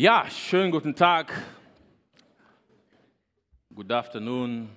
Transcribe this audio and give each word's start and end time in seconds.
Ja, 0.00 0.24
schönen 0.30 0.70
guten 0.70 0.96
Tag. 0.96 1.30
Good 3.74 3.92
afternoon. 3.92 4.70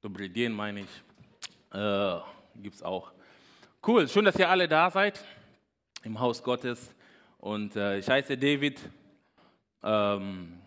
Dobry 0.00 0.30
den 0.30 0.54
meine 0.54 0.80
ich. 0.80 1.78
Äh, 1.78 2.16
Gibt 2.62 2.76
es 2.76 2.82
auch. 2.82 3.12
Cool, 3.86 4.08
schön, 4.08 4.24
dass 4.24 4.36
ihr 4.36 4.48
alle 4.48 4.66
da 4.68 4.90
seid 4.90 5.22
im 6.02 6.18
Haus 6.18 6.42
Gottes. 6.42 6.94
Und 7.36 7.76
äh, 7.76 7.98
ich 7.98 8.08
heiße 8.08 8.38
David, 8.38 8.80
ähm, 9.82 10.62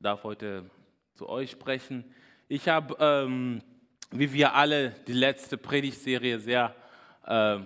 darf 0.00 0.24
heute 0.24 0.68
zu 1.14 1.28
euch 1.28 1.52
sprechen. 1.52 2.04
Ich 2.48 2.68
habe, 2.68 2.96
ähm, 2.98 3.62
wie 4.10 4.32
wir 4.32 4.54
alle, 4.54 4.90
die 5.06 5.12
letzte 5.12 5.56
Predigtserie 5.56 6.40
sehr 6.40 6.74
äh, 7.24 7.60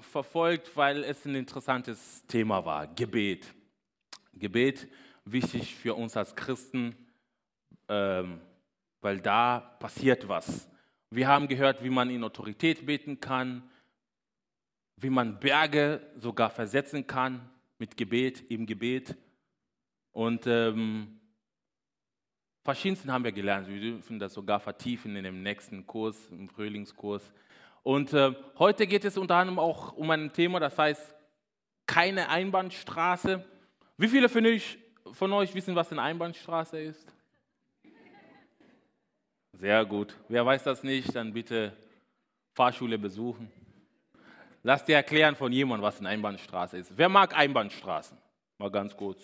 verfolgt, 0.00 0.76
weil 0.76 1.04
es 1.04 1.24
ein 1.24 1.34
interessantes 1.34 2.24
Thema 2.26 2.64
war. 2.64 2.86
Gebet. 2.86 3.54
Gebet 4.34 4.88
wichtig 5.24 5.74
für 5.74 5.94
uns 5.94 6.16
als 6.16 6.34
Christen, 6.34 6.94
ähm, 7.88 8.40
weil 9.00 9.20
da 9.20 9.60
passiert 9.78 10.28
was. 10.28 10.68
Wir 11.10 11.28
haben 11.28 11.48
gehört, 11.48 11.82
wie 11.82 11.90
man 11.90 12.10
in 12.10 12.24
Autorität 12.24 12.84
beten 12.86 13.20
kann, 13.20 13.62
wie 14.96 15.10
man 15.10 15.38
Berge 15.38 16.00
sogar 16.16 16.50
versetzen 16.50 17.06
kann 17.06 17.48
mit 17.78 17.96
Gebet, 17.96 18.44
im 18.50 18.66
Gebet. 18.66 19.14
Und 20.12 20.46
ähm, 20.46 21.20
verschiedensten 22.64 23.12
haben 23.12 23.24
wir 23.24 23.32
gelernt. 23.32 23.68
Wir 23.68 23.80
dürfen 23.80 24.18
das 24.18 24.34
sogar 24.34 24.60
vertiefen 24.60 25.14
in 25.16 25.24
dem 25.24 25.42
nächsten 25.42 25.86
Kurs, 25.86 26.28
im 26.30 26.48
Frühlingskurs. 26.48 27.30
Und 27.86 28.12
äh, 28.14 28.34
heute 28.58 28.84
geht 28.88 29.04
es 29.04 29.16
unter 29.16 29.36
anderem 29.36 29.60
auch 29.60 29.92
um 29.92 30.10
ein 30.10 30.32
Thema, 30.32 30.58
das 30.58 30.76
heißt 30.76 31.14
keine 31.86 32.28
Einbahnstraße. 32.28 33.44
Wie 33.96 34.08
viele 34.08 34.28
von 34.28 34.44
euch, 34.44 34.76
von 35.12 35.32
euch 35.32 35.54
wissen, 35.54 35.76
was 35.76 35.92
eine 35.92 36.02
Einbahnstraße 36.02 36.80
ist? 36.80 37.06
Sehr 39.52 39.84
gut. 39.84 40.16
Wer 40.28 40.44
weiß 40.44 40.64
das 40.64 40.82
nicht, 40.82 41.14
dann 41.14 41.32
bitte 41.32 41.76
Fahrschule 42.54 42.98
besuchen. 42.98 43.52
Lass 44.64 44.84
dir 44.84 44.96
erklären 44.96 45.36
von 45.36 45.52
jemandem, 45.52 45.84
was 45.84 46.00
eine 46.00 46.08
Einbahnstraße 46.08 46.78
ist. 46.78 46.98
Wer 46.98 47.08
mag 47.08 47.36
Einbahnstraßen? 47.36 48.18
Mal 48.58 48.70
ganz 48.72 48.96
kurz. 48.96 49.20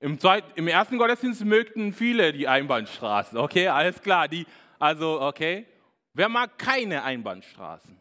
Im, 0.00 0.18
Zweit, 0.18 0.42
Im 0.56 0.66
ersten 0.66 0.98
Gottesdienst 0.98 1.44
mögten 1.44 1.92
viele 1.92 2.32
die 2.32 2.48
Einbahnstraßen. 2.48 3.38
Okay, 3.38 3.68
alles 3.68 4.02
klar. 4.02 4.26
Die, 4.26 4.44
also, 4.80 5.20
okay. 5.20 5.66
Wer 6.16 6.30
mag 6.30 6.56
keine 6.56 7.02
Einbahnstraßen? 7.02 7.94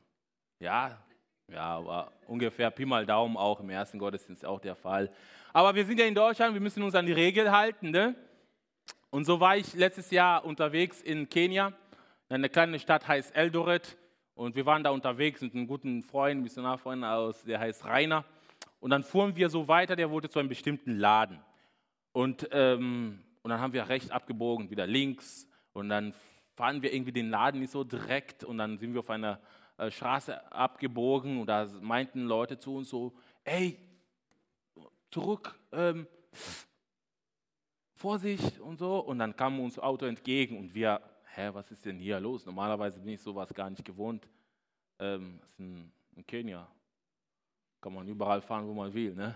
Ja, 0.62 0.98
ja, 1.52 1.62
aber 1.62 2.14
ungefähr 2.28 2.72
Pi 2.72 2.86
mal 2.86 3.06
Daumen 3.06 3.36
auch 3.36 3.60
im 3.60 3.70
ersten 3.70 4.00
Gottesdienst 4.00 4.46
auch 4.46 4.62
der 4.62 4.78
Fall. 4.78 5.12
Aber 5.52 5.76
wir 5.76 5.86
sind 5.86 6.00
ja 6.00 6.06
in 6.06 6.16
Deutschland, 6.16 6.54
wir 6.54 6.62
müssen 6.62 6.82
uns 6.82 6.96
an 6.96 7.06
die 7.06 7.12
Regel 7.12 7.52
halten. 7.52 7.92
Ne? 7.92 8.16
Und 9.10 9.26
so 9.26 9.42
war 9.42 9.58
ich 9.58 9.74
letztes 9.74 10.12
Jahr 10.12 10.46
unterwegs 10.46 11.02
in 11.02 11.28
Kenia. 11.28 11.74
Eine 12.30 12.48
kleine 12.48 12.80
Stadt 12.80 13.06
heißt 13.06 13.36
Eldoret. 13.36 13.98
Und 14.34 14.56
wir 14.56 14.66
waren 14.66 14.86
da 14.86 14.92
unterwegs 14.92 15.42
mit 15.42 15.54
einem 15.54 15.68
guten 15.68 16.02
Freund, 16.02 16.42
Missionarfreund 16.42 17.04
aus, 17.04 17.44
der 17.44 17.60
heißt 17.60 17.84
Rainer. 17.84 18.24
Und 18.80 18.92
dann 18.92 19.04
fuhren 19.04 19.36
wir 19.36 19.50
so 19.50 19.68
weiter, 19.68 19.98
der 19.98 20.10
wollte 20.10 20.30
zu 20.30 20.40
einem 20.40 20.48
bestimmten 20.48 20.96
Laden. 20.96 21.42
Und, 22.14 22.48
ähm, 22.54 23.26
und 23.42 23.50
dann 23.50 23.60
haben 23.60 23.74
wir 23.74 23.90
rechts 23.90 24.10
abgebogen, 24.10 24.70
wieder 24.70 24.88
links. 24.88 25.50
Und 25.74 25.90
dann 25.90 26.14
fahren 26.56 26.82
wir 26.82 26.94
irgendwie 26.94 27.12
den 27.12 27.30
Laden 27.30 27.60
nicht 27.60 27.72
so 27.72 27.84
direkt 27.84 28.44
und 28.44 28.58
dann 28.58 28.78
sind 28.78 28.94
wir 28.94 29.02
auf 29.02 29.10
einer 29.10 29.40
äh, 29.78 29.92
Straße 29.92 30.52
abgebogen 30.52 31.40
und 31.40 31.48
da 31.48 31.68
meinten 31.82 32.24
Leute 32.24 32.58
zu 32.58 32.76
uns 32.76 32.90
so, 32.90 33.14
ey, 33.44 33.78
zurück, 35.12 35.58
ähm, 35.72 36.08
Vorsicht 37.94 38.60
und 38.60 38.78
so. 38.78 39.00
Und 39.00 39.20
dann 39.20 39.36
kam 39.36 39.60
uns 39.60 39.80
Auto 39.80 40.06
entgegen 40.06 40.58
und 40.58 40.74
wir, 40.74 41.02
hä, 41.36 41.50
was 41.54 41.72
ist 41.72 41.86
denn 41.86 42.00
hier 42.00 42.20
los? 42.20 42.46
Normalerweise 42.46 43.00
bin 43.00 43.14
ich 43.14 43.22
sowas 43.22 43.54
gar 43.54 43.70
nicht 43.70 43.84
gewohnt. 43.84 44.28
Ähm, 45.00 45.40
das 45.40 45.50
ist 45.50 45.60
in, 45.60 45.92
in 46.16 46.26
Kenia. 46.26 46.68
Kann 47.82 47.94
man 47.94 48.08
überall 48.08 48.42
fahren, 48.42 48.68
wo 48.68 48.74
man 48.74 48.94
will, 48.94 49.14
ne? 49.14 49.36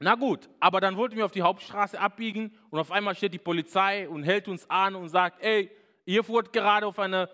Na 0.00 0.14
gut, 0.14 0.48
aber 0.60 0.80
dann 0.80 0.96
wollten 0.96 1.16
wir 1.16 1.24
auf 1.24 1.32
die 1.32 1.42
Hauptstraße 1.42 1.98
abbiegen 2.00 2.52
und 2.70 2.78
auf 2.78 2.92
einmal 2.92 3.14
steht 3.16 3.34
die 3.34 3.38
Polizei 3.38 4.08
und 4.08 4.22
hält 4.22 4.46
uns 4.46 4.68
an 4.70 4.94
und 4.94 5.08
sagt, 5.08 5.42
ey, 5.42 5.70
ihr 6.04 6.22
fuhrt 6.22 6.52
gerade 6.52 6.86
auf 6.86 6.98
eine 6.98 7.28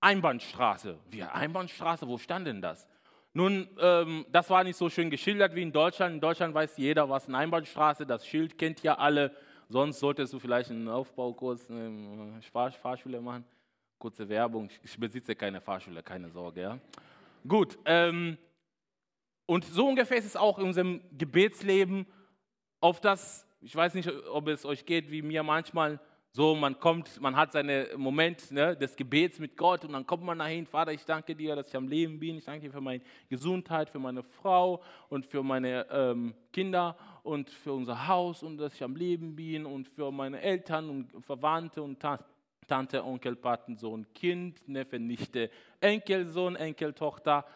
Einbahnstraße. 0.00 0.98
Wir, 1.10 1.34
Einbahnstraße, 1.34 2.08
wo 2.08 2.16
stand 2.16 2.46
denn 2.46 2.62
das? 2.62 2.88
Nun, 3.34 3.68
ähm, 3.78 4.24
das 4.32 4.48
war 4.48 4.64
nicht 4.64 4.76
so 4.76 4.88
schön 4.88 5.10
geschildert 5.10 5.54
wie 5.54 5.62
in 5.62 5.72
Deutschland. 5.72 6.14
In 6.14 6.20
Deutschland 6.20 6.54
weiß 6.54 6.78
jeder, 6.78 7.08
was 7.08 7.28
eine 7.28 7.38
Einbahnstraße, 7.38 8.06
das 8.06 8.26
Schild 8.26 8.56
kennt 8.56 8.82
ja 8.82 8.96
alle. 8.96 9.34
Sonst 9.68 10.00
solltest 10.00 10.32
du 10.32 10.38
vielleicht 10.38 10.70
einen 10.70 10.88
Aufbaukurs, 10.88 11.70
eine 11.70 12.40
Fahr 12.50 12.72
Fahrschule 12.72 13.20
machen. 13.20 13.44
Kurze 13.98 14.28
Werbung, 14.28 14.70
ich 14.82 14.98
besitze 14.98 15.34
keine 15.34 15.60
Fahrschule, 15.60 16.02
keine 16.02 16.30
Sorge. 16.30 16.62
Ja? 16.62 16.78
Gut, 17.46 17.78
ähm, 17.84 18.38
und 19.48 19.64
so 19.64 19.88
ungefähr 19.88 20.18
ist 20.18 20.26
es 20.26 20.36
auch 20.36 20.58
in 20.58 20.66
unserem 20.66 21.00
Gebetsleben, 21.16 22.06
auf 22.80 23.00
das, 23.00 23.46
ich 23.62 23.74
weiß 23.74 23.94
nicht, 23.94 24.12
ob 24.30 24.46
es 24.46 24.66
euch 24.66 24.84
geht 24.84 25.10
wie 25.10 25.22
mir 25.22 25.42
manchmal, 25.42 25.98
so 26.32 26.54
man 26.54 26.78
kommt, 26.78 27.18
man 27.18 27.34
hat 27.34 27.52
seinen 27.52 27.98
Moment 27.98 28.50
ne, 28.50 28.76
des 28.76 28.94
Gebets 28.94 29.38
mit 29.38 29.56
Gott 29.56 29.86
und 29.86 29.94
dann 29.94 30.06
kommt 30.06 30.22
man 30.22 30.38
dahin, 30.38 30.66
Vater, 30.66 30.92
ich 30.92 31.02
danke 31.06 31.34
dir, 31.34 31.56
dass 31.56 31.68
ich 31.68 31.76
am 31.76 31.88
Leben 31.88 32.20
bin, 32.20 32.36
ich 32.36 32.44
danke 32.44 32.66
dir 32.66 32.72
für 32.72 32.82
meine 32.82 33.02
Gesundheit, 33.30 33.88
für 33.88 33.98
meine 33.98 34.22
Frau 34.22 34.82
und 35.08 35.24
für 35.24 35.42
meine 35.42 35.86
ähm, 35.90 36.34
Kinder 36.52 36.94
und 37.22 37.48
für 37.48 37.72
unser 37.72 38.06
Haus 38.06 38.42
und 38.42 38.58
dass 38.58 38.74
ich 38.74 38.82
am 38.82 38.96
Leben 38.96 39.34
bin 39.34 39.64
und 39.64 39.88
für 39.88 40.12
meine 40.12 40.42
Eltern 40.42 40.90
und 40.90 41.24
Verwandte 41.24 41.82
und 41.82 42.04
Tante, 42.66 43.02
Onkel, 43.02 43.34
Patensohn, 43.34 44.06
Kind, 44.12 44.68
Neffe, 44.68 44.98
Nichte, 44.98 45.50
Enkelsohn, 45.80 46.54
Enkeltochter 46.54 47.46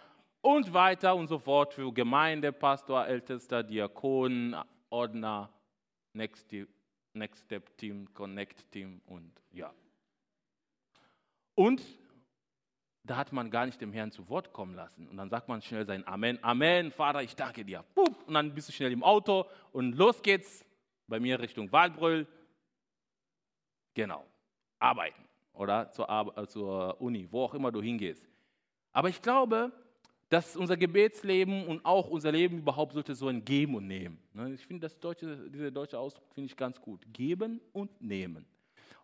und 0.43 0.75
weiter 0.75 1.17
und 1.17 1.29
so 1.29 1.39
fort 1.39 1.73
für 1.73 1.93
Gemeinde, 1.93 2.53
Pastor, 2.53 3.07
Ältester, 3.07 3.63
Diakon, 3.63 4.55
Ordner, 4.91 5.49
Next, 6.13 6.53
Next 7.15 7.45
Step 7.45 7.77
Team, 7.79 8.13
Connect 8.13 8.71
Team 8.71 9.01
und 9.07 9.33
ja. 9.53 9.73
Und 11.55 11.83
da 13.05 13.17
hat 13.17 13.33
man 13.33 13.51
gar 13.51 13.67
nicht 13.67 13.81
dem 13.81 13.93
Herrn 13.93 14.13
zu 14.13 14.29
Wort 14.29 14.53
kommen 14.53 14.75
lassen. 14.75 15.09
Und 15.09 15.17
dann 15.17 15.29
sagt 15.29 15.49
man 15.49 15.63
schnell 15.63 15.87
sein 15.87 16.07
Amen. 16.07 16.39
Amen, 16.43 16.91
Vater, 16.91 17.23
ich 17.23 17.35
danke 17.35 17.65
dir. 17.65 17.85
Und 17.95 18.35
dann 18.35 18.55
bist 18.55 18.69
du 18.69 18.73
schnell 18.73 18.93
im 18.93 19.03
Auto 19.03 19.47
und 19.73 19.95
los 19.95 20.23
geht's. 20.23 20.65
Bei 21.09 21.19
mir 21.19 21.41
Richtung 21.41 21.71
Waldbrüll. 21.73 22.27
Genau. 23.95 24.25
Arbeiten 24.79 25.23
oder 25.53 25.91
zur, 25.91 26.09
Ar 26.09 26.49
zur 26.49 27.01
Uni, 27.01 27.29
wo 27.31 27.45
auch 27.45 27.55
immer 27.55 27.71
du 27.71 27.83
hingehst. 27.83 28.27
Aber 28.93 29.09
ich 29.09 29.21
glaube, 29.21 29.73
dass 30.33 30.57
unser 30.57 30.79
Gebetsleben 30.79 31.67
und 31.67 31.85
auch 31.85 32.09
unser 32.09 32.33
Leben 32.33 32.61
überhaupt 32.61 32.95
sollte 32.95 33.15
so 33.15 33.29
ein 33.29 33.45
Geben 33.45 33.75
und 33.75 33.87
Nehmen. 33.87 34.19
Ne? 34.33 34.55
Ich 34.55 34.67
finde 34.67 34.87
das 34.87 34.99
deutsche, 34.99 35.51
dieser 35.51 35.71
deutsche 35.71 35.99
Ausdruck 35.99 36.33
finde 36.33 36.47
ich 36.47 36.57
ganz 36.57 36.81
gut. 36.81 37.05
Geben 37.13 37.61
und 37.75 38.01
Nehmen. 38.01 38.47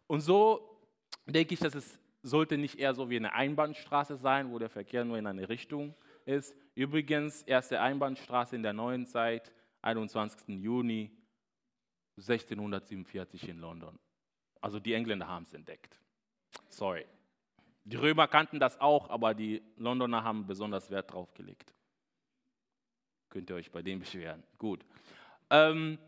Und 0.06 0.22
so 0.22 0.80
denke 1.26 1.52
ich, 1.52 1.60
dass 1.60 1.74
es 1.74 1.98
sollte 2.22 2.56
nicht 2.56 2.78
eher 2.78 2.94
so 2.94 3.10
wie 3.10 3.16
eine 3.16 3.34
Einbahnstraße 3.34 4.16
sein, 4.16 4.50
wo 4.50 4.58
der 4.58 4.70
Verkehr 4.70 5.04
nur 5.04 5.18
in 5.18 5.26
eine 5.26 5.50
Richtung 5.50 5.94
ist. 6.24 6.56
Übrigens, 6.74 7.42
erste 7.42 7.78
Einbahnstraße 7.78 8.56
in 8.56 8.62
der 8.62 8.72
neuen 8.72 9.04
Zeit, 9.04 9.52
21. 9.82 10.48
Juni 10.62 11.10
1647 12.16 13.50
in 13.50 13.58
London. 13.60 13.98
Also 14.62 14.80
die 14.80 14.94
Engländer 14.94 15.28
haben 15.28 15.42
es 15.42 15.52
entdeckt. 15.52 16.00
Sorry. 16.70 17.04
Die 17.88 17.96
Römer 17.96 18.28
kannten 18.28 18.60
das 18.60 18.78
auch, 18.82 19.08
aber 19.08 19.32
die 19.32 19.62
Londoner 19.78 20.22
haben 20.22 20.46
besonders 20.46 20.90
Wert 20.90 21.10
drauf 21.10 21.32
gelegt. 21.32 21.72
Könnt 23.30 23.48
ihr 23.48 23.56
euch 23.56 23.72
bei 23.72 23.80
denen 23.80 24.00
beschweren. 24.00 24.42
Gut. 24.58 24.84
Ähm, 25.48 25.98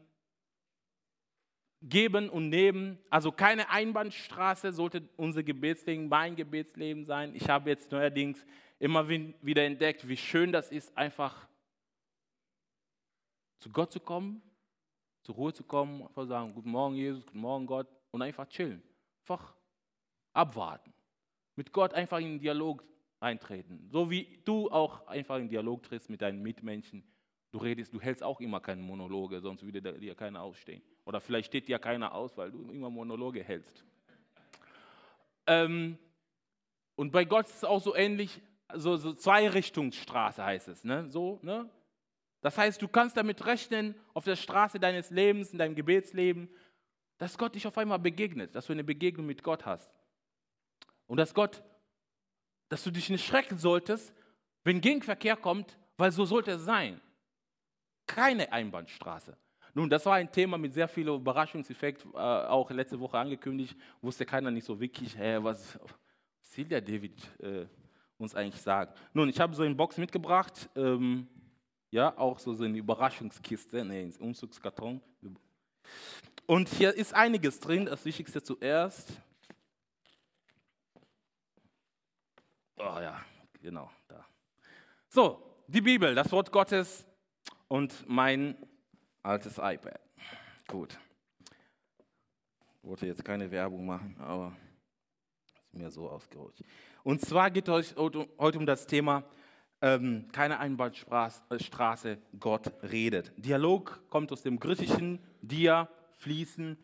geben 1.81 2.29
und 2.29 2.51
nehmen, 2.51 2.99
also 3.09 3.33
keine 3.33 3.71
Einbahnstraße 3.71 4.75
sollte 4.75 5.09
unser 5.17 5.43
Gebetsleben, 5.43 6.07
mein 6.07 6.37
Gebetsleben 6.37 7.07
sein. 7.07 7.35
Ich 7.35 7.49
habe 7.49 7.71
jetzt 7.71 7.91
neuerdings 7.91 8.45
immer 8.79 9.09
wieder 9.09 9.65
entdeckt, 9.65 10.07
wie 10.07 10.19
schön 10.19 10.53
das 10.53 10.71
ist, 10.71 10.95
einfach 10.99 11.49
zu 13.59 13.71
Gott 13.71 13.91
zu 13.91 14.01
kommen, 14.01 14.43
zur 15.23 15.35
Ruhe 15.35 15.55
zu 15.55 15.65
kommen, 15.65 16.03
einfach 16.03 16.27
sagen, 16.27 16.53
guten 16.53 16.73
Morgen 16.73 16.97
Jesus, 16.97 17.25
guten 17.25 17.41
Morgen 17.41 17.67
Gott 17.67 17.89
und 18.11 18.21
einfach 18.21 18.47
chillen. 18.51 18.83
Einfach 19.23 19.55
abwarten 20.35 20.93
mit 21.61 21.75
Gott 21.75 21.93
einfach 21.93 22.21
in 22.21 22.39
Dialog 22.39 22.83
eintreten. 23.21 23.87
So 23.93 24.11
wie 24.11 24.41
du 24.47 24.71
auch 24.71 25.07
einfach 25.07 25.37
in 25.37 25.51
Dialog 25.51 25.83
trittst 25.83 26.09
mit 26.09 26.23
deinen 26.23 26.41
Mitmenschen. 26.41 27.05
Du 27.51 27.59
redest, 27.59 27.93
du 27.93 28.01
hältst 28.01 28.23
auch 28.23 28.41
immer 28.41 28.61
keine 28.61 28.81
Monologe, 28.81 29.43
sonst 29.43 29.63
würde 29.63 29.83
dir 29.83 30.15
keiner 30.15 30.41
ausstehen. 30.41 30.81
Oder 31.05 31.21
vielleicht 31.21 31.49
steht 31.49 31.69
dir 31.69 31.79
keiner 31.79 32.15
aus, 32.15 32.35
weil 32.39 32.51
du 32.51 32.71
immer 32.71 32.89
Monologe 32.89 33.45
hältst. 33.45 33.85
Ähm, 35.47 35.99
und 36.95 37.13
bei 37.13 37.27
Gott 37.27 37.45
ist 37.45 37.57
es 37.57 37.65
auch 37.65 37.83
so 37.83 37.95
ähnlich, 37.95 38.41
so, 38.75 38.97
so 38.97 39.13
Zwei-Richtungsstraße 39.13 40.43
heißt 40.43 40.69
es. 40.69 40.83
Ne? 40.83 41.11
So, 41.11 41.41
ne? 41.43 41.69
Das 42.41 42.57
heißt, 42.57 42.81
du 42.81 42.89
kannst 42.89 43.19
damit 43.19 43.45
rechnen, 43.45 43.95
auf 44.15 44.25
der 44.25 44.37
Straße 44.37 44.81
deines 44.81 45.11
Lebens, 45.11 45.53
in 45.53 45.59
deinem 45.59 45.75
Gebetsleben, 45.75 46.49
dass 47.19 47.37
Gott 47.37 47.55
dich 47.55 47.67
auf 47.67 47.77
einmal 47.77 47.99
begegnet, 47.99 48.55
dass 48.55 48.65
du 48.65 48.73
eine 48.73 48.83
Begegnung 48.83 49.27
mit 49.27 49.43
Gott 49.43 49.67
hast. 49.67 50.00
Und 51.11 51.17
dass 51.17 51.35
Gott, 51.35 51.61
dass 52.69 52.85
du 52.85 52.93
dich 52.93 53.11
nicht 53.11 53.27
schrecken 53.27 53.59
solltest, 53.59 54.13
wenn 54.63 54.81
Gegenverkehr 54.81 55.37
kommt, 55.37 55.77
weil 55.97 56.13
so 56.13 56.25
sollte 56.25 56.53
es 56.53 56.63
sein. 56.63 57.01
Keine 58.07 58.53
Einbahnstraße. 58.53 59.37
Nun, 59.75 59.91
das 59.91 60.07
war 60.07 60.15
ein 60.15 60.31
Thema 60.31 60.57
mit 60.57 60.73
sehr 60.73 60.87
viel 60.87 61.09
Überraschungseffekt, 61.09 62.07
äh, 62.15 62.17
auch 62.17 62.71
letzte 62.71 63.01
Woche 63.01 63.19
angekündigt, 63.19 63.77
wusste 64.01 64.25
keiner 64.25 64.53
nicht 64.53 64.65
so 64.65 64.79
wirklich, 64.79 65.19
hä, 65.19 65.39
was, 65.41 65.81
will 66.55 66.67
der 66.67 66.81
David 66.81 67.21
äh, 67.41 67.67
uns 68.17 68.37
eigentlich 68.37 68.63
sagen. 68.63 68.93
Nun, 69.13 69.29
ich 69.31 69.41
habe 69.41 69.53
so 69.53 69.65
eine 69.65 69.75
Box 69.75 69.99
mitgebracht, 69.99 70.71
ähm, 70.77 71.27
ja, 71.91 72.17
auch 72.17 72.39
so, 72.39 72.55
so 72.55 72.63
eine 72.63 72.79
Überraschungskiste, 72.79 73.85
nee, 73.85 74.03
ein 74.03 74.15
Umzugskarton. 74.15 75.01
Und 76.47 76.69
hier 76.69 76.95
ist 76.95 77.13
einiges 77.13 77.59
drin, 77.59 77.87
das 77.87 78.05
Wichtigste 78.05 78.41
zuerst. 78.41 79.21
Oh 82.83 82.99
ja, 82.99 83.21
genau, 83.61 83.91
da. 84.09 84.25
So, 85.09 85.63
die 85.67 85.83
Bibel, 85.83 86.15
das 86.15 86.33
Wort 86.33 86.51
Gottes 86.51 87.05
und 87.69 88.09
mein 88.09 88.57
altes 89.23 89.59
iPad. 89.59 90.01
Gut. 90.67 90.99
Ich 92.83 92.89
wollte 92.89 93.07
jetzt 93.07 93.23
keine 93.23 93.51
Werbung 93.51 93.85
machen, 93.85 94.17
aber 94.19 94.57
ist 95.53 95.75
mir 95.75 95.91
so 95.91 96.09
ausgerutscht. 96.09 96.63
Und 97.03 97.21
zwar 97.21 97.51
geht 97.51 97.69
es 97.69 97.95
heute 97.95 98.59
um 98.59 98.65
das 98.65 98.87
Thema 98.87 99.25
ähm, 99.83 100.29
keine 100.33 100.59
Einbahnstraße, 100.59 102.19
Gott 102.39 102.73
redet. 102.83 103.33
Dialog 103.37 104.09
kommt 104.09 104.33
aus 104.33 104.43
dem 104.43 104.59
griechischen 104.59 105.19
Dia, 105.43 105.91
fließen, 106.17 106.79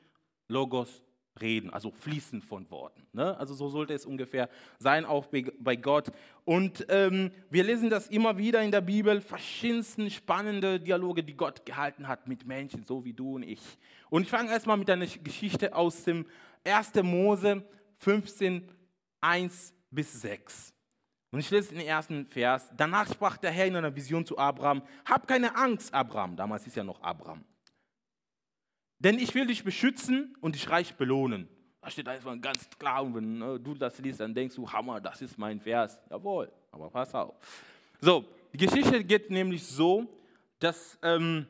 Logos, 0.49 1.03
reden, 1.41 1.71
also 1.71 1.91
fließen 1.91 2.43
von 2.43 2.71
Worten. 2.71 3.07
Ne? 3.13 3.37
Also 3.39 3.55
so 3.55 3.69
sollte 3.69 3.95
es 3.95 4.07
ungefähr 4.07 4.49
sein, 4.79 5.05
auch 5.05 5.27
bei 5.59 5.77
Gott. 5.77 6.11
Und 6.45 6.87
ähm, 6.89 7.31
wir 7.51 7.65
lesen 7.65 7.91
das 7.91 8.09
immer 8.09 8.39
wieder 8.39 8.63
in 8.63 8.71
der 8.71 8.81
Bibel, 8.81 9.21
verschiedensten 9.21 10.11
spannende 10.11 10.81
Dialoge, 10.81 11.23
die 11.23 11.37
Gott 11.37 11.67
gehalten 11.67 12.09
hat 12.09 12.29
mit 12.29 12.47
Menschen, 12.47 12.85
so 12.85 13.05
wie 13.05 13.13
du 13.13 13.37
und 13.37 13.43
ich. 13.43 13.61
Und 14.11 14.23
ich 14.23 14.29
fange 14.29 14.51
erstmal 14.51 14.77
mit 14.77 14.91
einer 14.91 15.07
Geschichte 15.07 15.75
aus 15.75 16.05
dem 16.05 16.27
1. 16.65 16.95
Mose 17.03 17.65
15, 17.99 18.69
1 19.21 19.75
bis 19.91 20.21
6. 20.21 20.73
Und 21.31 21.41
ich 21.41 21.51
lese 21.51 21.75
den 21.75 21.87
ersten 21.87 22.27
Vers. 22.27 22.71
Danach 22.77 23.11
sprach 23.13 23.37
der 23.37 23.51
Herr 23.51 23.67
in 23.67 23.77
einer 23.77 23.95
Vision 23.95 24.25
zu 24.25 24.39
Abraham: 24.39 24.83
Hab 25.05 25.27
keine 25.27 25.55
Angst, 25.57 25.93
Abraham. 25.93 26.37
Damals 26.37 26.67
ist 26.67 26.77
ja 26.77 26.85
noch 26.85 27.03
Abraham. 27.03 27.45
Denn 28.99 29.19
ich 29.19 29.35
will 29.35 29.47
dich 29.47 29.63
beschützen 29.65 30.37
und 30.41 30.55
dich 30.55 30.71
reich 30.71 30.95
belohnen. 30.95 31.49
Da 31.81 31.91
steht 31.91 32.09
einfach 32.09 32.41
ganz 32.41 32.69
klar, 32.79 33.05
und 33.05 33.15
wenn 33.15 33.39
ne, 33.39 33.61
du 33.61 33.75
das 33.75 33.99
liest, 33.99 34.21
dann 34.21 34.35
denkst 34.35 34.57
du, 34.57 34.71
Hammer, 34.71 35.01
das 35.01 35.23
ist 35.23 35.39
mein 35.39 35.61
Vers. 35.61 35.99
Jawohl, 36.11 36.51
aber 36.73 36.91
pass 36.91 37.15
auf. 37.15 37.35
So, 38.01 38.25
die 38.53 38.59
Geschichte 38.59 39.05
geht 39.05 39.31
nämlich 39.31 39.65
so, 39.65 40.07
dass 40.59 40.99
ähm, 41.03 41.47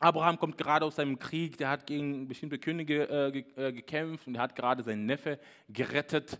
Abraham 0.00 0.38
kommt 0.38 0.56
gerade 0.56 0.84
aus 0.84 0.96
seinem 0.96 1.18
Krieg, 1.18 1.56
der 1.58 1.70
hat 1.70 1.86
gegen 1.86 2.28
bestimmte 2.28 2.58
Könige 2.58 3.08
äh, 3.08 3.38
äh, 3.68 3.72
gekämpft 3.72 4.26
und 4.26 4.36
er 4.36 4.42
hat 4.42 4.54
gerade 4.54 4.82
seinen 4.82 5.06
Neffe 5.06 5.38
gerettet. 5.68 6.38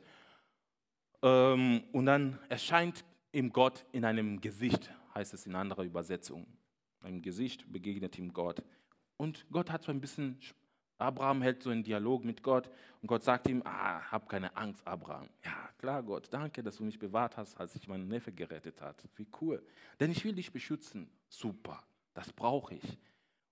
Ähm, 1.23 1.83
und 1.93 2.07
dann 2.07 2.39
erscheint 2.49 3.05
ihm 3.33 3.53
Gott 3.53 3.85
in 3.93 4.05
einem 4.05 4.41
Gesicht, 4.41 4.91
heißt 5.15 5.35
es 5.35 5.47
in 5.47 5.55
anderer 5.55 5.83
Übersetzung. 5.83 6.47
In 7.01 7.09
einem 7.09 7.23
Gesicht 7.23 7.71
begegnet 7.71 8.19
ihm 8.19 8.33
Gott. 8.33 8.63
Und 9.19 9.45
Gott 9.51 9.71
hat 9.71 9.83
so 9.83 9.91
ein 9.91 10.01
bisschen, 10.01 10.39
Abraham 10.97 11.43
hält 11.43 11.63
so 11.63 11.71
einen 11.71 11.83
Dialog 11.83 12.25
mit 12.25 12.43
Gott 12.43 12.71
und 13.03 13.09
Gott 13.09 13.25
sagt 13.25 13.49
ihm, 13.49 13.63
ah, 13.65 14.01
hab 14.11 14.29
keine 14.29 14.57
Angst, 14.57 14.87
Abraham. 14.87 15.29
Ja, 15.45 15.69
klar, 15.77 16.03
Gott, 16.03 16.29
danke, 16.31 16.63
dass 16.63 16.77
du 16.77 16.85
mich 16.85 16.99
bewahrt 16.99 17.37
hast, 17.37 17.57
als 17.59 17.75
ich 17.75 17.87
meinen 17.89 18.09
Neffe 18.09 18.33
gerettet 18.33 18.81
hat. 18.81 19.05
Wie 19.17 19.27
cool. 19.41 19.63
Denn 20.01 20.11
ich 20.11 20.25
will 20.25 20.35
dich 20.35 20.53
beschützen. 20.53 21.11
Super, 21.29 21.83
das 22.15 22.33
brauche 22.33 22.77
ich. 22.77 22.99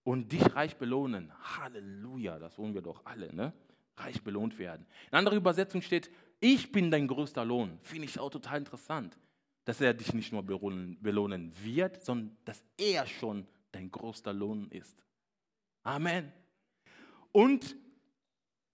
Und 0.05 0.31
dich 0.31 0.55
reich 0.55 0.77
belohnen. 0.77 1.33
Halleluja, 1.59 2.39
das 2.39 2.57
wollen 2.59 2.75
wir 2.75 2.83
doch 2.83 3.05
alle, 3.05 3.35
ne? 3.35 3.53
Reich 3.97 4.23
belohnt 4.23 4.59
werden. 4.59 4.87
In 5.11 5.19
anderer 5.19 5.37
Übersetzung 5.37 5.83
steht, 5.83 6.11
ich 6.39 6.71
bin 6.71 6.93
dein 6.93 7.09
größter 7.09 7.45
Lohn. 7.45 7.79
Finde 7.83 8.07
ich 8.07 8.21
auch 8.21 8.31
total 8.31 8.59
interessant, 8.59 9.19
dass 9.65 9.81
er 9.81 9.95
dich 9.95 10.15
nicht 10.15 10.33
nur 10.33 10.45
belohnen 10.45 11.53
wird, 11.65 12.05
sondern 12.05 12.37
dass 12.45 12.63
er 12.77 13.07
schon 13.07 13.49
dein 13.73 13.91
größter 13.91 14.33
Lohn 14.33 14.71
ist. 14.71 15.06
Amen. 15.87 16.33
Und 17.31 17.77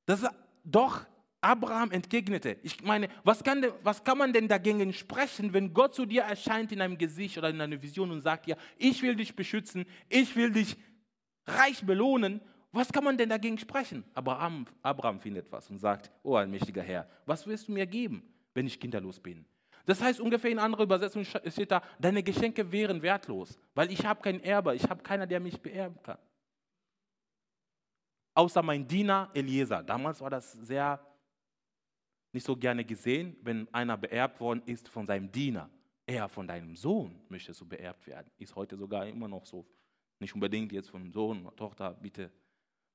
das 0.07 0.25
doch 0.65 1.05
Abraham 1.43 1.91
entgegnete. 1.91 2.57
Ich 2.63 2.83
meine, 2.83 3.09
was 3.23 3.45
kann, 3.45 3.67
was 3.83 4.03
kann 4.03 4.17
man 4.17 4.33
denn 4.33 4.49
dagegen 4.49 4.95
sprechen, 4.95 5.53
wenn 5.53 5.75
Gott 5.75 5.95
zu 5.95 6.07
dir 6.07 6.23
erscheint 6.23 6.73
in 6.73 6.81
einem 6.81 6.97
Gesicht 6.97 7.37
oder 7.37 7.51
in 7.51 7.61
einer 7.61 7.83
Vision 7.83 8.11
und 8.11 8.23
sagt 8.23 8.47
ja, 8.47 8.57
ich 8.79 9.03
will 9.03 9.15
dich 9.15 9.37
beschützen, 9.37 9.85
ich 10.09 10.35
will 10.37 10.53
dich 10.53 10.77
reich 11.47 11.85
belohnen. 11.85 12.41
Was 12.71 12.91
kann 12.91 13.05
man 13.05 13.19
denn 13.19 13.29
dagegen 13.29 13.59
sprechen? 13.59 14.05
Aber 14.15 14.39
Abraham, 14.39 14.67
Abraham 14.81 15.21
findet 15.21 15.53
was 15.53 15.69
und 15.69 15.79
sagt, 15.79 16.11
oh 16.23 16.37
allmächtiger 16.37 16.83
Herr, 16.83 17.07
was 17.27 17.47
willst 17.47 17.69
du 17.69 17.73
mir 17.73 17.87
geben, 17.87 18.23
wenn 18.55 18.67
ich 18.67 18.81
kinderlos 18.81 19.21
bin? 19.21 19.45
Das 19.85 20.01
heißt 20.01 20.19
ungefähr 20.19 20.51
in 20.51 20.59
anderer 20.59 20.85
Übersetzung 20.85 21.25
steht 21.25 21.73
da, 21.73 21.83
deine 21.99 22.23
Geschenke 22.23 22.73
wären 22.73 23.03
wertlos, 23.03 23.59
weil 23.75 23.93
ich 23.93 24.07
habe 24.07 24.23
keinen 24.23 24.41
Erbe, 24.41 24.75
ich 24.75 24.89
habe 24.89 25.03
keiner, 25.03 25.27
der 25.27 25.41
mich 25.41 25.61
beerben 25.61 26.03
kann 26.03 26.17
außer 28.35 28.63
mein 28.63 28.87
Diener 28.87 29.31
Eliezer. 29.35 29.83
Damals 29.83 30.21
war 30.21 30.31
das 30.31 30.53
sehr 30.53 31.01
nicht 32.33 32.47
so 32.47 32.57
gerne 32.57 32.85
gesehen, 32.85 33.37
wenn 33.43 33.73
einer 33.75 33.97
beerbt 33.97 34.41
worden 34.41 34.63
ist 34.67 34.89
von 34.89 35.07
seinem 35.07 35.31
Diener. 35.31 35.69
Er 36.07 36.29
von 36.29 36.49
deinem 36.49 36.75
Sohn 36.75 37.21
möchte 37.29 37.53
so 37.53 37.65
beerbt 37.65 38.07
werden. 38.07 38.31
Ist 38.39 38.57
heute 38.57 38.77
sogar 38.77 39.07
immer 39.07 39.29
noch 39.29 39.47
so. 39.47 39.67
Nicht 40.19 40.35
unbedingt 40.35 40.73
jetzt 40.73 40.91
von 40.91 41.13
Sohn 41.13 41.45
oder 41.47 41.55
Tochter, 41.57 41.93
bitte 41.95 42.31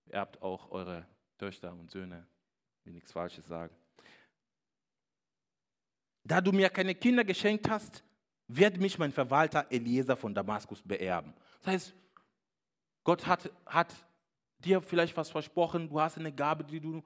beerbt 0.05 0.41
auch 0.41 0.71
eure 0.71 1.05
Töchter 1.37 1.71
und 1.73 1.91
Söhne, 1.91 2.25
will 2.83 2.93
nichts 2.93 3.11
Falsches 3.11 3.45
sagen. 3.47 3.75
Da 6.23 6.41
du 6.41 6.51
mir 6.51 6.69
keine 6.69 6.95
Kinder 6.95 7.23
geschenkt 7.23 7.69
hast, 7.69 8.03
wird 8.47 8.77
mich 8.77 8.97
mein 8.97 9.11
Verwalter 9.11 9.67
Eliezer 9.69 10.15
von 10.15 10.33
Damaskus 10.33 10.81
beerben. 10.81 11.33
Das 11.59 11.73
heißt, 11.73 11.95
Gott 13.03 13.25
hat, 13.25 13.51
hat 13.65 14.06
dir 14.59 14.81
vielleicht 14.81 15.15
was 15.15 15.29
versprochen, 15.29 15.89
du 15.89 15.99
hast 15.99 16.17
eine 16.17 16.31
Gabe, 16.31 16.63
die 16.63 16.79
du, 16.79 17.03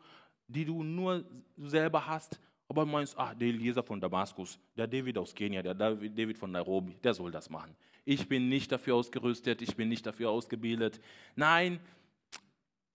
die 0.47 0.65
du 0.65 0.83
nur 0.83 1.25
selber 1.57 2.05
hast, 2.05 2.39
aber 2.67 2.85
meinst, 2.85 3.17
ah, 3.17 3.35
der 3.35 3.49
Eliezer 3.49 3.83
von 3.83 3.99
Damaskus, 3.99 4.57
der 4.77 4.87
David 4.87 5.17
aus 5.17 5.35
Kenia, 5.35 5.61
der 5.61 5.73
David 5.73 6.37
von 6.37 6.51
Nairobi, 6.51 6.95
der 7.03 7.13
soll 7.13 7.31
das 7.31 7.49
machen. 7.49 7.75
Ich 8.05 8.27
bin 8.27 8.49
nicht 8.49 8.71
dafür 8.71 8.95
ausgerüstet, 8.95 9.61
ich 9.61 9.75
bin 9.75 9.89
nicht 9.89 10.05
dafür 10.05 10.29
ausgebildet. 10.29 11.01
Nein, 11.35 11.79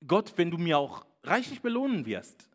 Gott, 0.07 0.33
wenn 0.37 0.51
du 0.51 0.59
mir 0.59 0.79
auch 0.79 1.05
reichlich 1.23 1.61
belohnen 1.61 2.07
wirst, 2.07 2.49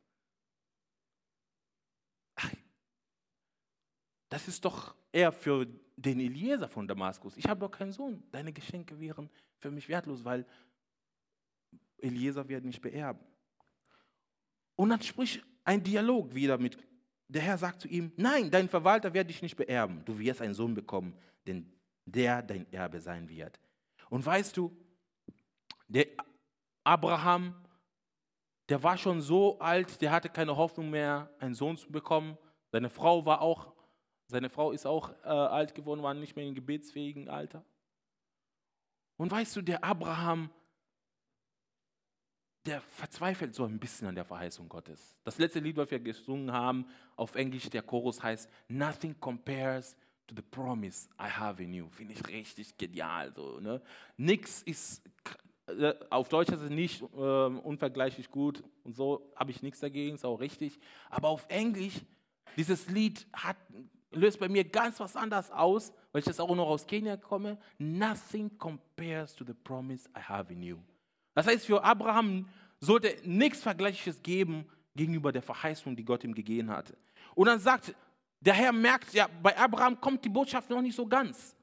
das 4.30 4.48
ist 4.48 4.64
doch 4.64 4.96
eher 5.12 5.32
für 5.32 5.68
den 5.98 6.20
Eliezer 6.20 6.68
von 6.68 6.88
Damaskus. 6.88 7.38
Ich 7.38 7.46
habe 7.48 7.60
doch 7.60 7.70
keinen 7.70 7.92
Sohn. 7.92 8.24
Deine 8.32 8.54
Geschenke 8.54 9.00
wären 9.00 9.30
für 9.58 9.70
mich 9.70 9.88
wertlos, 9.90 10.24
weil 10.24 10.46
Eliezer 12.02 12.48
wird 12.48 12.64
mich 12.64 12.82
beerben. 12.82 13.22
Und 14.76 14.90
dann 14.90 15.02
spricht 15.02 15.44
ein 15.64 15.84
Dialog 15.84 16.34
wieder 16.34 16.58
mit, 16.58 16.78
der 17.28 17.42
Herr 17.42 17.58
sagt 17.58 17.82
zu 17.82 17.88
ihm, 17.88 18.12
nein, 18.18 18.52
dein 18.52 18.68
Verwalter 18.68 19.14
wird 19.14 19.30
dich 19.30 19.42
nicht 19.42 19.56
beerben, 19.56 20.04
du 20.06 20.18
wirst 20.20 20.42
einen 20.42 20.54
Sohn 20.54 20.74
bekommen, 20.74 21.16
denn 21.48 21.72
der 22.06 22.42
dein 22.42 22.72
Erbe 22.74 23.00
sein 23.00 23.30
wird. 23.30 23.60
Und 24.10 24.26
weißt 24.26 24.58
du, 24.58 24.76
der 25.88 26.08
Abraham, 26.84 27.56
der 28.68 28.82
war 28.84 28.98
schon 28.98 29.22
so 29.22 29.60
alt, 29.60 30.02
der 30.02 30.12
hatte 30.12 30.30
keine 30.30 30.56
Hoffnung 30.58 30.90
mehr, 30.90 31.30
einen 31.40 31.54
Sohn 31.54 31.78
zu 31.78 31.92
bekommen. 31.92 32.38
Seine 32.72 32.90
Frau 32.90 33.26
war 33.26 33.42
auch, 33.42 33.74
seine 34.28 34.50
Frau 34.50 34.72
ist 34.72 34.86
auch 34.86 35.12
äh, 35.24 35.28
alt 35.28 35.76
geworden, 35.76 36.04
war 36.04 36.14
nicht 36.14 36.36
mehr 36.36 36.46
in 36.46 36.56
gebetsfähigen 36.56 37.30
Alter. 37.30 37.64
Und 39.18 39.32
weißt 39.32 39.56
du, 39.56 39.62
der 39.62 39.84
Abraham, 39.84 40.50
der 42.66 42.82
verzweifelt 42.82 43.56
so 43.56 43.66
ein 43.66 43.80
bisschen 43.80 44.08
an 44.08 44.16
der 44.16 44.26
Verheißung 44.26 44.70
Gottes. 44.70 45.16
Das 45.24 45.38
letzte 45.38 45.60
Lied, 45.60 45.78
was 45.78 45.90
wir 45.90 46.00
gesungen 46.00 46.52
haben, 46.52 46.86
auf 47.16 47.36
Englisch, 47.36 47.70
der 47.70 47.82
Chorus 47.82 48.22
heißt, 48.22 48.50
Nothing 48.68 49.20
compares 49.20 49.96
to 50.28 50.36
the 50.36 50.42
promise 50.42 51.10
I 51.20 51.28
have 51.30 51.62
in 51.62 51.74
you. 51.74 51.90
Finde 51.90 52.14
ich 52.14 52.28
richtig 52.28 52.78
genial. 52.78 53.34
So, 53.36 53.60
ne? 53.60 53.82
Nix 54.18 54.62
ist, 54.62 55.02
äh, 55.68 55.94
auf 56.10 56.30
Deutsch 56.30 56.50
ist 56.50 56.62
es 56.62 56.70
nicht 56.70 57.02
äh, 57.02 57.06
unvergleichlich 57.06 58.30
gut 58.30 58.64
und 58.84 58.96
so 58.96 59.32
habe 59.36 59.52
ich 59.52 59.64
nichts 59.64 59.80
dagegen, 59.80 60.16
ist 60.16 60.26
auch 60.26 60.40
richtig. 60.40 60.80
Aber 61.10 61.30
auf 61.30 61.46
Englisch, 61.50 62.00
dieses 62.58 62.88
Lied 62.90 63.26
hat 63.34 63.58
löst 64.12 64.40
bei 64.40 64.50
mir 64.50 64.64
ganz 64.64 65.00
was 65.00 65.16
anderes 65.16 65.50
aus, 65.52 65.94
weil 66.12 66.20
ich 66.20 66.26
jetzt 66.26 66.42
auch 66.42 66.54
noch 66.54 66.68
aus 66.68 66.86
Kenia 66.86 67.18
komme. 67.18 67.58
Nothing 67.78 68.58
compares 68.58 69.34
to 69.36 69.46
the 69.46 69.54
promise 69.54 70.10
I 70.16 70.20
have 70.20 70.52
in 70.52 70.62
you. 70.62 70.78
Das 71.34 71.48
heißt, 71.48 71.66
für 71.66 71.84
Abraham 71.84 72.48
sollte 72.80 73.16
nichts 73.24 73.62
Vergleichliches 73.62 74.22
geben 74.22 74.66
gegenüber 74.96 75.32
der 75.32 75.42
Verheißung, 75.42 75.96
die 75.96 76.04
Gott 76.04 76.24
ihm 76.24 76.34
gegeben 76.34 76.70
hatte. 76.70 76.98
Und 77.36 77.48
dann 77.48 77.60
sagt, 77.60 77.96
der 78.40 78.54
Herr 78.54 78.72
merkt, 78.72 79.14
ja, 79.14 79.30
bei 79.42 79.58
Abraham 79.58 80.02
kommt 80.02 80.26
die 80.26 80.30
Botschaft 80.30 80.70
noch 80.70 80.82
nicht 80.82 80.96
so 80.96 81.08
ganz. 81.08 81.56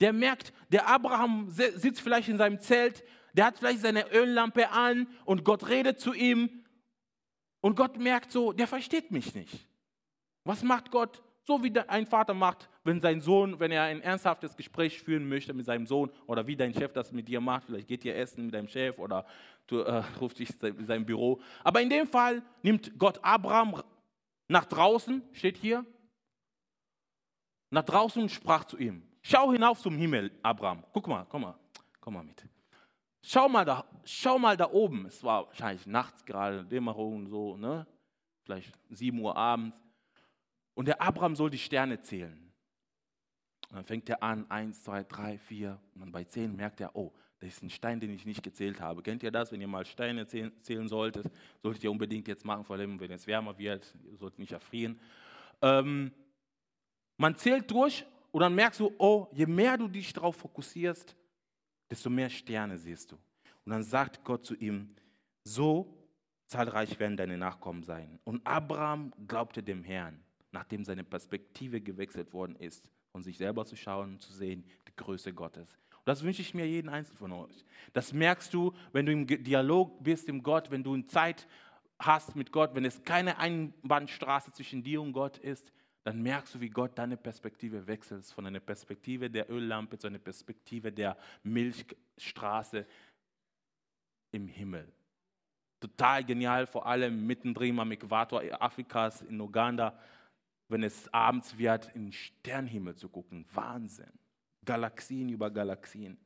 Der 0.00 0.12
merkt, 0.12 0.52
der 0.70 0.88
Abraham 0.88 1.50
sitzt 1.50 2.00
vielleicht 2.00 2.28
in 2.28 2.38
seinem 2.38 2.60
Zelt, 2.60 3.04
der 3.34 3.46
hat 3.46 3.58
vielleicht 3.58 3.80
seine 3.80 4.10
Öllampe 4.12 4.70
an 4.70 5.06
und 5.24 5.44
Gott 5.44 5.68
redet 5.68 6.00
zu 6.00 6.14
ihm. 6.14 6.64
Und 7.60 7.76
Gott 7.76 7.98
merkt 7.98 8.32
so, 8.32 8.52
der 8.52 8.66
versteht 8.66 9.10
mich 9.10 9.34
nicht. 9.34 9.66
Was 10.44 10.62
macht 10.62 10.90
Gott? 10.90 11.22
So 11.42 11.62
wie 11.64 11.76
ein 11.78 12.06
Vater 12.06 12.34
macht, 12.34 12.68
wenn 12.84 13.00
sein 13.00 13.20
Sohn, 13.20 13.58
wenn 13.58 13.72
er 13.72 13.84
ein 13.84 14.02
ernsthaftes 14.02 14.56
Gespräch 14.56 15.00
führen 15.00 15.28
möchte 15.28 15.54
mit 15.54 15.66
seinem 15.66 15.86
Sohn 15.86 16.10
oder 16.26 16.46
wie 16.46 16.56
dein 16.56 16.74
Chef 16.74 16.92
das 16.92 17.12
mit 17.12 17.28
dir 17.28 17.40
macht, 17.40 17.64
vielleicht 17.64 17.88
geht 17.88 18.04
ihr 18.04 18.16
essen 18.16 18.46
mit 18.46 18.54
deinem 18.54 18.68
Chef 18.68 18.98
oder 18.98 19.26
du 19.66 19.80
äh, 19.80 20.02
rufst 20.20 20.38
dich 20.38 20.50
in 20.62 20.86
sein 20.86 21.06
Büro. 21.06 21.40
Aber 21.64 21.80
in 21.80 21.90
dem 21.90 22.06
Fall 22.06 22.42
nimmt 22.62 22.98
Gott 22.98 23.18
Abraham 23.22 23.82
nach 24.48 24.64
draußen, 24.66 25.22
steht 25.32 25.56
hier, 25.56 25.84
nach 27.70 27.84
draußen 27.84 28.20
und 28.20 28.30
sprach 28.30 28.64
zu 28.64 28.76
ihm. 28.78 29.02
Schau 29.22 29.52
hinauf 29.52 29.80
zum 29.80 29.96
Himmel, 29.96 30.32
Abraham. 30.42 30.84
Guck 30.92 31.06
mal, 31.06 31.26
komm 31.28 31.42
mal, 31.42 31.58
komm 32.00 32.14
mal 32.14 32.24
mit. 32.24 32.44
Schau 33.22 33.48
mal 33.48 33.64
da, 33.64 33.84
schau 34.04 34.38
mal 34.38 34.56
da 34.56 34.70
oben. 34.70 35.06
Es 35.06 35.22
war 35.22 35.46
wahrscheinlich 35.46 35.86
nachts 35.86 36.24
gerade, 36.24 36.64
Dämmerung 36.64 37.28
so, 37.28 37.56
ne? 37.56 37.86
Vielleicht 38.42 38.72
7 38.88 39.18
Uhr 39.20 39.36
abends. 39.36 39.80
Und 40.80 40.86
der 40.86 41.02
Abraham 41.02 41.36
soll 41.36 41.50
die 41.50 41.58
Sterne 41.58 42.00
zählen. 42.00 42.50
Und 43.68 43.76
dann 43.76 43.84
fängt 43.84 44.08
er 44.08 44.22
an, 44.22 44.50
1, 44.50 44.82
2, 44.82 45.04
3, 45.04 45.36
4. 45.36 45.78
Und 45.94 46.00
dann 46.00 46.10
bei 46.10 46.24
10 46.24 46.56
merkt 46.56 46.80
er, 46.80 46.96
oh, 46.96 47.12
das 47.38 47.50
ist 47.50 47.62
ein 47.62 47.68
Stein, 47.68 48.00
den 48.00 48.14
ich 48.14 48.24
nicht 48.24 48.42
gezählt 48.42 48.80
habe. 48.80 49.02
Kennt 49.02 49.22
ihr 49.22 49.30
das? 49.30 49.52
Wenn 49.52 49.60
ihr 49.60 49.68
mal 49.68 49.84
Steine 49.84 50.26
zählen 50.26 50.88
solltet, 50.88 51.30
solltet 51.62 51.84
ihr 51.84 51.90
unbedingt 51.90 52.26
jetzt 52.28 52.46
machen, 52.46 52.64
vor 52.64 52.76
allem 52.76 52.98
wenn 52.98 53.10
es 53.10 53.26
wärmer 53.26 53.58
wird, 53.58 53.94
ihr 54.10 54.16
sollt 54.16 54.38
nicht 54.38 54.52
erfrieren. 54.52 54.98
Ähm, 55.60 56.12
man 57.18 57.36
zählt 57.36 57.70
durch 57.70 58.06
und 58.30 58.40
dann 58.40 58.54
merkst 58.54 58.80
du, 58.80 58.90
oh, 58.96 59.26
je 59.32 59.44
mehr 59.44 59.76
du 59.76 59.86
dich 59.86 60.14
darauf 60.14 60.36
fokussierst, 60.36 61.14
desto 61.90 62.08
mehr 62.08 62.30
Sterne 62.30 62.78
siehst 62.78 63.12
du. 63.12 63.16
Und 63.66 63.72
dann 63.72 63.82
sagt 63.82 64.24
Gott 64.24 64.46
zu 64.46 64.54
ihm, 64.54 64.96
so 65.44 65.94
zahlreich 66.46 66.98
werden 66.98 67.18
deine 67.18 67.36
Nachkommen 67.36 67.82
sein. 67.82 68.18
Und 68.24 68.46
Abraham 68.46 69.12
glaubte 69.28 69.62
dem 69.62 69.84
Herrn, 69.84 70.24
nachdem 70.52 70.84
seine 70.84 71.04
Perspektive 71.04 71.80
gewechselt 71.80 72.32
worden 72.32 72.56
ist, 72.56 72.88
von 73.12 73.22
sich 73.22 73.38
selber 73.38 73.64
zu 73.64 73.76
schauen 73.76 74.14
und 74.14 74.22
zu 74.22 74.32
sehen, 74.32 74.64
die 74.88 74.96
Größe 74.96 75.32
Gottes. 75.32 75.76
Und 75.90 76.08
das 76.08 76.22
wünsche 76.22 76.42
ich 76.42 76.54
mir 76.54 76.66
jeden 76.66 76.88
Einzelnen 76.88 77.18
von 77.18 77.32
euch. 77.32 77.64
Das 77.92 78.12
merkst 78.12 78.52
du, 78.54 78.72
wenn 78.92 79.06
du 79.06 79.12
im 79.12 79.26
Dialog 79.26 80.02
bist 80.02 80.28
mit 80.28 80.42
Gott, 80.42 80.70
wenn 80.70 80.82
du 80.82 81.00
Zeit 81.02 81.46
hast 81.98 82.34
mit 82.36 82.50
Gott, 82.50 82.74
wenn 82.74 82.84
es 82.84 83.02
keine 83.02 83.38
Einbahnstraße 83.38 84.52
zwischen 84.52 84.82
dir 84.82 85.02
und 85.02 85.12
Gott 85.12 85.38
ist, 85.38 85.72
dann 86.02 86.22
merkst 86.22 86.54
du, 86.54 86.60
wie 86.60 86.70
Gott 86.70 86.98
deine 86.98 87.16
Perspektive 87.16 87.86
wechselt, 87.86 88.24
von 88.26 88.46
einer 88.46 88.60
Perspektive 88.60 89.28
der 89.28 89.50
Öllampe 89.50 89.98
zu 89.98 90.06
einer 90.06 90.18
Perspektive 90.18 90.90
der 90.90 91.16
Milchstraße 91.42 92.86
im 94.32 94.48
Himmel. 94.48 94.90
Total 95.78 96.24
genial, 96.24 96.66
vor 96.66 96.86
allem 96.86 97.26
mittendrin 97.26 97.78
am 97.78 97.92
Äquator 97.92 98.42
Afrikas, 98.60 99.22
in 99.22 99.40
Uganda, 99.40 99.98
wenn 100.70 100.82
es 100.82 101.12
abends 101.12 101.58
wird, 101.58 101.90
in 101.94 102.06
den 102.06 102.12
Sternhimmel 102.12 102.96
zu 102.96 103.08
gucken. 103.08 103.46
Wahnsinn. 103.52 104.12
Galaxien 104.64 105.28
über 105.28 105.50
Galaxien. 105.50 106.18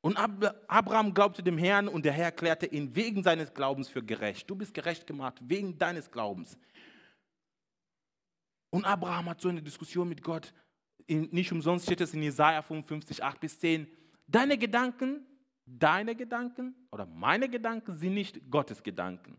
Und 0.00 0.16
Abraham 0.16 1.12
glaubte 1.12 1.42
dem 1.42 1.58
Herrn 1.58 1.88
und 1.88 2.04
der 2.04 2.12
Herr 2.12 2.26
erklärte 2.26 2.66
ihn 2.66 2.94
wegen 2.94 3.22
seines 3.22 3.52
Glaubens 3.52 3.88
für 3.88 4.02
gerecht. 4.02 4.48
Du 4.48 4.54
bist 4.54 4.72
gerecht 4.72 5.06
gemacht 5.06 5.38
wegen 5.42 5.76
deines 5.76 6.10
Glaubens. 6.10 6.56
Und 8.70 8.84
Abraham 8.84 9.30
hat 9.30 9.40
so 9.40 9.48
eine 9.48 9.62
Diskussion 9.62 10.08
mit 10.08 10.22
Gott. 10.22 10.54
Nicht 11.08 11.50
umsonst 11.50 11.86
steht 11.86 12.00
es 12.00 12.14
in 12.14 12.22
Jesaja 12.22 12.62
55, 12.62 13.24
8 13.24 13.40
bis 13.40 13.58
10. 13.58 13.88
Deine 14.28 14.56
Gedanken, 14.56 15.26
deine 15.66 16.14
Gedanken 16.14 16.74
oder 16.92 17.06
meine 17.06 17.48
Gedanken 17.48 17.96
sind 17.96 18.14
nicht 18.14 18.50
Gottes 18.50 18.82
Gedanken. 18.82 19.36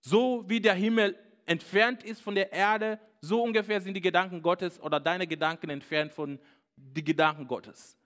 So 0.00 0.48
wie 0.48 0.60
der 0.60 0.74
Himmel 0.74 1.18
entfernt 1.44 2.02
ist 2.02 2.22
von 2.22 2.34
der 2.34 2.52
Erde, 2.52 3.00
so 3.26 3.42
ungefähr 3.42 3.80
sind 3.80 3.94
die 3.94 4.00
Gedanken 4.00 4.40
Gottes 4.42 4.80
oder 4.80 5.00
deine 5.00 5.26
Gedanken 5.26 5.70
entfernt 5.70 6.12
von 6.12 6.38
den 6.76 7.04
Gedanken 7.04 7.46
Gottes. 7.46 7.96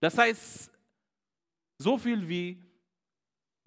Das 0.00 0.18
heißt, 0.18 0.70
so 1.78 1.98
viel 1.98 2.28
wie 2.28 2.62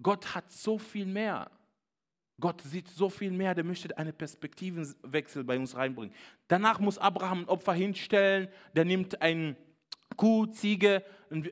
Gott 0.02 0.34
hat 0.36 0.52
so 0.52 0.78
viel 0.78 1.06
mehr. 1.06 1.52
Gott 2.40 2.62
sieht 2.62 2.88
so 2.88 3.10
viel 3.10 3.32
mehr, 3.32 3.54
der 3.54 3.66
möchte 3.66 3.98
einen 3.98 4.14
Perspektivenwechsel 4.14 5.44
bei 5.44 5.58
uns 5.58 5.76
reinbringen. 5.76 6.16
Danach 6.48 6.80
muss 6.80 6.98
Abraham 6.98 7.42
ein 7.42 7.50
Opfer 7.50 7.74
hinstellen, 7.74 8.48
der 8.76 8.86
nimmt 8.86 9.22
ein 9.22 9.58
Kuh, 10.16 10.46
Ziege, 10.46 11.04
ein, 11.30 11.50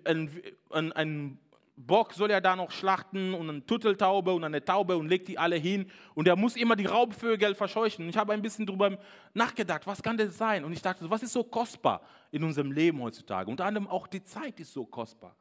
ein, 0.70 0.94
ein 0.94 1.40
Bock 1.80 2.14
soll 2.14 2.32
er 2.32 2.42
da 2.42 2.56
noch 2.56 2.72
schlachten 2.72 3.36
und 3.36 3.50
eine 3.50 3.64
Tutteltaube 3.64 4.34
und 4.34 4.44
eine 4.44 4.66
Taube 4.66 4.98
und 4.98 5.08
legt 5.08 5.28
die 5.28 5.38
alle 5.38 5.58
hin 5.58 5.90
und 6.16 6.28
er 6.28 6.36
muss 6.36 6.56
immer 6.56 6.76
die 6.76 6.88
Raubvögel 6.88 7.54
verscheuchen. 7.54 8.06
Und 8.06 8.10
ich 8.10 8.18
habe 8.18 8.34
ein 8.34 8.42
bisschen 8.42 8.66
darüber 8.66 8.98
nachgedacht, 9.36 9.86
was 9.86 10.02
kann 10.02 10.18
das 10.18 10.36
sein? 10.36 10.66
Und 10.66 10.74
ich 10.74 10.82
dachte, 10.82 11.08
was 11.08 11.22
ist 11.22 11.34
so 11.34 11.44
kostbar 11.44 12.02
in 12.32 12.44
unserem 12.44 12.72
Leben 12.72 13.00
heutzutage? 13.00 13.52
Unter 13.52 13.66
anderem 13.66 13.88
auch 13.88 14.08
die 14.08 14.24
Zeit 14.24 14.60
ist 14.60 14.74
so 14.74 14.88
kostbar. 14.88 15.36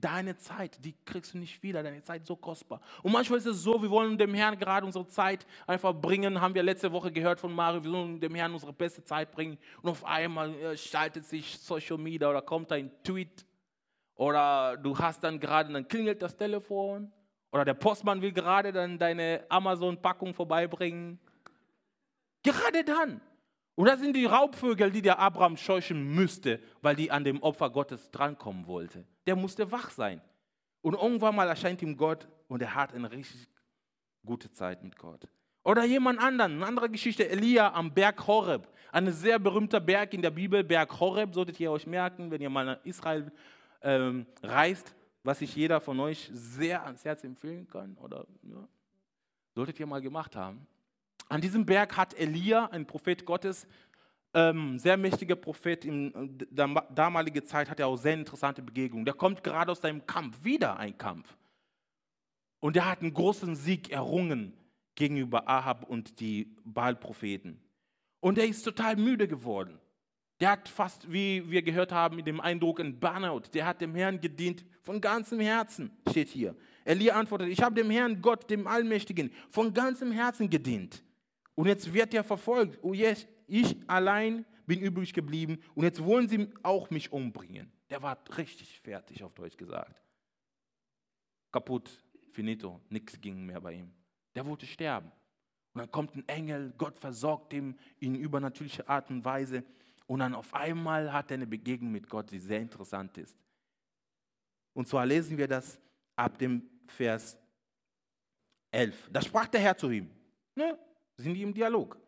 Deine 0.00 0.36
Zeit, 0.36 0.84
die 0.84 0.96
kriegst 1.04 1.34
du 1.34 1.38
nicht 1.38 1.62
wieder. 1.62 1.84
Deine 1.84 2.02
Zeit 2.02 2.22
ist 2.22 2.26
so 2.26 2.34
kostbar. 2.34 2.80
Und 3.04 3.12
manchmal 3.12 3.38
ist 3.38 3.46
es 3.46 3.62
so, 3.62 3.80
wir 3.80 3.90
wollen 3.90 4.18
dem 4.18 4.34
Herrn 4.34 4.58
gerade 4.58 4.84
unsere 4.84 5.06
Zeit 5.06 5.46
einfach 5.68 5.92
bringen. 5.92 6.40
Haben 6.40 6.54
wir 6.56 6.64
letzte 6.64 6.90
Woche 6.90 7.12
gehört 7.12 7.38
von 7.38 7.52
Mario, 7.52 7.84
wir 7.84 7.92
wollen 7.92 8.18
dem 8.18 8.34
Herrn 8.34 8.52
unsere 8.52 8.72
beste 8.72 9.04
Zeit 9.04 9.30
bringen. 9.30 9.56
Und 9.82 9.90
auf 9.90 10.04
einmal 10.04 10.52
äh, 10.54 10.76
schaltet 10.76 11.26
sich 11.26 11.56
Social 11.60 11.98
Media 11.98 12.28
oder 12.28 12.42
kommt 12.42 12.72
ein 12.72 12.90
Tweet. 13.04 13.46
Oder 14.18 14.76
du 14.76 14.98
hast 14.98 15.22
dann 15.22 15.38
gerade, 15.38 15.72
dann 15.72 15.86
klingelt 15.86 16.20
das 16.20 16.36
Telefon. 16.36 17.10
Oder 17.52 17.64
der 17.64 17.74
Postmann 17.74 18.20
will 18.20 18.32
gerade 18.32 18.72
dann 18.72 18.98
deine 18.98 19.46
Amazon-Packung 19.48 20.34
vorbeibringen. 20.34 21.20
Gerade 22.42 22.82
dann. 22.82 23.20
Und 23.76 23.86
das 23.86 24.00
sind 24.00 24.16
die 24.16 24.24
Raubvögel, 24.24 24.90
die 24.90 25.02
der 25.02 25.20
Abraham 25.20 25.56
scheuchen 25.56 26.16
müsste, 26.16 26.60
weil 26.82 26.96
die 26.96 27.12
an 27.12 27.22
dem 27.22 27.40
Opfer 27.44 27.70
Gottes 27.70 28.10
drankommen 28.10 28.66
wollte. 28.66 29.06
Der 29.24 29.36
musste 29.36 29.70
wach 29.70 29.90
sein. 29.90 30.20
Und 30.82 30.94
irgendwann 30.94 31.36
mal 31.36 31.48
erscheint 31.48 31.80
ihm 31.80 31.96
Gott 31.96 32.26
und 32.48 32.60
er 32.60 32.74
hat 32.74 32.92
eine 32.92 33.12
richtig 33.12 33.48
gute 34.26 34.50
Zeit 34.50 34.82
mit 34.82 34.98
Gott. 34.98 35.28
Oder 35.62 35.84
jemand 35.84 36.18
anderen, 36.18 36.54
eine 36.54 36.66
andere 36.66 36.90
Geschichte, 36.90 37.28
Elia 37.28 37.72
am 37.72 37.94
Berg 37.94 38.26
Horeb. 38.26 38.66
Ein 38.90 39.12
sehr 39.12 39.38
berühmter 39.38 39.78
Berg 39.78 40.12
in 40.12 40.22
der 40.22 40.30
Bibel, 40.30 40.64
Berg 40.64 40.98
Horeb, 40.98 41.32
solltet 41.32 41.60
ihr 41.60 41.70
euch 41.70 41.86
merken, 41.86 42.32
wenn 42.32 42.40
ihr 42.40 42.50
mal 42.50 42.64
nach 42.64 42.84
Israel 42.84 43.30
ähm, 43.82 44.26
reist, 44.42 44.94
was 45.22 45.40
ich 45.40 45.54
jeder 45.54 45.80
von 45.80 45.98
euch 46.00 46.28
sehr 46.32 46.84
ans 46.84 47.04
Herz 47.04 47.24
empfehlen 47.24 47.66
kann. 47.68 47.96
Oder 47.98 48.26
ja, 48.42 48.68
solltet 49.54 49.78
ihr 49.80 49.86
mal 49.86 50.00
gemacht 50.00 50.36
haben. 50.36 50.66
An 51.28 51.40
diesem 51.40 51.66
Berg 51.66 51.96
hat 51.96 52.14
Elia, 52.14 52.66
ein 52.66 52.86
Prophet 52.86 53.24
Gottes, 53.26 53.66
ähm, 54.34 54.78
sehr 54.78 54.96
mächtiger 54.96 55.36
Prophet 55.36 55.84
in 55.84 56.38
der 56.50 56.68
damaligen 56.94 57.44
Zeit, 57.44 57.68
hat 57.68 57.80
er 57.80 57.88
auch 57.88 57.96
sehr 57.96 58.14
interessante 58.14 58.62
Begegnungen. 58.62 59.04
Der 59.04 59.14
kommt 59.14 59.42
gerade 59.42 59.72
aus 59.72 59.80
seinem 59.80 60.06
Kampf, 60.06 60.42
wieder 60.44 60.78
ein 60.78 60.96
Kampf. 60.96 61.36
Und 62.60 62.76
er 62.76 62.90
hat 62.90 63.00
einen 63.00 63.14
großen 63.14 63.56
Sieg 63.56 63.90
errungen 63.90 64.52
gegenüber 64.94 65.48
Ahab 65.48 65.84
und 65.88 66.20
die 66.20 66.56
Baal-Propheten. 66.64 67.60
Und 68.20 68.38
er 68.38 68.46
ist 68.46 68.62
total 68.62 68.96
müde 68.96 69.28
geworden. 69.28 69.78
Der 70.40 70.52
hat 70.52 70.68
fast, 70.68 71.10
wie 71.12 71.50
wir 71.50 71.62
gehört 71.62 71.90
haben, 71.90 72.16
mit 72.16 72.26
dem 72.26 72.40
Eindruck 72.40 72.80
ein 72.80 72.98
Burnout. 72.98 73.42
Der 73.54 73.66
hat 73.66 73.80
dem 73.80 73.94
Herrn 73.94 74.20
gedient 74.20 74.64
von 74.82 75.00
ganzem 75.00 75.40
Herzen, 75.40 75.90
steht 76.08 76.28
hier. 76.28 76.54
Elia 76.84 77.14
antwortet, 77.14 77.48
ich 77.48 77.60
habe 77.60 77.74
dem 77.74 77.90
Herrn 77.90 78.22
Gott, 78.22 78.48
dem 78.48 78.66
Allmächtigen, 78.66 79.32
von 79.50 79.74
ganzem 79.74 80.12
Herzen 80.12 80.48
gedient. 80.48 81.02
Und 81.54 81.66
jetzt 81.66 81.92
wird 81.92 82.14
er 82.14 82.22
verfolgt. 82.22 82.82
Und 82.84 82.94
jetzt, 82.94 83.26
ich 83.48 83.76
allein 83.88 84.44
bin 84.64 84.80
übrig 84.80 85.12
geblieben. 85.12 85.58
Und 85.74 85.84
jetzt 85.84 86.02
wollen 86.04 86.28
sie 86.28 86.48
auch 86.62 86.88
mich 86.90 87.12
umbringen. 87.12 87.72
Der 87.90 88.00
war 88.00 88.16
richtig 88.36 88.80
fertig, 88.80 89.24
auf 89.24 89.34
Deutsch 89.34 89.56
gesagt. 89.56 90.00
Kaputt, 91.50 91.90
finito, 92.30 92.80
nichts 92.90 93.20
ging 93.20 93.44
mehr 93.44 93.60
bei 93.60 93.72
ihm. 93.72 93.90
Der 94.34 94.46
wollte 94.46 94.66
sterben. 94.66 95.10
Und 95.72 95.80
dann 95.80 95.90
kommt 95.90 96.14
ein 96.14 96.28
Engel, 96.28 96.72
Gott 96.78 96.98
versorgt 96.98 97.52
ihn 97.52 97.78
in 97.98 98.14
übernatürlicher 98.14 98.88
Art 98.88 99.10
und 99.10 99.24
Weise. 99.24 99.64
Und 100.08 100.18
dann 100.18 100.34
auf 100.34 100.52
einmal 100.52 101.12
hat 101.12 101.30
er 101.30 101.36
eine 101.36 101.46
Begegnung 101.46 101.92
mit 101.92 102.08
Gott, 102.08 102.32
die 102.32 102.40
sehr 102.40 102.60
interessant 102.60 103.16
ist. 103.18 103.36
Und 104.72 104.88
zwar 104.88 105.06
lesen 105.06 105.38
wir 105.38 105.46
das 105.46 105.78
ab 106.16 106.36
dem 106.38 106.68
Vers 106.86 107.38
11. 108.72 109.10
Da 109.12 109.22
sprach 109.22 109.46
der 109.46 109.60
Herr 109.60 109.76
zu 109.76 109.90
ihm. 109.90 110.10
Ne? 110.56 110.76
sind 111.18 111.34
die 111.34 111.42
im 111.42 111.52
Dialog. 111.52 111.98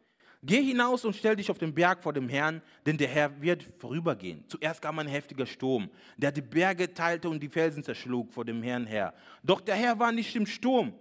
Geh 0.42 0.62
hinaus 0.62 1.04
und 1.04 1.14
stell 1.14 1.36
dich 1.36 1.50
auf 1.50 1.58
den 1.58 1.74
Berg 1.74 2.02
vor 2.02 2.14
dem 2.14 2.28
Herrn, 2.28 2.62
denn 2.86 2.96
der 2.96 3.08
Herr 3.08 3.42
wird 3.42 3.62
vorübergehen. 3.62 4.48
Zuerst 4.48 4.80
kam 4.80 4.98
ein 4.98 5.06
heftiger 5.06 5.44
Sturm, 5.44 5.90
der 6.16 6.32
die 6.32 6.40
Berge 6.40 6.94
teilte 6.94 7.28
und 7.28 7.40
die 7.40 7.48
Felsen 7.48 7.84
zerschlug 7.84 8.32
vor 8.32 8.46
dem 8.46 8.62
Herrn 8.62 8.86
her. 8.86 9.12
Doch 9.42 9.60
der 9.60 9.74
Herr 9.74 9.98
war 9.98 10.12
nicht 10.12 10.34
im 10.34 10.46
Sturm. 10.46 10.94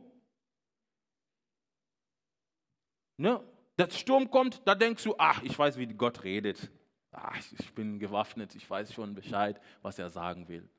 Ne? 3.15 3.41
Der 3.77 3.89
Sturm 3.91 4.29
kommt, 4.29 4.61
da 4.65 4.75
denkst 4.75 5.03
du, 5.03 5.15
ach, 5.17 5.41
ich 5.43 5.57
weiß, 5.57 5.77
wie 5.77 5.87
Gott 5.87 6.23
redet. 6.25 6.69
Ach, 7.11 7.37
ich 7.57 7.73
bin 7.73 7.99
gewaffnet, 7.99 8.55
ich 8.55 8.69
weiß 8.69 8.93
schon 8.93 9.15
Bescheid, 9.15 9.59
was 9.81 9.97
er 9.97 10.09
sagen 10.09 10.47
will. 10.47 10.69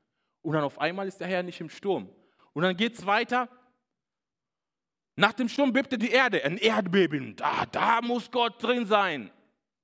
Und 0.41 0.53
dann 0.53 0.63
auf 0.63 0.79
einmal 0.79 1.07
ist 1.07 1.19
der 1.19 1.27
Herr 1.27 1.43
nicht 1.43 1.59
im 1.59 1.69
Sturm. 1.69 2.09
Und 2.53 2.63
dann 2.63 2.75
geht 2.75 2.93
es 2.93 3.05
weiter. 3.05 3.49
Nach 5.15 5.33
dem 5.33 5.49
Sturm 5.49 5.73
bebte 5.73 5.97
die 5.97 6.11
Erde, 6.11 6.43
ein 6.43 6.57
Erdbeben. 6.57 7.35
Da, 7.35 7.65
da 7.65 8.01
muss 8.01 8.31
Gott 8.31 8.61
drin 8.63 8.85
sein. 8.85 9.29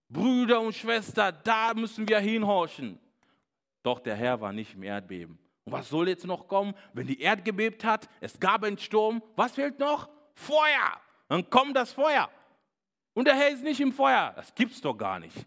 Brüder 0.10 0.62
und 0.62 0.74
Schwestern, 0.74 1.38
da 1.44 1.74
müssen 1.74 2.08
wir 2.08 2.20
hinhorchen. 2.20 2.98
Doch 3.84 4.00
der 4.00 4.16
Herr 4.16 4.40
war 4.40 4.54
nicht 4.54 4.74
im 4.74 4.84
Erdbeben. 4.84 5.38
Und 5.66 5.74
was 5.74 5.90
soll 5.90 6.08
jetzt 6.08 6.26
noch 6.26 6.48
kommen, 6.48 6.74
wenn 6.94 7.08
die 7.08 7.20
Erde 7.20 7.44
gebebt 7.44 7.84
hat? 7.84 8.10
Es 8.22 8.40
gab 8.40 8.64
einen 8.64 8.78
Sturm. 8.78 9.22
Was 9.36 9.56
fehlt 9.56 9.80
noch? 9.80 10.10
Feuer. 10.34 11.02
Dann 11.28 11.50
kommt 11.50 11.76
das 11.76 11.92
Feuer. 11.92 12.30
Und 13.14 13.26
der 13.28 13.36
Herr 13.36 13.50
ist 13.50 13.64
nicht 13.64 13.82
im 13.82 13.92
Feuer. 13.92 14.32
Das 14.36 14.56
gibt's 14.56 14.80
doch 14.80 14.98
gar 14.98 15.20
nicht. 15.20 15.46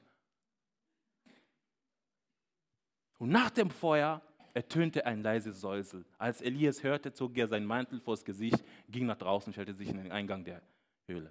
Und 3.20 3.28
nach 3.28 3.50
dem 3.50 3.70
Feuer 3.70 4.22
ertönte 4.54 5.04
ein 5.04 5.22
leises 5.22 5.60
Säusel. 5.60 6.06
Als 6.16 6.40
Elias 6.40 6.82
hörte, 6.82 7.12
zog 7.12 7.36
er 7.36 7.46
seinen 7.46 7.66
Mantel 7.66 8.00
vors 8.00 8.24
Gesicht, 8.24 8.64
ging 8.88 9.04
nach 9.04 9.18
draußen 9.18 9.50
und 9.50 9.52
stellte 9.52 9.74
sich 9.74 9.90
in 9.90 9.98
den 9.98 10.10
Eingang 10.10 10.42
der 10.42 10.62
Höhle. 11.06 11.30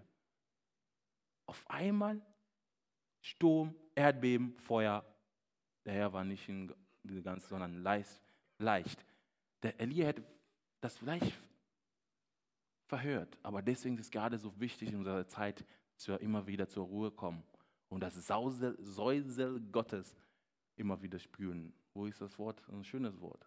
Auf 1.47 1.67
einmal 1.67 2.21
Sturm, 3.21 3.75
Erdbeben, 3.95 4.55
Feuer. 4.59 5.03
Der 5.83 5.93
Herr 5.93 6.13
war 6.13 6.23
nicht 6.23 6.47
in 6.47 6.71
diese 7.03 7.23
ganze, 7.23 7.47
sondern 7.47 7.81
leicht. 7.81 8.21
leicht. 8.59 9.03
Der 9.63 9.79
Elia 9.81 10.05
hätte 10.05 10.23
das 10.81 10.95
vielleicht 10.95 11.41
verhört, 12.85 13.37
aber 13.41 13.63
deswegen 13.63 13.95
ist 13.95 14.05
es 14.05 14.11
gerade 14.11 14.37
so 14.37 14.57
wichtig 14.59 14.89
in 14.89 14.95
unserer 14.95 15.27
Zeit, 15.27 15.65
wir 16.05 16.21
immer 16.21 16.45
wieder 16.47 16.69
zur 16.69 16.85
Ruhe 16.85 17.11
kommen 17.11 17.43
und 17.89 18.01
das 18.01 18.15
Säusel 18.15 19.59
Gottes 19.71 20.15
immer 20.75 21.01
wieder 21.01 21.19
spüren. 21.19 21.73
Wo 21.93 22.05
ist 22.05 22.21
das 22.21 22.37
Wort? 22.37 22.61
Ein 22.71 22.83
schönes 22.83 23.19
Wort. 23.19 23.45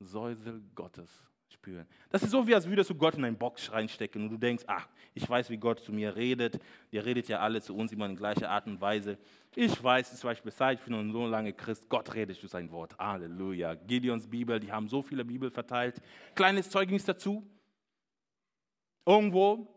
Säusel 0.00 0.62
Gottes 0.74 1.10
spüren. 1.48 1.86
Das 2.10 2.22
ist 2.22 2.30
so, 2.30 2.46
wie 2.46 2.54
als 2.54 2.68
würdest 2.68 2.90
du 2.90 2.94
Gott 2.94 3.14
in 3.14 3.24
einen 3.24 3.38
Box 3.38 3.72
reinstecken 3.72 4.22
und 4.22 4.30
du 4.30 4.36
denkst, 4.36 4.64
ach, 4.66 4.88
ich 5.14 5.28
weiß, 5.28 5.48
wie 5.50 5.56
Gott 5.56 5.80
zu 5.80 5.92
mir 5.92 6.14
redet. 6.16 6.60
Ihr 6.90 7.04
redet 7.04 7.28
ja 7.28 7.40
alle 7.40 7.60
zu 7.62 7.74
uns 7.74 7.92
immer 7.92 8.06
in 8.06 8.16
gleicher 8.16 8.50
Art 8.50 8.66
und 8.66 8.80
Weise. 8.80 9.18
Ich 9.54 9.82
weiß 9.82 10.18
zum 10.18 10.28
Beispiel 10.28 10.52
seit 10.52 10.80
ich 10.80 10.84
bin 10.84 11.12
so 11.12 11.26
lange 11.26 11.52
Christ, 11.52 11.88
Gott 11.88 12.14
redet 12.14 12.40
durch 12.42 12.52
sein 12.52 12.70
Wort. 12.70 12.98
Halleluja. 12.98 13.74
Gideons 13.74 14.26
Bibel, 14.26 14.60
die 14.60 14.70
haben 14.70 14.88
so 14.88 15.02
viele 15.02 15.24
Bibel 15.24 15.50
verteilt. 15.50 16.00
Kleines 16.34 16.68
Zeugnis 16.68 17.04
dazu. 17.04 17.48
Irgendwo 19.06 19.72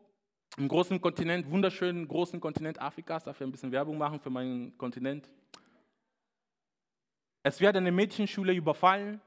im 0.58 0.68
großen 0.68 1.00
Kontinent, 1.00 1.50
wunderschönen 1.50 2.08
großen 2.08 2.40
Kontinent 2.40 2.82
Afrikas, 2.82 3.24
darf 3.24 3.40
ich 3.40 3.48
ein 3.48 3.52
bisschen 3.52 3.72
Werbung 3.72 3.98
machen 3.98 4.20
für 4.20 4.30
meinen 4.30 4.78
Kontinent. 4.78 5.30
Es 7.44 7.62
wird 7.62 7.76
eine 7.76 7.92
Mädchenschule 7.92 8.54
überfallen. 8.54 9.22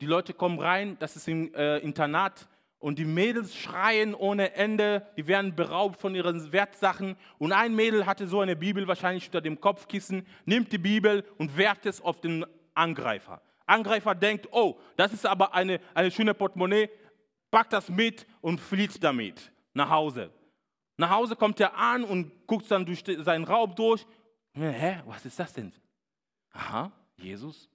Die 0.00 0.06
Leute 0.06 0.34
kommen 0.34 0.58
rein, 0.58 0.96
das 0.98 1.16
ist 1.16 1.28
ein 1.28 1.52
äh, 1.54 1.78
Internat 1.78 2.48
und 2.84 2.98
die 2.98 3.06
Mädels 3.06 3.56
schreien 3.56 4.14
ohne 4.14 4.52
Ende, 4.52 5.06
die 5.16 5.26
werden 5.26 5.56
beraubt 5.56 5.98
von 5.98 6.14
ihren 6.14 6.52
Wertsachen. 6.52 7.16
Und 7.38 7.52
ein 7.52 7.74
Mädel 7.74 8.04
hatte 8.04 8.26
so 8.26 8.40
eine 8.40 8.56
Bibel 8.56 8.86
wahrscheinlich 8.86 9.24
unter 9.24 9.40
dem 9.40 9.58
Kopfkissen, 9.58 10.26
nimmt 10.44 10.70
die 10.70 10.76
Bibel 10.76 11.24
und 11.38 11.56
werft 11.56 11.86
es 11.86 12.02
auf 12.02 12.20
den 12.20 12.44
Angreifer. 12.74 13.40
Angreifer 13.64 14.14
denkt, 14.14 14.48
oh, 14.50 14.78
das 14.96 15.14
ist 15.14 15.24
aber 15.24 15.54
eine, 15.54 15.80
eine 15.94 16.10
schöne 16.10 16.34
Portemonnaie, 16.34 16.90
packt 17.50 17.72
das 17.72 17.88
mit 17.88 18.26
und 18.42 18.60
flieht 18.60 19.02
damit 19.02 19.50
nach 19.72 19.88
Hause. 19.88 20.30
Nach 20.98 21.08
Hause 21.08 21.36
kommt 21.36 21.58
er 21.60 21.74
an 21.74 22.04
und 22.04 22.46
guckt 22.46 22.70
dann 22.70 22.84
durch 22.84 23.02
seinen 23.20 23.44
Raub 23.44 23.74
durch. 23.76 24.04
Hä, 24.52 25.00
was 25.06 25.24
ist 25.24 25.38
das 25.38 25.54
denn? 25.54 25.72
Aha, 26.52 26.92
Jesus? 27.16 27.68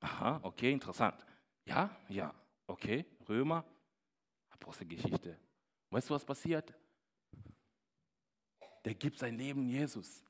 Aha, 0.00 0.40
okay, 0.42 0.72
interessant. 0.72 1.24
Ja, 1.64 1.94
ja, 2.08 2.34
okay, 2.66 3.04
Römer, 3.28 3.64
Apostelgeschichte. 4.50 5.38
Weißt 5.90 6.10
du, 6.10 6.14
was 6.14 6.24
passiert? 6.24 6.74
Der 8.84 8.94
gibt 8.94 9.18
sein 9.18 9.36
Leben 9.36 9.68
Jesus. 9.68 10.24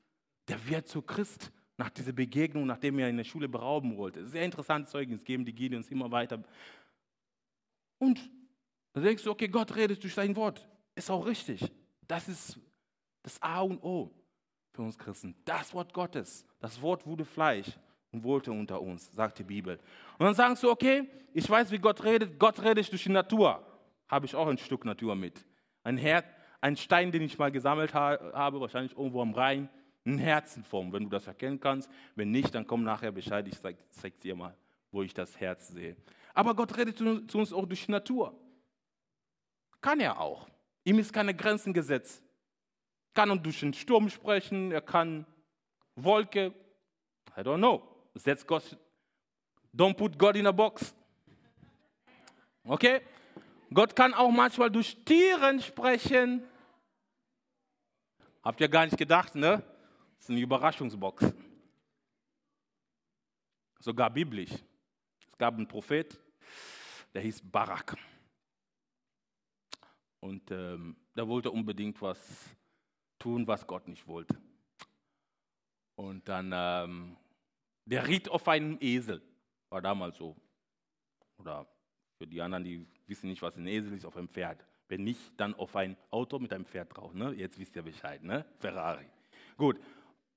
Der 0.47 0.63
wird 0.67 0.87
zu 0.87 1.01
Christ 1.01 1.51
nach 1.77 1.89
dieser 1.89 2.11
Begegnung, 2.11 2.67
nachdem 2.67 2.99
er 2.99 3.09
in 3.09 3.17
der 3.17 3.23
Schule 3.23 3.49
berauben 3.49 3.97
wollte. 3.97 4.27
Sehr 4.27 4.45
interessantes 4.45 4.91
Zeugnis 4.91 5.23
geben 5.23 5.45
die 5.45 5.53
Gideons 5.53 5.89
immer 5.89 6.11
weiter. 6.11 6.43
Und 7.97 8.29
dann 8.93 9.03
denkst 9.03 9.23
du, 9.23 9.31
okay, 9.31 9.47
Gott 9.47 9.75
redet 9.75 10.03
durch 10.03 10.13
sein 10.13 10.35
Wort. 10.35 10.67
Ist 10.93 11.09
auch 11.09 11.25
richtig. 11.25 11.71
Das 12.07 12.27
ist 12.27 12.59
das 13.23 13.41
A 13.41 13.61
und 13.61 13.81
O 13.81 14.11
für 14.73 14.83
uns 14.83 14.97
Christen. 14.97 15.35
Das 15.45 15.73
Wort 15.73 15.93
Gottes. 15.93 16.45
Das 16.59 16.79
Wort 16.81 17.07
wurde 17.07 17.25
Fleisch 17.25 17.71
und 18.13 18.23
wohnte 18.23 18.51
unter 18.51 18.79
uns, 18.79 19.11
sagt 19.13 19.39
die 19.39 19.43
Bibel. 19.43 19.79
Und 20.17 20.25
dann 20.25 20.35
sagst 20.35 20.63
du, 20.63 20.69
okay, 20.69 21.09
ich 21.33 21.49
weiß, 21.49 21.71
wie 21.71 21.79
Gott 21.79 22.03
redet. 22.03 22.39
Gott 22.39 22.61
redet 22.61 22.89
durch 22.91 23.03
die 23.03 23.09
Natur. 23.09 23.61
Habe 24.07 24.27
ich 24.27 24.35
auch 24.35 24.47
ein 24.47 24.57
Stück 24.57 24.85
Natur 24.85 25.15
mit. 25.15 25.43
Ein, 25.83 25.97
Her 25.97 26.23
ein 26.61 26.77
Stein, 26.77 27.11
den 27.11 27.23
ich 27.23 27.37
mal 27.37 27.51
gesammelt 27.51 27.93
ha 27.93 28.17
habe, 28.33 28.61
wahrscheinlich 28.61 28.95
irgendwo 28.95 29.21
am 29.21 29.33
Rhein. 29.33 29.67
Ein 30.05 30.19
Herzenform, 30.19 30.93
wenn 30.93 31.03
du 31.03 31.09
das 31.09 31.27
erkennen 31.27 31.59
kannst. 31.59 31.89
Wenn 32.15 32.29
nicht, 32.31 32.53
dann 32.53 32.67
komm 32.67 32.83
nachher 32.83 33.11
Bescheid. 33.11 33.47
Ich 33.47 33.59
zeig, 33.59 33.77
zeig 33.89 34.19
dir 34.19 34.35
mal, 34.35 34.55
wo 34.91 35.01
ich 35.01 35.13
das 35.13 35.39
Herz 35.39 35.69
sehe. 35.69 35.95
Aber 36.33 36.55
Gott 36.55 36.77
redet 36.77 36.97
zu, 36.97 37.25
zu 37.25 37.39
uns 37.39 37.51
auch 37.51 37.65
durch 37.65 37.85
die 37.85 37.91
Natur. 37.91 38.37
Kann 39.81 39.99
er 39.99 40.19
auch. 40.19 40.47
Ihm 40.83 40.99
ist 40.99 41.11
keine 41.11 41.33
Grenzen 41.33 41.73
gesetzt. 41.73 42.21
Kann 43.13 43.31
und 43.31 43.45
durch 43.45 43.59
den 43.61 43.73
Sturm 43.73 44.09
sprechen, 44.09 44.71
er 44.71 44.81
kann 44.81 45.25
Wolke, 45.95 46.53
I 47.37 47.41
don't 47.41 47.57
know. 47.57 47.92
Setz 48.15 48.45
Gott, 48.45 48.77
don't 49.73 49.95
put 49.95 50.17
God 50.17 50.35
in 50.35 50.47
a 50.47 50.51
box. 50.51 50.93
Okay? 52.63 53.01
Gott 53.73 53.95
kann 53.95 54.13
auch 54.13 54.29
manchmal 54.29 54.69
durch 54.69 55.03
Tieren 55.03 55.59
sprechen. 55.59 56.43
Habt 58.43 58.61
ihr 58.61 58.69
gar 58.69 58.85
nicht 58.85 58.97
gedacht, 58.97 59.35
ne? 59.35 59.63
Das 60.17 60.25
ist 60.25 60.29
eine 60.29 60.39
Überraschungsbox. 60.39 61.33
Sogar 63.79 64.09
biblisch. 64.09 64.51
Es 64.51 65.37
gab 65.37 65.55
einen 65.55 65.67
Prophet, 65.67 66.19
der 67.13 67.21
hieß 67.21 67.41
Barak. 67.51 67.97
Und 70.19 70.51
ähm, 70.51 70.95
der 71.15 71.27
wollte 71.27 71.51
unbedingt 71.51 72.01
was 72.01 72.55
tun, 73.19 73.45
was 73.47 73.65
Gott 73.67 73.87
nicht 73.87 74.07
wollte. 74.07 74.37
Und 75.95 76.27
dann, 76.29 76.51
ähm, 76.53 77.17
der 77.85 78.07
riet 78.07 78.29
auf 78.29 78.47
einen 78.47 78.77
Esel, 78.81 79.21
war 79.69 79.81
damals 79.81 80.17
so. 80.17 80.35
Oder 81.37 81.67
für 82.17 82.27
die 82.27 82.41
anderen, 82.41 82.63
die 82.63 82.87
wissen 83.07 83.29
nicht, 83.29 83.41
was 83.41 83.55
ein 83.57 83.67
Esel 83.67 83.93
ist, 83.93 84.05
auf 84.05 84.15
einem 84.15 84.29
Pferd. 84.29 84.65
Wenn 84.87 85.03
nicht, 85.03 85.19
dann 85.37 85.53
auf 85.55 85.75
ein 85.75 85.97
Auto 86.11 86.39
mit 86.39 86.53
einem 86.53 86.65
Pferd 86.65 86.95
drauf. 86.95 87.13
Ne? 87.13 87.33
Jetzt 87.33 87.57
wisst 87.59 87.75
ihr 87.75 87.81
Bescheid, 87.81 88.23
ne? 88.23 88.45
Ferrari. 88.59 89.05
Gut. 89.57 89.79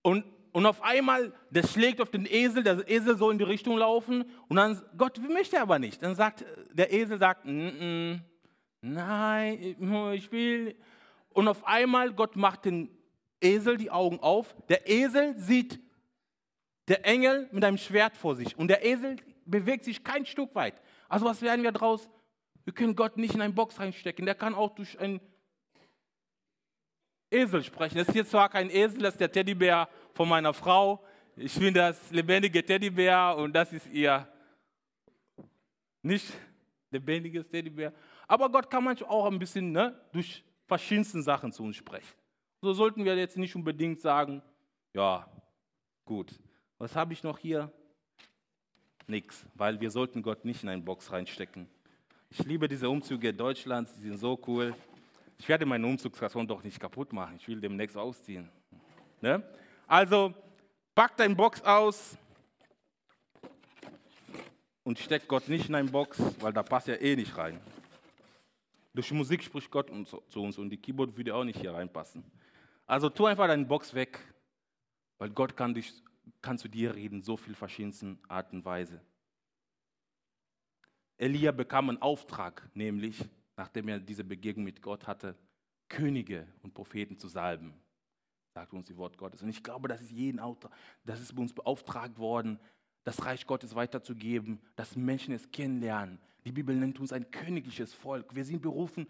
Und, 0.03 0.25
und 0.53 0.67
auf 0.67 0.83
einmal, 0.83 1.33
der 1.51 1.67
schlägt 1.67 2.01
auf 2.01 2.11
den 2.11 2.27
Esel, 2.27 2.63
der 2.63 2.89
Esel 2.89 3.17
soll 3.17 3.33
in 3.33 3.39
die 3.39 3.45
Richtung 3.45 3.77
laufen. 3.77 4.25
Und 4.49 4.57
dann, 4.57 4.81
Gott 4.97 5.19
möchte 5.19 5.61
aber 5.61 5.79
nicht. 5.79 6.03
Dann 6.03 6.15
sagt 6.15 6.45
der 6.73 6.93
Esel, 6.93 7.19
sagt, 7.19 7.45
N 7.45 7.61
-n, 7.61 8.21
nein, 8.81 9.77
ich 10.15 10.33
will. 10.33 10.77
Und 11.31 11.49
auf 11.49 11.67
einmal, 11.67 12.13
Gott 12.15 12.37
macht 12.37 12.65
den 12.65 12.89
Esel 13.41 13.77
die 13.77 13.91
Augen 13.91 14.21
auf. 14.21 14.57
Der 14.69 14.89
Esel 14.89 15.39
sieht 15.39 15.81
der 16.89 17.05
Engel 17.05 17.49
mit 17.53 17.65
einem 17.65 17.79
Schwert 17.79 18.17
vor 18.17 18.37
sich 18.37 18.57
und 18.57 18.69
der 18.69 18.85
Esel 18.85 19.17
bewegt 19.45 19.85
sich 19.85 20.03
kein 20.03 20.27
Stück 20.27 20.55
weit. 20.55 20.81
Also 21.09 21.27
was 21.27 21.43
werden 21.43 21.63
wir 21.63 21.73
daraus? 21.73 22.09
Wir 22.65 22.73
können 22.73 22.97
Gott 22.97 23.17
nicht 23.17 23.35
in 23.35 23.41
eine 23.41 23.53
Box 23.53 23.79
reinstecken. 23.79 24.27
Der 24.27 24.35
kann 24.35 24.55
auch 24.55 24.75
durch 24.75 24.99
einen 24.99 25.21
Esel 27.31 27.63
sprechen. 27.63 27.99
Das 27.99 28.09
ist 28.09 28.15
jetzt 28.15 28.31
zwar 28.31 28.49
kein 28.49 28.71
Esel, 28.71 29.03
das 29.03 29.15
ist 29.15 29.21
der 29.21 29.31
Teddybär 29.31 29.89
von 30.15 30.29
meiner 30.29 30.53
Frau. 30.53 31.05
Ich 31.37 31.53
finde 31.53 31.81
das 31.81 32.11
lebendige 32.11 32.65
Teddybär 32.65 33.37
und 33.37 33.53
das 33.53 33.73
ist 33.73 33.87
ihr 33.89 34.27
nicht 36.03 36.33
lebendiges 36.91 37.49
Teddybär. 37.49 37.93
Aber 38.27 38.51
Gott 38.51 38.71
kann 38.71 38.85
manchmal 38.85 39.11
auch 39.11 39.27
ein 39.27 39.39
bisschen 39.39 39.73
ne, 39.73 40.01
durch 40.13 40.45
verschiedenste 40.67 41.23
Sachen 41.23 41.53
zu 41.53 41.63
uns 41.63 41.77
sprechen. 41.77 42.15
So 42.61 42.73
sollten 42.73 43.05
wir 43.05 43.17
jetzt 43.17 43.37
nicht 43.37 43.55
unbedingt 43.55 44.01
sagen, 44.01 44.43
ja, 44.95 45.29
gut. 46.05 46.39
Was 46.79 46.95
habe 46.95 47.15
ich 47.15 47.23
noch 47.23 47.39
hier? 47.39 47.73
Nix, 49.07 49.47
weil 49.55 49.81
wir 49.81 49.91
sollten 49.91 50.21
Gott 50.21 50.45
nicht 50.45 50.63
in 50.63 50.69
eine 50.69 50.83
Box 50.83 51.11
reinstecken. 51.11 51.69
Ich 52.29 52.41
liebe 52.41 52.69
diese 52.69 52.91
Umzüge 52.91 53.33
Deutschlands, 53.33 53.95
die 53.95 54.03
sind 54.03 54.19
so 54.19 54.39
cool. 54.47 54.75
Ich 55.39 55.49
werde 55.49 55.65
meine 55.65 55.87
Umzugsstation 55.87 56.47
doch 56.47 56.63
nicht 56.63 56.79
kaputt 56.79 57.13
machen. 57.13 57.37
Ich 57.37 57.49
will 57.49 57.61
demnächst 57.61 57.97
ausziehen. 57.97 58.51
Ne? 59.23 59.43
Also, 59.87 60.35
pack 60.95 61.17
dein 61.17 61.35
Box 61.35 61.63
aus 61.63 62.19
und 64.83 64.99
steck 64.99 65.27
Gott 65.29 65.49
nicht 65.49 65.69
in 65.69 65.77
eine 65.77 65.89
Box, 65.89 66.21
weil 66.41 66.53
da 66.53 66.63
passt 66.63 66.89
ja 66.89 66.95
eh 66.97 67.17
nicht 67.17 67.37
rein. 67.39 67.59
Durch 68.93 69.11
Musik 69.13 69.43
spricht 69.43 69.71
Gott 69.71 69.91
zu 70.29 70.43
uns 70.43 70.59
und 70.59 70.69
die 70.69 70.77
Keyboard 70.77 71.17
würde 71.17 71.35
auch 71.35 71.45
nicht 71.45 71.61
hier 71.61 71.73
reinpassen. 71.73 72.25
Also 72.87 73.09
tu 73.09 73.27
einfach 73.27 73.47
deine 73.47 73.65
Box 73.65 73.95
weg, 73.95 74.19
weil 75.19 75.31
Gott 75.31 75.57
kann, 75.57 75.75
dich, 75.75 75.93
kann 76.43 76.59
zu 76.59 76.69
dir 76.69 76.95
reden, 76.95 77.23
so 77.23 77.37
viel 77.37 77.55
verschiedensten 77.55 78.19
Art 78.29 78.53
und 78.53 78.65
Weise. 78.65 79.01
Elia 81.19 81.53
bekam 81.53 81.89
einen 81.89 82.03
Auftrag, 82.03 82.69
nämlich, 82.75 83.25
nachdem 83.57 83.89
er 83.89 83.99
diese 83.99 84.25
Begegnung 84.25 84.65
mit 84.65 84.83
Gott 84.83 85.07
hatte, 85.07 85.37
Könige 85.89 86.47
und 86.63 86.75
Propheten 86.75 87.19
zu 87.19 87.29
salben, 87.29 87.73
sagt 88.55 88.73
uns 88.73 88.87
die 88.87 88.97
Wort 88.97 89.17
Gottes. 89.17 89.43
Und 89.43 89.49
ich 89.49 89.63
glaube, 89.63 89.89
das 89.89 90.03
ist 90.03 90.11
jeden 90.11 90.41
Auftrag, 90.41 90.73
das 91.05 91.21
ist 91.21 91.35
bei 91.35 91.43
uns 91.43 91.53
beauftragt 91.53 92.19
worden, 92.19 92.59
das 93.05 93.25
Reich 93.25 93.47
Gottes 93.47 93.75
weiterzugeben, 93.75 94.61
dass 94.75 94.97
Menschen 94.97 95.33
es 95.33 95.51
kennenlernen. 95.51 96.19
Die 96.45 96.53
Bibel 96.53 96.75
nennt 96.75 96.99
uns 96.99 97.13
ein 97.13 97.31
königliches 97.31 97.95
Volk. 97.95 98.35
Wir 98.35 98.45
sind 98.45 98.63
berufen, 98.63 99.07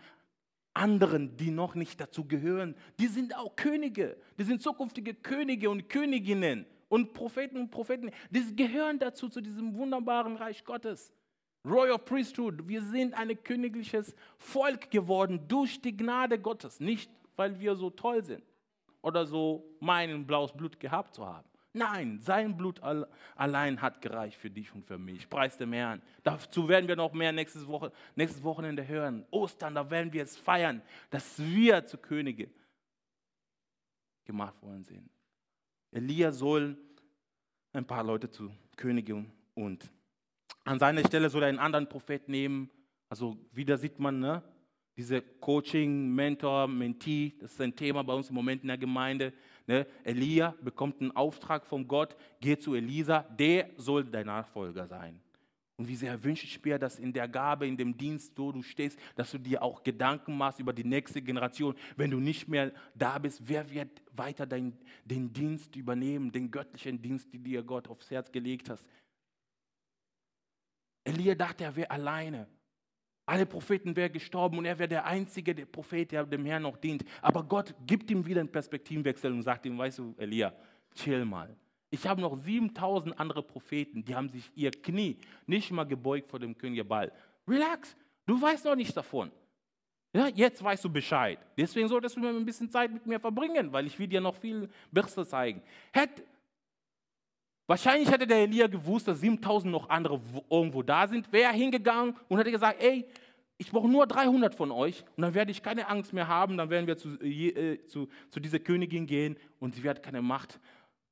anderen, 0.75 1.37
die 1.37 1.51
noch 1.51 1.75
nicht 1.75 1.99
dazu 2.01 2.27
gehören, 2.27 2.77
die 2.99 3.07
sind 3.07 3.35
auch 3.35 3.57
Könige, 3.57 4.17
die 4.39 4.45
sind 4.45 4.63
zukünftige 4.63 5.15
Könige 5.15 5.71
und 5.71 5.89
Königinnen 5.89 6.67
und 6.89 7.13
Propheten 7.13 7.59
und 7.59 7.71
Propheten, 7.71 8.11
die 8.31 8.55
gehören 8.55 8.99
dazu, 8.99 9.29
zu 9.29 9.41
diesem 9.41 9.75
wunderbaren 9.75 10.37
Reich 10.37 10.65
Gottes. 10.65 11.13
Royal 11.65 11.99
Priesthood, 11.99 12.69
wir 12.69 12.83
sind 12.83 13.15
ein 13.15 13.43
königliches 13.43 14.15
Volk 14.39 14.91
geworden 14.91 15.49
durch 15.49 15.81
die 15.81 15.97
Gnade 15.97 16.39
Gottes, 16.39 16.79
nicht 16.79 17.11
weil 17.35 17.59
wir 17.59 17.75
so 17.75 17.91
toll 17.91 18.25
sind 18.25 18.43
oder 19.03 19.27
so 19.27 19.77
meinen, 19.81 20.27
blaues 20.27 20.53
Blut 20.53 20.79
gehabt 20.79 21.15
zu 21.15 21.27
haben. 21.27 21.49
Nein, 21.73 22.21
sein 22.21 22.57
Blut 22.57 22.81
allein 23.35 23.83
hat 23.83 24.01
gereicht 24.01 24.39
für 24.39 24.49
dich 24.49 24.75
und 24.75 24.87
für 24.87 24.97
mich. 24.97 25.29
Preis 25.29 25.59
dem 25.59 25.75
Herrn. 25.75 26.01
Dazu 26.23 26.69
werden 26.69 26.89
wir 26.89 26.97
noch 26.97 27.13
mehr 27.13 27.33
nächstes, 27.33 27.67
Woche, 27.67 27.93
nächstes 28.15 28.43
Wochenende 28.43 28.89
hören. 28.89 29.27
Ostern, 29.31 29.75
da 29.75 29.91
werden 29.91 30.11
wir 30.13 30.23
es 30.23 30.39
feiern, 30.39 30.81
dass 31.11 31.39
wir 31.39 31.85
zu 31.85 31.99
Könige 31.99 32.49
gemacht 34.25 34.61
worden 34.63 34.85
sind. 34.85 35.11
Elia 35.91 36.33
soll 36.33 36.77
ein 37.73 37.87
paar 37.87 38.05
Leute 38.05 38.31
zu 38.31 38.51
Königen 38.77 39.31
und 39.55 39.91
an 40.65 40.79
seiner 40.79 41.05
Stelle 41.07 41.31
soll 41.31 41.43
er 41.43 41.49
einen 41.49 41.59
anderen 41.59 41.89
Prophet 41.89 42.29
nehmen. 42.29 42.71
Also 43.09 43.37
wieder 43.53 43.79
sieht 43.79 43.99
man, 43.99 44.19
ne? 44.19 44.43
diese 44.97 45.21
Coaching, 45.21 46.15
Mentor, 46.15 46.67
Mentee, 46.67 47.35
das 47.39 47.53
ist 47.53 47.61
ein 47.61 47.77
Thema 47.77 48.03
bei 48.03 48.15
uns 48.15 48.31
im 48.31 48.35
Moment 48.35 48.63
in 48.63 48.69
der 48.69 48.79
Gemeinde. 48.79 49.33
Ne? 49.67 49.87
Elia 50.05 50.55
bekommt 50.63 51.01
einen 51.01 51.15
Auftrag 51.15 51.67
von 51.67 51.87
Gott, 51.87 52.17
geh 52.41 52.59
zu 52.59 52.75
Elisa, 52.75 53.21
der 53.23 53.71
soll 53.77 54.05
dein 54.05 54.27
Nachfolger 54.27 54.87
sein. 54.87 55.21
Und 55.79 55.89
wie 55.89 55.97
sehr 55.97 56.23
wünsche 56.25 56.47
ich 56.47 56.65
mir, 56.65 56.79
dass 56.79 56.99
in 56.99 57.13
der 57.13 57.29
Gabe, 57.29 57.67
in 57.67 57.77
dem 57.77 57.97
Dienst, 57.97 58.33
wo 58.39 58.51
du 58.51 58.63
stehst, 58.63 58.99
dass 59.15 59.31
du 59.31 59.39
dir 59.39 59.63
auch 59.63 59.83
Gedanken 59.83 60.37
machst 60.37 60.59
über 60.59 60.73
die 60.73 60.85
nächste 60.85 61.21
Generation. 61.21 61.75
Wenn 61.97 62.11
du 62.11 62.19
nicht 62.19 62.49
mehr 62.49 62.73
da 62.95 63.19
bist, 63.19 63.43
wer 63.47 63.71
wird 63.71 64.03
weiter 64.13 64.47
dein, 64.47 64.73
den 65.05 65.33
Dienst 65.33 65.77
übernehmen, 65.77 66.33
den 66.33 66.51
göttlichen 66.51 67.01
Dienst, 67.03 67.31
den 67.33 67.45
dir 67.45 67.63
Gott 67.63 67.89
aufs 67.89 68.11
Herz 68.11 68.33
gelegt 68.33 68.71
hast? 68.71 68.89
Elia 71.05 71.35
dachte, 71.35 71.65
er 71.65 71.77
wäre 71.77 71.91
alleine. 71.91 72.49
Alle 73.27 73.45
Propheten 73.45 73.95
wären 73.97 74.13
gestorben 74.13 74.57
und 74.57 74.65
er 74.65 74.79
wäre 74.79 74.89
der 74.89 75.05
einzige 75.05 75.55
der 75.55 75.67
Prophet, 75.67 76.11
der 76.11 76.25
dem 76.25 76.47
Herrn 76.47 76.63
noch 76.63 76.79
dient. 76.79 77.05
Aber 77.21 77.43
Gott 77.43 77.75
gibt 77.87 78.11
ihm 78.11 78.25
wieder 78.25 78.41
einen 78.41 78.51
Perspektivenwechsel 78.51 79.31
und 79.31 79.43
sagt 79.43 79.67
ihm, 79.67 79.77
weißt 79.77 79.99
du, 79.99 80.15
Elia, 80.17 80.55
chill 80.95 81.25
mal. 81.25 81.55
Ich 81.91 82.07
habe 82.07 82.21
noch 82.21 82.37
7000 82.37 83.19
andere 83.19 83.43
Propheten, 83.43 84.05
die 84.05 84.15
haben 84.15 84.29
sich 84.29 84.51
ihr 84.55 84.71
Knie 84.71 85.19
nicht 85.47 85.71
mal 85.71 85.85
gebeugt 85.85 86.29
vor 86.29 86.39
dem 86.39 86.57
König 86.57 86.87
Ball. 86.87 87.13
Relax, 87.47 87.97
du 88.27 88.41
weißt 88.41 88.65
noch 88.65 88.75
nichts 88.75 88.95
davon. 88.95 89.31
Ja, 90.13 90.29
jetzt 90.29 90.63
weißt 90.63 90.85
du 90.85 90.91
Bescheid. 90.91 91.39
Deswegen 91.57 91.89
solltest 91.89 92.17
du 92.17 92.21
mir 92.21 92.31
ein 92.31 92.45
bisschen 92.45 92.71
Zeit 92.71 92.93
mit 92.93 93.07
mir 93.07 93.21
verbringen, 93.21 93.73
weil 93.73 93.87
ich 93.87 93.99
will 93.99 94.07
dir 94.07 94.21
noch 94.21 94.35
viel 94.35 94.69
Besseres 94.91 95.29
zeigen. 95.29 95.63
Hätte 95.93 96.23
Wahrscheinlich 97.69 98.09
hätte 98.11 98.27
der 98.27 98.39
Elia 98.39 98.69
gewusst, 98.69 99.09
dass 99.09 99.21
7000 99.21 99.73
noch 99.73 99.89
andere 99.89 100.21
irgendwo 100.49 100.83
da 100.83 101.09
sind. 101.09 101.33
Wäre 101.33 101.53
hingegangen 101.53 102.17
und 102.29 102.39
hätte 102.39 102.53
gesagt, 102.53 102.81
ey, 102.81 103.05
ich 103.59 103.71
brauche 103.71 103.89
nur 103.89 104.07
300 104.07 104.55
von 104.55 104.71
euch 104.71 105.03
und 105.17 105.23
dann 105.23 105.35
werde 105.35 105.51
ich 105.51 105.63
keine 105.63 105.89
Angst 105.89 106.13
mehr 106.13 106.29
haben, 106.29 106.57
dann 106.57 106.71
werden 106.71 106.87
wir 106.87 106.97
zu, 106.97 107.21
äh, 107.21 107.85
zu, 107.87 108.09
zu 108.31 108.39
dieser 108.39 108.59
Königin 108.59 109.07
gehen 109.07 109.37
und 109.59 109.75
sie 109.75 109.83
wird 109.83 110.03
keine 110.03 110.23
Macht 110.23 110.61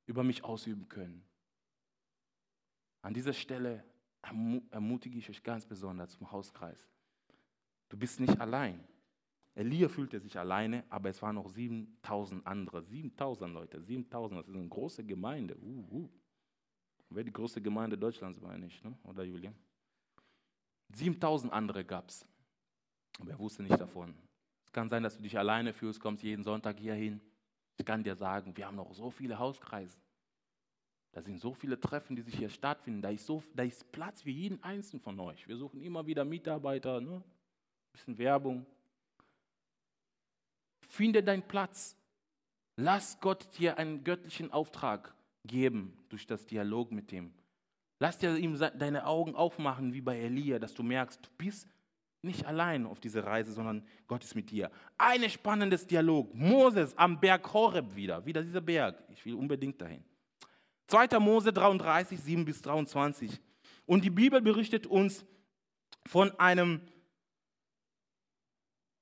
über 0.06 0.22
mich 0.22 0.44
ausüben 0.44 0.88
können. 0.88 1.24
An 3.02 3.14
dieser 3.14 3.32
Stelle 3.32 3.84
ermutige 4.70 5.18
ich 5.18 5.28
euch 5.28 5.42
ganz 5.42 5.66
besonders 5.66 6.12
zum 6.12 6.30
Hauskreis. 6.30 6.88
Du 7.88 7.96
bist 7.96 8.20
nicht 8.20 8.40
allein. 8.40 8.82
Elia 9.54 9.88
fühlte 9.88 10.18
sich 10.18 10.36
alleine, 10.38 10.84
aber 10.88 11.10
es 11.10 11.22
waren 11.22 11.36
noch 11.36 11.48
7000 11.48 12.46
andere. 12.46 12.82
7000 12.82 13.52
Leute, 13.52 13.80
7000, 13.80 14.40
das 14.40 14.48
ist 14.48 14.54
eine 14.54 14.68
große 14.68 15.04
Gemeinde. 15.04 15.56
Uh, 15.60 15.86
uh. 15.90 16.08
Wäre 17.10 17.24
die 17.24 17.32
größte 17.32 17.62
Gemeinde 17.62 17.96
Deutschlands, 17.96 18.40
meine 18.40 18.66
ich, 18.66 18.82
ne? 18.82 18.96
oder 19.04 19.22
Julian? 19.22 19.54
7000 20.92 21.52
andere 21.52 21.84
gab 21.84 22.08
es. 22.08 22.26
Aber 23.20 23.30
er 23.30 23.38
wusste 23.38 23.62
nicht 23.62 23.78
davon. 23.78 24.14
Es 24.64 24.72
kann 24.72 24.88
sein, 24.88 25.02
dass 25.02 25.16
du 25.16 25.22
dich 25.22 25.38
alleine 25.38 25.72
fühlst, 25.72 26.00
kommst 26.00 26.24
jeden 26.24 26.42
Sonntag 26.42 26.78
hier 26.78 26.94
hin. 26.94 27.20
Ich 27.76 27.84
kann 27.84 28.04
dir 28.04 28.14
sagen, 28.14 28.56
wir 28.56 28.66
haben 28.66 28.76
noch 28.76 28.92
so 28.94 29.10
viele 29.10 29.38
Hauskreise. 29.38 29.98
Da 31.12 31.22
sind 31.22 31.38
so 31.38 31.54
viele 31.54 31.78
Treffen, 31.78 32.16
die 32.16 32.22
sich 32.22 32.36
hier 32.36 32.50
stattfinden. 32.50 33.00
Da 33.00 33.10
ist, 33.10 33.26
so, 33.26 33.42
da 33.54 33.62
ist 33.62 33.90
Platz 33.92 34.22
für 34.22 34.30
jeden 34.30 34.62
Einzelnen 34.62 35.00
von 35.00 35.18
euch. 35.20 35.46
Wir 35.46 35.56
suchen 35.56 35.80
immer 35.80 36.06
wieder 36.06 36.24
Mitarbeiter, 36.24 37.00
ne? 37.00 37.16
ein 37.16 37.22
bisschen 37.92 38.18
Werbung. 38.18 38.66
Finde 40.80 41.22
deinen 41.22 41.42
Platz. 41.42 41.96
Lass 42.76 43.20
Gott 43.20 43.46
dir 43.58 43.78
einen 43.78 44.02
göttlichen 44.02 44.52
Auftrag 44.52 45.14
geben 45.44 45.96
durch 46.08 46.26
das 46.26 46.46
Dialog 46.46 46.90
mit 46.90 47.12
ihm. 47.12 47.32
Lass 48.00 48.18
dir 48.18 48.36
ihm 48.36 48.58
deine 48.58 49.06
Augen 49.06 49.36
aufmachen, 49.36 49.92
wie 49.92 50.00
bei 50.00 50.18
Elia, 50.18 50.58
dass 50.58 50.74
du 50.74 50.82
merkst, 50.82 51.24
du 51.24 51.30
bist 51.38 51.68
nicht 52.24 52.46
allein 52.46 52.86
auf 52.86 53.00
dieser 53.00 53.24
Reise, 53.24 53.52
sondern 53.52 53.86
Gott 54.06 54.24
ist 54.24 54.34
mit 54.34 54.50
dir. 54.50 54.70
Ein 54.98 55.28
spannendes 55.30 55.86
Dialog. 55.86 56.34
Moses 56.34 56.96
am 56.96 57.20
Berg 57.20 57.52
Horeb 57.52 57.94
wieder. 57.94 58.24
Wieder 58.26 58.42
dieser 58.42 58.60
Berg. 58.60 59.02
Ich 59.10 59.24
will 59.24 59.34
unbedingt 59.34 59.80
dahin. 59.80 60.04
2. 60.88 61.18
Mose 61.18 61.52
33, 61.52 62.20
7 62.20 62.44
bis 62.44 62.60
23. 62.62 63.40
Und 63.86 64.04
die 64.04 64.10
Bibel 64.10 64.40
berichtet 64.40 64.86
uns 64.86 65.24
von 66.06 66.38
einem 66.38 66.80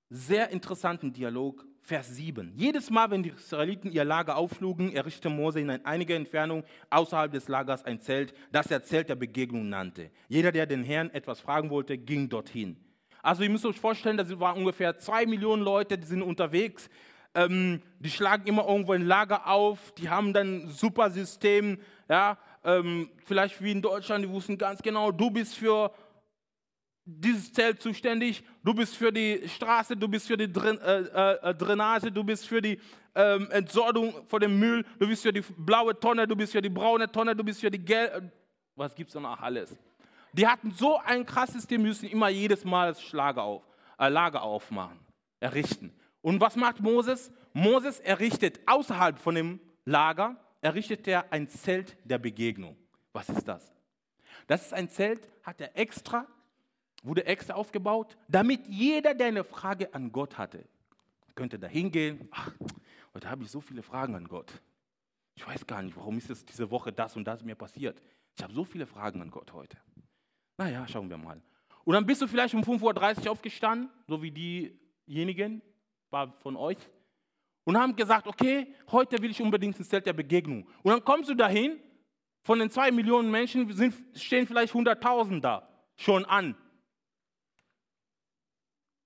sehr 0.08 0.50
interessanten 0.50 1.12
Dialog 1.12 1.66
Vers 1.80 2.14
7. 2.14 2.52
Jedes 2.54 2.90
Mal, 2.90 3.11
wenn 3.11 3.24
die 3.24 3.30
Israeliten 3.30 3.90
ihr 3.90 4.04
Lager 4.04 4.37
aufschlugen, 4.37 4.92
errichtete 4.92 5.30
Mose 5.30 5.61
in 5.61 5.70
einiger 5.70 6.14
Entfernung 6.14 6.62
außerhalb 6.90 7.32
des 7.32 7.48
Lagers 7.48 7.85
ein 7.85 8.00
Zelt, 8.00 8.35
das 8.52 8.70
er 8.70 8.85
Zelt 8.85 9.08
der 9.08 9.16
Begegnung 9.16 9.68
nannte. 9.68 10.11
Jeder, 10.28 10.52
der 10.52 10.66
den 10.66 10.85
Herrn 10.85 11.11
etwas 11.11 11.40
fragen 11.40 11.70
wollte, 11.70 11.98
ging 11.98 12.28
dorthin. 12.28 12.76
Also 13.22 13.44
ihr 13.44 13.50
müsst 13.50 13.64
euch 13.64 13.78
vorstellen, 13.78 14.16
das 14.16 14.38
waren 14.40 14.58
ungefähr 14.58 14.98
zwei 14.98 15.24
Millionen 15.24 15.62
Leute, 15.62 15.96
die 15.96 16.06
sind 16.06 16.22
unterwegs. 16.22 16.90
Ähm, 17.35 17.80
die 17.98 18.11
schlagen 18.11 18.46
immer 18.46 18.68
irgendwo 18.68 18.92
ein 18.92 19.06
Lager 19.06 19.46
auf, 19.46 19.92
die 19.92 20.11
haben 20.11 20.35
dann 20.35 20.64
ein 20.64 20.68
super 20.68 21.11
System, 21.11 21.78
ja, 22.11 22.37
ähm, 22.62 23.08
vielleicht 23.24 23.62
wie 23.62 23.72
in 23.72 23.80
Deutschland, 23.80 24.22
die 24.22 24.28
wussten 24.28 24.58
ganz 24.58 24.82
genau, 24.82 25.11
du 25.11 25.30
bist 25.30 25.56
für 25.56 25.92
dieses 27.04 27.52
Zelt 27.52 27.80
zuständig, 27.80 28.44
du 28.62 28.74
bist 28.74 28.96
für 28.96 29.11
die 29.11 29.48
Straße, 29.48 29.96
du 29.96 30.08
bist 30.08 30.26
für 30.26 30.37
die 30.37 30.52
Dren 30.52 30.78
äh, 30.80 31.00
äh, 31.00 31.50
äh, 31.50 31.54
Drainage, 31.54 32.12
du 32.12 32.22
bist 32.22 32.46
für 32.46 32.61
die 32.61 32.78
ähm, 33.14 33.50
Entsorgung 33.50 34.26
von 34.28 34.40
dem 34.40 34.58
Müll, 34.58 34.85
du 34.98 35.08
bist 35.08 35.22
für 35.22 35.32
die 35.32 35.42
blaue 35.56 35.98
Tonne, 35.98 36.28
du 36.28 36.37
bist 36.37 36.52
für 36.52 36.62
die 36.62 36.68
braune 36.68 37.11
Tonne, 37.11 37.35
du 37.35 37.42
bist 37.42 37.61
für 37.61 37.70
die 37.70 37.82
gelbe. 37.82 38.30
Was 38.76 38.94
gibt 38.94 39.08
es 39.08 39.14
noch 39.14 39.40
alles? 39.40 39.76
Die 40.33 40.47
hatten 40.47 40.71
so 40.73 40.99
ein 40.99 41.27
krasses 41.27 41.55
System, 41.55 41.83
müssen 41.83 42.09
immer 42.09 42.29
jedes 42.29 42.64
Mal 42.64 42.88
das 42.88 43.03
Schlager 43.03 43.42
auf, 43.42 43.62
äh, 43.99 44.09
Lager 44.09 44.42
aufmachen, 44.42 44.99
errichten. 45.40 45.92
Und 46.21 46.40
was 46.40 46.57
macht 46.57 46.81
Moses? 46.81 47.31
Moses 47.53 48.01
errichtet 48.01 48.61
außerhalb 48.66 49.18
von 49.18 49.35
dem 49.35 49.61
Lager, 49.85 50.37
errichtet 50.61 51.07
er 51.09 51.33
ein 51.33 51.49
Zelt 51.49 51.97
der 52.05 52.18
Begegnung. 52.18 52.77
Was 53.12 53.29
ist 53.29 53.47
das? 53.47 53.73
Das 54.47 54.62
ist 54.62 54.73
ein 54.73 54.88
Zelt, 54.88 55.29
hat 55.42 55.61
er 55.61 55.77
extra 55.77 56.27
wurde 57.03 57.27
extra 57.27 57.55
aufgebaut, 57.55 58.16
damit 58.29 58.66
jeder, 58.68 59.14
der 59.14 59.29
eine 59.29 59.45
Frage 59.45 59.92
an 59.92 60.12
Gott 60.12 60.38
hatte, 60.38 60.64
könnte 61.35 61.59
da 61.59 61.66
hingehen. 61.66 62.29
Ach, 62.31 62.53
heute 63.14 63.29
habe 63.29 63.42
ich 63.45 63.51
so 63.51 63.61
viele 63.61 63.83
Fragen 63.83 64.14
an 64.14 64.29
Gott. 64.29 64.53
Ich 65.35 65.47
weiß 65.47 65.66
gar 65.66 65.83
nicht, 65.83 65.97
warum 65.97 66.18
ist 66.18 66.31
es 66.31 66.45
diese 66.45 66.71
Woche 66.71 66.92
das 66.92 67.16
und 67.16 67.25
das 67.25 67.42
mir 67.42 67.57
passiert. 67.57 68.01
Ich 68.37 68.42
habe 68.42 68.53
so 68.53 68.64
viele 68.64 68.87
Fragen 68.87 69.21
an 69.21 69.31
Gott 69.31 69.53
heute. 69.53 69.77
Naja, 70.56 70.86
schauen 70.86 71.08
wir 71.08 71.16
mal. 71.16 71.40
Und 71.84 71.94
dann 71.94 72.06
bist 72.06 72.22
du 72.22 72.26
vielleicht 72.26 72.54
um 72.54 72.62
5.30 72.62 73.24
Uhr 73.24 73.32
aufgestanden, 73.32 73.90
so 74.06 74.22
wie 74.22 74.30
diejenigen, 75.06 75.62
paar 76.10 76.32
von 76.38 76.56
euch, 76.56 76.78
und 77.64 77.76
haben 77.76 77.94
gesagt, 77.94 78.26
okay, 78.26 78.74
heute 78.90 79.20
will 79.22 79.30
ich 79.30 79.40
unbedingt 79.40 79.78
ins 79.78 79.88
Zelt 79.88 80.06
der 80.06 80.12
Begegnung. 80.12 80.66
Und 80.82 80.92
dann 80.92 81.04
kommst 81.04 81.30
du 81.30 81.34
dahin, 81.34 81.78
von 82.42 82.58
den 82.58 82.70
zwei 82.70 82.90
Millionen 82.90 83.30
Menschen 83.30 83.70
sind, 83.72 83.94
stehen 84.14 84.46
vielleicht 84.46 84.74
100.000 84.74 85.40
da 85.40 85.68
schon 85.96 86.24
an. 86.24 86.56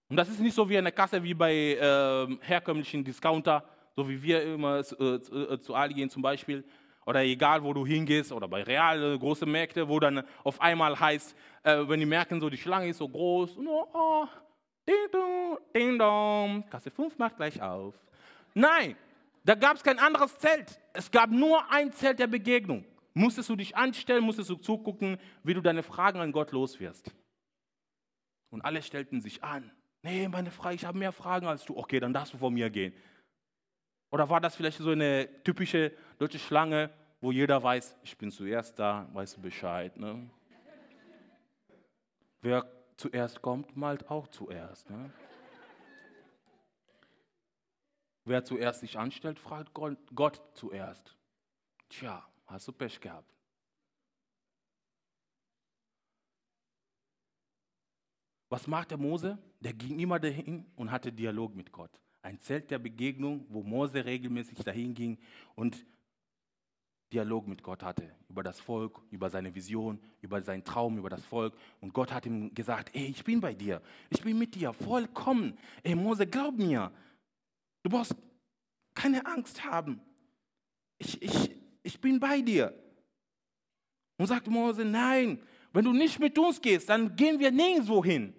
Und 0.09 0.17
das 0.17 0.29
ist 0.29 0.41
nicht 0.41 0.55
so 0.55 0.69
wie 0.69 0.79
eine 0.79 0.93
Kasse 0.93 1.23
wie 1.23 1.35
bei 1.35 1.53
äh, 1.53 2.37
herkömmlichen 2.41 3.05
Discounter, 3.05 3.69
so 3.95 4.09
wie 4.09 4.23
wir 4.23 4.43
immer 4.43 4.79
äh, 4.79 5.05
äh, 5.05 5.61
zu 5.61 5.75
Aldi 5.75 5.95
gehen 5.95 6.11
zum 6.11 6.23
Beispiel, 6.23 6.65
oder 7.07 7.23
egal 7.23 7.63
wo 7.63 7.73
du 7.73 7.87
hingehst, 7.87 8.33
oder 8.33 8.49
bei 8.49 8.63
Real, 8.63 9.15
äh, 9.15 9.19
große 9.19 9.47
Märkte, 9.47 9.89
wo 9.89 9.99
dann 10.01 10.25
auf 10.45 10.61
einmal 10.61 10.99
heißt, 10.99 11.35
äh, 11.63 11.89
wenn 11.89 12.01
die 12.01 12.07
merken, 12.07 12.41
so 12.41 12.51
die 12.51 12.59
Schlange 12.59 12.89
ist 12.89 12.99
so 12.99 13.09
groß, 13.09 13.57
und, 13.57 13.69
oh, 13.69 13.87
oh, 13.95 14.27
ding 14.87 15.11
dong, 15.13 15.59
ding 15.75 15.99
dong, 15.99 16.69
Kasse 16.69 16.91
5 16.91 17.17
macht 17.17 17.37
gleich 17.37 17.63
auf. 17.63 17.95
Nein, 18.53 18.97
da 19.45 19.55
gab 19.55 19.77
es 19.77 19.85
kein 19.85 19.99
anderes 19.99 20.37
Zelt. 20.39 20.81
Es 20.93 21.11
gab 21.11 21.31
nur 21.31 21.71
ein 21.71 21.93
Zelt 21.93 22.19
der 22.19 22.27
Begegnung. 22.27 22.85
Musstest 23.15 23.49
du 23.49 23.57
dich 23.57 23.77
anstellen, 23.77 24.25
musstest 24.25 24.51
du 24.51 24.57
zugucken, 24.57 25.19
wie 25.45 25.55
du 25.55 25.61
deine 25.61 25.83
Fragen 25.83 26.21
an 26.21 26.33
Gott 26.33 26.53
loswirst. 26.53 27.15
Und 28.51 28.63
alle 28.63 28.83
stellten 28.83 29.21
sich 29.21 29.45
an. 29.45 29.71
Nee, 30.03 30.29
meine 30.29 30.51
Frage, 30.51 30.75
ich 30.75 30.85
habe 30.85 30.99
mehr 30.99 31.13
Fragen 31.13 31.47
als 31.47 31.65
du. 31.65 31.77
Okay, 31.77 32.01
dann 32.01 32.13
darfst 32.13 32.35
du 32.35 32.39
vor 32.39 32.51
mir 32.51 32.71
gehen. 32.71 32.93
Oder 34.11 34.29
war 34.29 34.41
das 34.41 34.57
vielleicht 34.57 34.79
so 34.79 34.91
eine 34.91 35.29
typische 35.43 35.93
deutsche 36.19 36.39
Schlange, 36.39 36.91
wo 37.21 37.33
jeder 37.33 37.63
weiß, 37.63 37.99
ich 38.03 38.17
bin 38.17 38.31
zuerst 38.31 38.79
da, 38.79 39.09
weißt 39.13 39.37
du 39.37 39.43
Bescheid. 39.43 39.97
Ne? 39.97 40.31
Wer 42.41 42.71
zuerst 42.97 43.43
kommt, 43.43 43.77
malt 43.77 44.09
auch 44.11 44.29
zuerst. 44.29 44.89
Ne? 44.91 45.11
Wer 48.25 48.45
zuerst 48.45 48.81
sich 48.81 48.99
anstellt, 48.99 49.39
fragt 49.39 49.73
Gott 49.75 50.41
zuerst. 50.55 51.17
Tja, 51.89 52.27
hast 52.47 52.69
du 52.69 52.73
Pech 52.73 53.01
gehabt. 53.01 53.33
Was 58.49 58.67
macht 58.67 58.91
der 58.91 58.99
Mose? 58.99 59.39
Der 59.61 59.73
ging 59.73 59.99
immer 59.99 60.21
dahin 60.21 60.71
und 60.77 60.91
hatte 60.91 61.13
Dialog 61.13 61.55
mit 61.55 61.73
Gott. 61.73 62.01
Ein 62.27 62.41
Zelt 62.41 62.73
der 62.73 62.81
Begegnung, 62.81 63.47
wo 63.51 63.63
Mose 63.63 64.05
regelmäßig 64.05 64.59
dahin 64.59 64.95
ging 64.95 65.17
und 65.55 65.87
Dialog 67.13 67.47
mit 67.47 67.63
Gott 67.63 67.85
hatte 67.85 68.13
über 68.29 68.43
das 68.43 68.59
Volk, 68.59 69.01
über 69.13 69.31
seine 69.31 69.55
Vision, 69.55 70.01
über 70.23 70.43
seinen 70.43 70.65
Traum, 70.65 70.99
über 70.99 71.09
das 71.09 71.25
Volk. 71.25 71.55
Und 71.81 71.95
Gott 71.95 72.13
hat 72.13 72.27
ihm 72.27 72.53
gesagt, 72.53 72.91
ey, 72.97 73.07
ich 73.07 73.23
bin 73.23 73.41
bei 73.41 73.55
dir, 73.55 73.81
ich 74.11 74.23
bin 74.23 74.37
mit 74.41 74.57
dir, 74.57 74.73
vollkommen. 74.73 75.57
Ey, 75.85 75.95
Mose, 75.95 76.27
glaub 76.27 76.59
mir, 76.59 76.91
du 77.85 77.91
brauchst 77.91 78.17
keine 78.93 79.25
Angst 79.25 79.65
haben. 79.65 80.01
Ich, 80.99 81.23
ich, 81.23 81.57
ich 81.85 82.01
bin 82.01 82.19
bei 82.19 82.41
dir. 82.41 82.75
Und 84.19 84.27
sagt 84.27 84.49
Mose, 84.49 84.85
nein, 84.85 85.41
wenn 85.73 85.85
du 85.85 85.93
nicht 85.93 86.19
mit 86.19 86.37
uns 86.41 86.61
gehst, 86.61 86.89
dann 86.89 87.15
gehen 87.15 87.39
wir 87.39 87.53
nirgendwo 87.53 88.05
hin. 88.05 88.35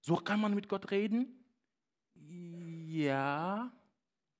So 0.00 0.16
kann 0.16 0.40
man 0.40 0.52
mit 0.52 0.68
Gott 0.68 0.90
reden? 0.90 1.39
Ja, 2.90 3.70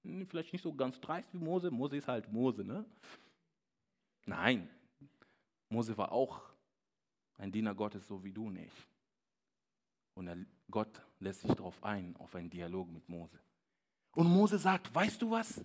hm, 0.03 0.27
vielleicht 0.27 0.53
nicht 0.53 0.63
so 0.63 0.75
ganz 0.75 1.01
dreist 1.01 1.33
wie 1.33 1.39
Mose. 1.39 1.71
Mose 1.71 1.97
ist 1.97 2.09
halt 2.09 2.33
Mose, 2.33 2.65
ne? 2.65 2.85
Nein, 4.27 4.69
Mose 5.69 5.97
war 5.97 6.11
auch 6.11 6.43
ein 7.37 7.53
Diener 7.53 7.77
Gottes, 7.77 8.09
so 8.09 8.25
wie 8.25 8.33
du 8.33 8.51
nicht. 8.51 8.75
Und 10.15 10.27
er, 10.27 10.37
Gott 10.69 11.01
lässt 11.21 11.43
sich 11.43 11.53
darauf 11.53 11.83
ein, 11.85 12.17
auf 12.17 12.35
einen 12.35 12.51
Dialog 12.51 12.91
mit 12.91 13.09
Mose. 13.09 13.39
Und 14.13 14.27
Mose 14.27 14.59
sagt, 14.59 14.93
weißt 14.93 15.23
du 15.23 15.31
was? 15.31 15.65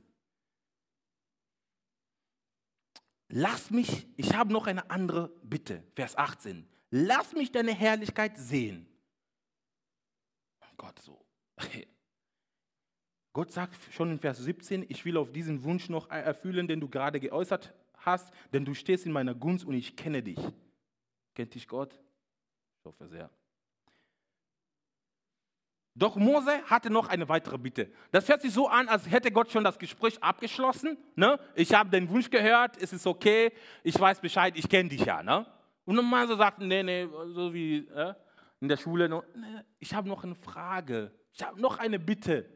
Lass 3.30 3.71
mich, 3.71 4.08
ich 4.15 4.36
habe 4.36 4.54
noch 4.54 4.67
eine 4.67 4.91
andere 4.91 5.30
Bitte, 5.41 5.84
Vers 5.95 6.15
18. 6.15 6.69
Lass 6.91 7.34
mich 7.34 7.52
deine 7.52 7.74
Herrlichkeit 7.74 8.38
sehen. 8.38 8.88
Gott 10.78 11.00
so. 11.00 11.26
Gott 13.36 13.52
sagt 13.52 13.76
schon 13.91 14.12
in 14.12 14.17
Vers 14.17 14.38
17, 14.38 14.86
ich 14.88 15.04
will 15.04 15.17
auf 15.17 15.30
diesen 15.30 15.65
Wunsch 15.65 15.89
noch 15.89 16.10
erfüllen, 16.10 16.69
den 16.69 16.80
du 16.80 16.88
gerade 16.88 17.19
geäußert 17.19 17.74
hast, 17.98 18.32
denn 18.54 18.63
du 18.63 18.74
stehst 18.74 19.06
in 19.06 19.12
meiner 19.12 19.36
Gunst 19.36 19.65
und 19.65 19.74
ich 19.74 19.98
kenne 19.98 20.24
dich. 20.24 20.39
Kennt 21.34 21.54
dich 21.54 21.67
Gott? 21.67 22.00
Ich 22.80 22.86
hoffe 22.86 23.10
sehr. 23.10 23.30
Doch 25.95 26.15
Mose 26.15 26.63
hatte 26.67 26.89
noch 26.89 27.10
eine 27.10 27.28
weitere 27.28 27.58
Bitte. 27.58 27.91
Das 28.10 28.30
hört 28.30 28.41
sich 28.41 28.54
so 28.54 28.69
an, 28.69 28.88
als 28.88 29.12
hätte 29.12 29.30
Gott 29.34 29.52
schon 29.52 29.65
das 29.65 29.78
Gespräch 29.78 30.24
abgeschlossen. 30.24 30.98
Ne? 31.17 31.38
Ich 31.56 31.74
habe 31.74 31.89
den 31.89 32.10
Wunsch 32.10 32.30
gehört, 32.30 32.82
es 32.82 32.93
ist 32.93 33.06
okay, 33.06 33.52
ich 33.84 34.00
weiß 34.00 34.21
Bescheid, 34.21 34.54
ich 34.56 34.69
kenne 34.69 34.88
dich 34.88 35.04
ja. 35.04 35.21
Ne? 35.21 35.45
Und 35.84 35.98
dann 35.98 36.06
Mose 36.06 36.38
sagt, 36.38 36.60
nee, 36.60 36.84
nee, 36.84 37.06
so 37.34 37.54
wie 37.54 37.80
äh, 37.80 38.13
in 38.62 38.69
der 38.69 38.78
Schule, 38.78 39.10
nee, 39.10 39.45
ich 39.78 39.93
habe 39.93 40.08
noch 40.08 40.24
eine 40.24 40.36
Frage, 40.36 41.12
ich 41.34 41.43
habe 41.43 41.60
noch 41.60 41.80
eine 41.80 42.00
Bitte. 42.00 42.55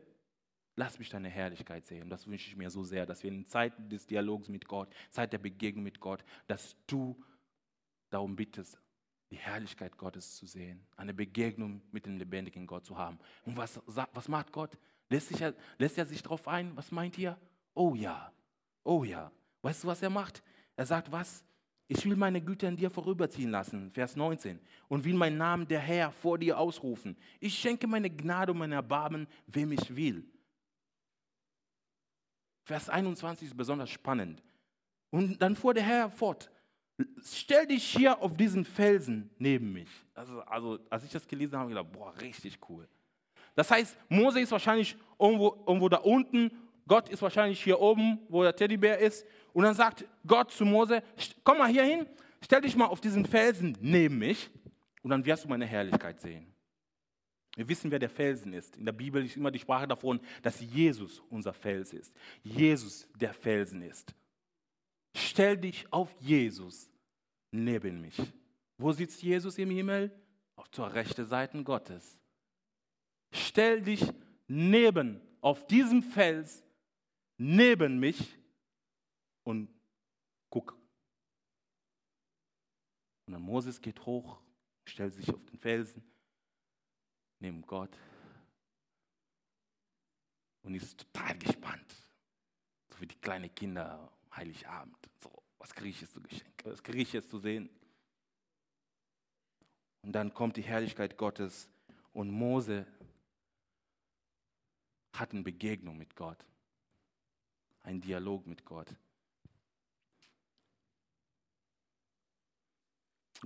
Lass 0.80 0.98
mich 0.98 1.10
deine 1.10 1.28
Herrlichkeit 1.28 1.86
sehen. 1.86 2.10
Das 2.10 2.26
wünsche 2.26 2.48
ich 2.48 2.56
mir 2.56 2.70
so 2.70 2.86
sehr, 2.86 3.06
dass 3.06 3.22
wir 3.22 3.30
in 3.30 3.46
Zeiten 3.46 3.90
des 3.90 4.06
Dialogs 4.06 4.48
mit 4.48 4.66
Gott, 4.66 4.88
Zeit 5.10 5.34
der 5.34 5.38
Begegnung 5.38 5.84
mit 5.84 6.00
Gott, 6.00 6.24
dass 6.48 6.78
du 6.88 7.22
darum 8.10 8.34
bittest, 8.34 8.80
die 9.30 9.36
Herrlichkeit 9.36 9.98
Gottes 9.98 10.38
zu 10.38 10.46
sehen, 10.46 10.88
eine 10.96 11.14
Begegnung 11.14 11.82
mit 11.92 12.06
dem 12.06 12.16
lebendigen 12.16 12.66
Gott 12.66 12.86
zu 12.86 12.98
haben. 12.98 13.20
Und 13.44 13.58
was, 13.58 13.82
was 13.88 14.30
macht 14.30 14.54
Gott? 14.54 14.78
Lässt, 15.10 15.28
sich, 15.28 15.44
lässt 15.78 15.98
er 15.98 16.06
sich 16.06 16.24
darauf 16.24 16.48
ein? 16.48 16.74
Was 16.78 16.94
meint 16.94 17.18
ihr? 17.18 17.38
Oh 17.74 17.94
ja, 17.94 18.32
oh 18.86 19.04
ja. 19.04 19.34
Weißt 19.62 19.84
du, 19.84 19.90
was 19.90 20.02
er 20.02 20.10
macht? 20.10 20.42
Er 20.78 20.86
sagt, 20.86 21.12
was? 21.12 21.44
Ich 21.90 22.06
will 22.06 22.16
meine 22.16 22.40
Güter 22.40 22.70
an 22.70 22.78
dir 22.78 22.90
vorüberziehen 22.90 23.52
lassen, 23.52 23.92
Vers 23.92 24.16
19, 24.16 24.58
und 24.88 25.04
will 25.04 25.16
meinen 25.16 25.40
Namen 25.40 25.68
der 25.68 25.82
Herr 25.82 26.14
vor 26.14 26.38
dir 26.38 26.58
ausrufen. 26.58 27.18
Ich 27.42 27.60
schenke 27.60 27.86
meine 27.86 28.10
Gnade 28.10 28.54
und 28.54 28.60
mein 28.60 28.72
Erbarmen, 28.72 29.28
wem 29.46 29.74
ich 29.74 29.94
will. 29.94 30.26
Vers 32.70 32.88
21 32.88 33.48
ist 33.48 33.58
besonders 33.58 33.90
spannend. 33.90 34.44
Und 35.10 35.42
dann 35.42 35.56
fuhr 35.56 35.74
der 35.74 35.82
Herr 35.82 36.12
fort, 36.12 36.52
stell 37.26 37.66
dich 37.66 37.84
hier 37.84 38.22
auf 38.22 38.38
diesen 38.38 38.64
Felsen 38.64 39.32
neben 39.40 39.74
mich. 39.74 39.90
Also, 40.14 40.42
also 40.42 40.80
als 40.88 41.04
ich 41.04 41.10
das 41.12 41.28
gelesen 41.28 41.54
habe, 41.58 41.62
habe 41.64 41.72
ich 41.72 41.78
gedacht, 41.78 41.92
boah, 41.92 42.22
richtig 42.22 42.60
cool. 42.70 42.88
Das 43.56 43.72
heißt, 43.72 43.98
Mose 44.08 44.42
ist 44.42 44.52
wahrscheinlich 44.52 44.96
irgendwo, 45.18 45.64
irgendwo 45.66 45.90
da 45.90 45.98
unten, 45.98 46.52
Gott 46.88 47.10
ist 47.10 47.24
wahrscheinlich 47.24 47.64
hier 47.64 47.80
oben, 47.80 48.20
wo 48.30 48.44
der 48.44 48.56
Teddybär 48.56 49.00
ist. 49.00 49.26
Und 49.52 49.64
dann 49.64 49.74
sagt 49.74 50.06
Gott 50.28 50.52
zu 50.52 50.64
Mose, 50.64 51.02
komm 51.44 51.58
mal 51.58 51.70
hier 51.70 51.86
hin, 51.86 52.06
stell 52.40 52.62
dich 52.62 52.76
mal 52.76 52.86
auf 52.86 53.02
diesen 53.02 53.26
Felsen 53.26 53.76
neben 53.82 54.20
mich 54.20 54.48
und 55.02 55.10
dann 55.10 55.26
wirst 55.26 55.44
du 55.44 55.48
meine 55.48 55.66
Herrlichkeit 55.66 56.22
sehen. 56.22 56.54
Wir 57.56 57.68
wissen, 57.68 57.92
wer 57.92 58.00
der 58.00 58.10
Felsen 58.10 58.54
ist. 58.54 58.78
In 58.78 58.86
der 58.86 58.92
Bibel 58.92 59.26
ist 59.26 59.36
immer 59.36 59.52
die 59.52 59.60
Sprache 59.60 59.88
davon, 59.88 60.20
dass 60.42 60.60
Jesus 60.62 61.22
unser 61.30 61.54
Fels 61.54 61.94
ist. 61.94 62.14
Jesus 62.44 63.08
der 63.16 63.34
Felsen 63.34 63.82
ist. 63.82 64.14
Stell 65.16 65.58
dich 65.58 65.92
auf 65.92 66.16
Jesus 66.20 66.90
neben 67.52 68.02
mich. 68.02 68.18
Wo 68.78 68.92
sitzt 68.92 69.22
Jesus 69.22 69.58
im 69.58 69.72
Himmel? 69.72 70.12
Auf 70.56 70.70
zur 70.72 70.94
rechten 70.94 71.26
Seite 71.26 71.62
Gottes. 71.64 72.20
Stell 73.32 73.82
dich 73.82 74.06
neben, 74.48 75.22
auf 75.42 75.68
diesem 75.68 76.02
Fels, 76.02 76.66
neben 77.38 78.00
mich 78.00 78.38
und 79.44 79.70
guck. 80.50 80.78
Und 83.26 83.34
dann 83.34 83.42
Moses 83.42 83.80
geht 83.80 84.06
hoch, 84.06 84.40
stellt 84.86 85.14
sich 85.14 85.30
auf 85.30 85.46
den 85.46 85.58
Felsen, 85.58 86.04
neben 87.40 87.62
Gott 87.64 87.98
und 90.64 90.76
ist 90.76 91.00
total 91.00 91.38
gespannt. 91.38 91.96
So 92.90 93.02
wie 93.02 93.08
die 93.08 93.16
kleinen 93.16 93.54
Kinder 93.54 94.12
Heiligabend. 94.36 94.98
So, 95.22 95.32
was 95.58 95.74
kriege 95.74 95.90
ich 95.90 96.02
jetzt 96.02 96.14
zu 96.14 96.22
Geschenk? 96.22 96.54
Was 96.64 96.84
kriege 96.84 97.02
ich 97.02 97.14
jetzt 97.14 97.30
zu 97.30 97.40
sehen? 97.40 97.70
Und 100.02 100.14
dann 100.14 100.34
kommt 100.34 100.58
die 100.58 100.62
Herrlichkeit 100.62 101.18
Gottes 101.18 101.70
und 102.14 102.30
Mose 102.30 102.86
hat 105.14 105.32
eine 105.34 105.44
Begegnung 105.44 105.98
mit 105.98 106.16
Gott, 106.16 106.46
einen 107.84 108.00
Dialog 108.00 108.48
mit 108.48 108.64
Gott. 108.64 108.96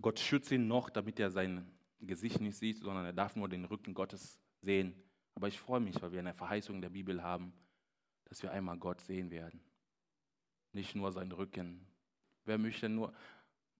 Gott 0.01 0.19
schützt 0.19 0.51
ihn 0.51 0.67
noch, 0.67 0.89
damit 0.89 1.19
er 1.19 1.31
sein 1.31 1.72
Gesicht 2.07 2.41
nicht 2.41 2.57
sieht, 2.57 2.77
sondern 2.79 3.05
er 3.05 3.13
darf 3.13 3.35
nur 3.35 3.49
den 3.49 3.65
Rücken 3.65 3.93
Gottes 3.93 4.39
sehen. 4.61 4.93
Aber 5.35 5.47
ich 5.47 5.59
freue 5.59 5.79
mich, 5.79 6.01
weil 6.01 6.11
wir 6.11 6.19
eine 6.19 6.33
Verheißung 6.33 6.81
der 6.81 6.89
Bibel 6.89 7.23
haben, 7.23 7.53
dass 8.25 8.43
wir 8.43 8.51
einmal 8.51 8.77
Gott 8.77 9.01
sehen 9.01 9.31
werden 9.31 9.61
nicht 10.73 10.95
nur 10.95 11.11
seinen 11.11 11.31
Rücken. 11.31 11.85
Wer 12.45 12.57
möchte 12.57 12.89
nur, 12.89 13.13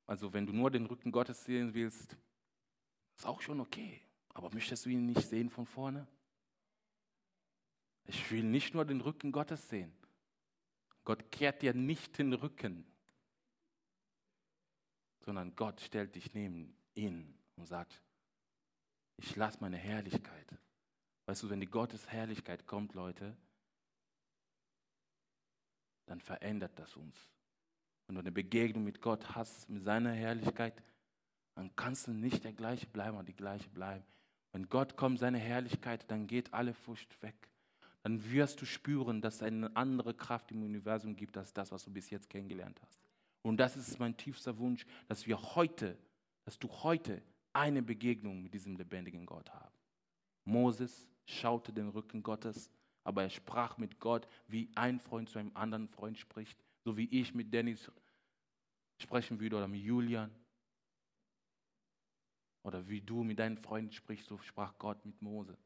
also 0.06 0.34
wenn 0.34 0.46
du 0.46 0.54
nur 0.54 0.72
den 0.72 0.86
Rücken 0.86 1.12
Gottes 1.12 1.44
sehen 1.44 1.74
willst, 1.74 2.16
ist 3.18 3.26
auch 3.26 3.42
schon 3.42 3.60
okay. 3.60 4.02
Aber 4.30 4.50
möchtest 4.54 4.86
du 4.86 4.90
ihn 4.90 5.06
nicht 5.06 5.28
sehen 5.28 5.50
von 5.50 5.66
vorne? 5.66 6.08
Ich 8.06 8.32
will 8.32 8.44
nicht 8.44 8.74
nur 8.74 8.86
den 8.86 9.02
Rücken 9.02 9.32
Gottes 9.32 9.70
sehen. 9.70 9.94
Gott 11.04 11.32
kehrt 11.32 11.62
dir 11.62 11.74
nicht 11.74 12.18
den 12.18 12.34
Rücken, 12.34 12.86
sondern 15.20 15.56
Gott 15.56 15.82
stellt 15.82 16.16
dich 16.16 16.34
neben 16.34 16.76
ihn 16.96 17.38
und 17.56 17.66
sagt, 17.66 18.02
ich 19.18 19.36
lasse 19.36 19.60
meine 19.62 19.78
Herrlichkeit. 19.78 20.48
Weißt 21.26 21.44
du, 21.44 21.50
wenn 21.50 21.62
die 21.62 21.68
Gottes 21.68 22.08
Herrlichkeit 22.10 22.66
kommt, 22.66 22.94
Leute, 22.94 23.36
dann 26.06 26.20
verändert 26.20 26.78
das 26.78 26.96
uns. 26.96 27.16
Wenn 28.08 28.16
du 28.16 28.22
eine 28.22 28.32
Begegnung 28.32 28.84
mit 28.84 29.02
Gott 29.02 29.36
hast, 29.36 29.70
mit 29.70 29.84
seiner 29.84 30.12
Herrlichkeit, 30.12 30.82
dann 31.56 31.74
kannst 31.76 32.08
du 32.08 32.12
nicht 32.12 32.44
der 32.44 32.54
gleiche 32.54 32.88
bleiben 32.88 33.18
und 33.18 33.28
die 33.28 33.36
gleiche 33.36 33.70
bleiben. 33.70 34.04
Wenn 34.52 34.68
Gott 34.70 34.98
kommt, 34.98 35.20
seine 35.20 35.38
Herrlichkeit, 35.38 36.10
dann 36.12 36.28
geht 36.28 36.54
alle 36.54 36.74
Furcht 36.74 37.22
weg. 37.22 37.50
Dann 38.04 38.32
wirst 38.32 38.62
du 38.62 38.66
spüren, 38.66 39.22
dass 39.22 39.36
es 39.36 39.44
eine 39.44 39.74
andere 39.76 40.14
Kraft 40.14 40.52
im 40.52 40.64
Universum 40.64 41.16
gibt, 41.16 41.38
als 41.38 41.54
das, 41.54 41.72
was 41.72 41.86
du 41.86 41.92
bis 41.92 42.10
jetzt 42.10 42.30
kennengelernt 42.30 42.80
hast. 42.86 43.06
Und 43.42 43.58
das 43.58 43.78
ist 43.78 44.00
mein 44.00 44.18
tiefster 44.18 44.58
Wunsch, 44.58 44.86
dass 45.08 45.26
wir 45.26 45.56
heute, 45.56 45.98
dass 46.44 46.60
du 46.60 46.70
heute 46.70 47.22
eine 47.54 47.82
Begegnung 47.82 48.42
mit 48.42 48.54
diesem 48.54 48.76
lebendigen 48.76 49.26
Gott 49.26 49.50
haben. 49.52 49.76
Moses 50.46 51.08
schaute 51.26 51.72
den 51.72 51.90
Rücken 51.90 52.24
Gottes, 52.24 52.70
aber 53.04 53.24
er 53.24 53.30
sprach 53.30 53.78
mit 53.78 54.00
Gott, 54.00 54.28
wie 54.48 54.70
ein 54.76 55.00
Freund 55.00 55.30
zu 55.30 55.40
einem 55.40 55.56
anderen 55.56 55.88
Freund 55.88 56.18
spricht, 56.18 56.58
so 56.84 56.98
wie 56.98 57.08
ich 57.10 57.34
mit 57.34 57.54
Dennis 57.54 57.92
sprechen 58.98 59.40
würde 59.40 59.58
oder 59.58 59.68
mit 59.68 59.82
Julian. 59.82 60.32
Oder 62.64 62.88
wie 62.88 63.02
du 63.02 63.24
mit 63.24 63.40
deinen 63.40 63.58
Freunden 63.58 63.92
sprichst, 63.92 64.28
so 64.28 64.38
sprach 64.38 64.78
Gott 64.78 65.06
mit 65.06 65.22
Mose. 65.22 65.58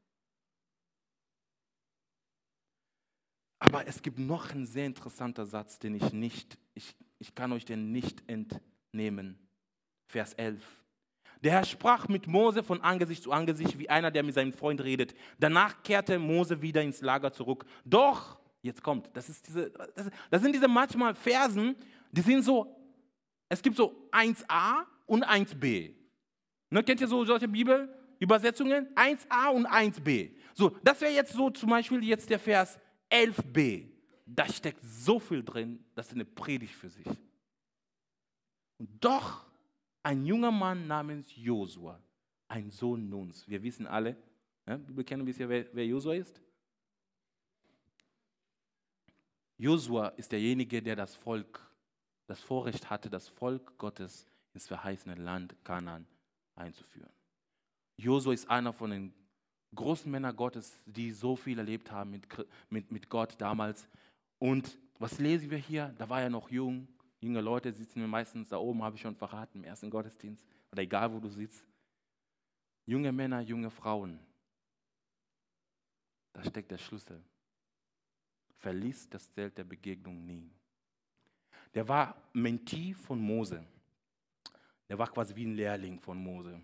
Aber 3.60 3.86
es 3.88 4.02
gibt 4.02 4.18
noch 4.18 4.52
einen 4.52 4.66
sehr 4.66 4.86
interessanten 4.86 5.46
Satz, 5.46 5.80
den 5.80 5.96
ich 5.96 6.14
nicht, 6.14 6.58
ich, 6.74 6.96
ich 7.20 7.36
kann 7.36 7.52
euch 7.52 7.66
den 7.66 7.92
nicht 7.92 8.24
entnehmen. 8.30 9.38
Vers 10.08 10.34
11. 10.34 10.87
Der 11.44 11.52
Herr 11.52 11.66
sprach 11.66 12.08
mit 12.08 12.28
Mose 12.28 12.64
von 12.64 12.82
Angesicht 12.82 13.24
zu 13.24 13.32
Angesicht, 13.32 13.78
wie 13.78 13.90
einer, 13.90 14.12
der 14.12 14.24
mit 14.24 14.36
seinem 14.36 14.54
Freund 14.54 14.82
redet. 14.84 15.14
Danach 15.40 15.84
kehrte 15.84 16.20
Mose 16.20 16.62
wieder 16.62 16.82
ins 16.82 17.02
Lager 17.02 17.32
zurück. 17.32 17.66
Doch, 17.86 18.40
jetzt 18.62 18.82
kommt, 18.82 19.10
das, 19.14 19.30
ist 19.30 19.48
diese, 19.48 19.70
das, 19.70 20.10
das 20.30 20.42
sind 20.42 20.54
diese 20.54 20.68
manchmal 20.68 21.16
Versen, 21.16 21.76
die 22.12 22.22
sind 22.22 22.44
so, 22.44 22.76
es 23.50 23.62
gibt 23.62 23.78
so 23.78 24.10
1a 24.12 24.84
und 25.06 25.26
1b. 25.26 25.94
Ne, 26.70 26.84
kennt 26.84 27.00
ihr 27.02 27.08
so 27.08 27.24
solche 27.24 27.48
Bibelübersetzungen? 27.48 28.88
1a 28.96 29.50
und 29.52 29.68
1b. 29.68 30.32
So, 30.54 30.76
das 30.84 31.00
wäre 31.02 31.14
jetzt 31.14 31.34
so 31.34 31.50
zum 31.50 31.70
Beispiel 31.70 32.04
jetzt 32.04 32.30
der 32.30 32.40
Vers 32.40 32.78
11b. 33.10 33.90
Da 34.26 34.48
steckt 34.48 34.84
so 34.84 35.20
viel 35.20 35.44
drin, 35.44 35.84
das 35.96 36.08
ist 36.08 36.14
eine 36.14 36.26
Predigt 36.26 36.74
für 36.74 36.90
sich. 36.90 37.06
Und 38.78 38.90
doch 39.00 39.47
ein 40.08 40.26
junger 40.26 40.52
Mann 40.52 40.88
namens 40.88 41.36
Josua, 41.36 42.02
ein 42.48 42.72
Sohn 42.72 43.10
Nuns. 43.10 43.46
Wir 43.46 43.62
wissen 43.62 43.86
alle, 43.86 44.16
ja, 44.66 44.80
wir 44.88 45.04
kennen 45.04 45.26
bisher, 45.26 45.50
wer, 45.50 45.66
wer 45.74 45.86
Josua 45.86 46.14
ist. 46.14 46.42
Josua 49.58 50.08
ist 50.16 50.32
derjenige, 50.32 50.82
der 50.82 50.96
das 50.96 51.14
Volk, 51.14 51.60
das 52.26 52.40
Vorrecht 52.40 52.90
hatte, 52.90 53.10
das 53.10 53.28
Volk 53.28 53.78
Gottes 53.78 54.26
ins 54.54 54.66
verheißene 54.68 55.16
Land 55.16 55.54
Kanaan 55.66 56.08
einzuführen. 56.56 57.12
Josua 57.98 58.32
ist 58.32 58.50
einer 58.50 58.72
von 58.72 58.92
den 58.92 59.14
großen 59.76 60.10
Männern 60.10 60.38
Gottes, 60.38 60.80
die 60.86 61.12
so 61.12 61.36
viel 61.36 61.58
erlebt 61.58 61.92
haben 61.92 62.12
mit, 62.12 62.28
mit, 62.70 62.92
mit 62.94 63.10
Gott 63.10 63.36
damals. 63.40 63.86
Und 64.40 64.78
was 65.00 65.20
lesen 65.20 65.50
wir 65.52 65.58
hier? 65.58 65.94
Da 65.98 66.08
war 66.08 66.22
er 66.22 66.30
noch 66.30 66.50
jung. 66.50 66.88
Junge 67.20 67.42
Leute 67.42 67.72
sitzen 67.72 68.00
wir 68.00 68.08
meistens 68.08 68.50
da 68.50 68.58
oben, 68.58 68.84
habe 68.84 68.96
ich 68.96 69.02
schon 69.02 69.16
verraten, 69.16 69.60
im 69.60 69.64
ersten 69.64 69.90
Gottesdienst. 69.90 70.46
Oder 70.72 70.84
egal, 70.84 71.12
wo 71.12 71.20
du 71.20 71.30
sitzt. 71.30 71.66
Junge 72.86 73.12
Männer, 73.12 73.42
junge 73.42 73.70
Frauen. 73.70 74.20
Da 76.34 76.44
steckt 76.44 76.72
der 76.72 76.78
Schlüssel. 76.78 77.22
Verließ 78.58 79.10
das 79.10 79.32
Zelt 79.34 79.58
der 79.58 79.64
Begegnung 79.64 80.26
nie. 80.26 80.50
Der 81.74 81.88
war 81.88 82.16
Mentee 82.34 82.94
von 82.94 83.20
Mose. 83.20 83.66
Der 84.88 84.98
war 84.98 85.08
quasi 85.08 85.36
wie 85.36 85.46
ein 85.46 85.56
Lehrling 85.56 86.00
von 86.00 86.18
Mose. 86.18 86.62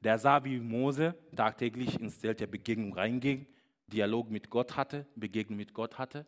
Der 0.00 0.18
sah, 0.18 0.44
wie 0.44 0.60
Mose 0.60 1.14
tagtäglich 1.34 1.98
ins 1.98 2.20
Zelt 2.20 2.40
der 2.40 2.46
Begegnung 2.46 2.92
reinging, 2.92 3.46
Dialog 3.86 4.30
mit 4.30 4.50
Gott 4.50 4.76
hatte, 4.76 5.06
Begegnung 5.16 5.56
mit 5.56 5.74
Gott 5.74 5.98
hatte. 5.98 6.26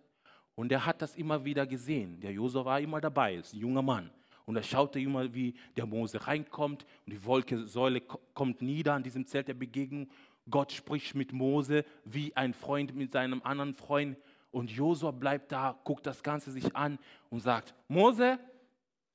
Und 0.59 0.73
er 0.73 0.85
hat 0.85 1.01
das 1.03 1.15
immer 1.15 1.45
wieder 1.45 1.69
gesehen. 1.69 2.19
Der 2.19 2.33
Josua 2.33 2.65
war 2.65 2.81
immer 2.81 3.01
dabei, 3.01 3.37
ist 3.37 3.55
ein 3.55 3.61
junger 3.61 3.81
Mann. 3.81 4.11
Und 4.45 4.57
er 4.57 4.65
schaute 4.65 4.99
immer, 4.99 5.33
wie 5.33 5.55
der 5.77 5.87
Mose 5.87 6.27
reinkommt 6.27 6.85
und 7.07 7.13
die 7.13 7.25
Wolkensäule 7.25 8.01
kommt 8.01 8.61
nieder 8.61 8.95
an 8.95 9.05
diesem 9.05 9.25
Zelt 9.25 9.47
der 9.47 9.55
Begegnung. 9.55 10.11
Gott 10.51 10.73
spricht 10.73 11.15
mit 11.15 11.33
Mose 11.33 11.85
wie 12.05 12.37
ein 12.37 12.55
Freund 12.55 12.93
mit 12.93 13.13
seinem 13.13 13.41
anderen 13.45 13.73
Freund. 13.73 14.19
Und 14.51 14.73
Josua 14.73 15.13
bleibt 15.13 15.53
da, 15.53 15.79
guckt 15.85 16.05
das 16.05 16.25
Ganze 16.25 16.51
sich 16.51 16.75
an 16.75 16.99
und 17.31 17.39
sagt, 17.39 17.73
Mose, 17.87 18.41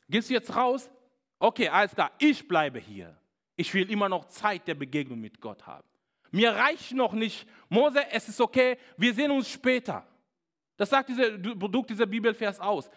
gehst 0.08 0.30
du 0.30 0.36
jetzt 0.36 0.56
raus? 0.56 0.90
Okay, 1.40 1.68
alles 1.68 1.94
klar, 1.94 2.12
ich 2.20 2.48
bleibe 2.48 2.80
hier. 2.80 3.18
Ich 3.58 3.74
will 3.74 3.92
immer 3.92 4.08
noch 4.08 4.30
Zeit 4.30 4.66
der 4.66 4.76
Begegnung 4.76 5.20
mit 5.20 5.42
Gott 5.42 5.68
haben. 5.68 5.90
Mir 6.32 6.52
reicht 6.52 6.94
noch 6.94 7.12
nicht, 7.12 7.46
Mose, 7.68 8.00
es 8.12 8.30
ist 8.30 8.40
okay, 8.40 8.78
wir 8.96 9.14
sehen 9.14 9.30
uns 9.30 9.50
später. 9.50 10.08
Das 10.78 10.90
sagt 10.90 11.10
diese 11.10 11.38
Produkt 11.40 11.90
dieser 11.90 12.06
Bibelvers 12.06 12.60
aus. 12.60 12.90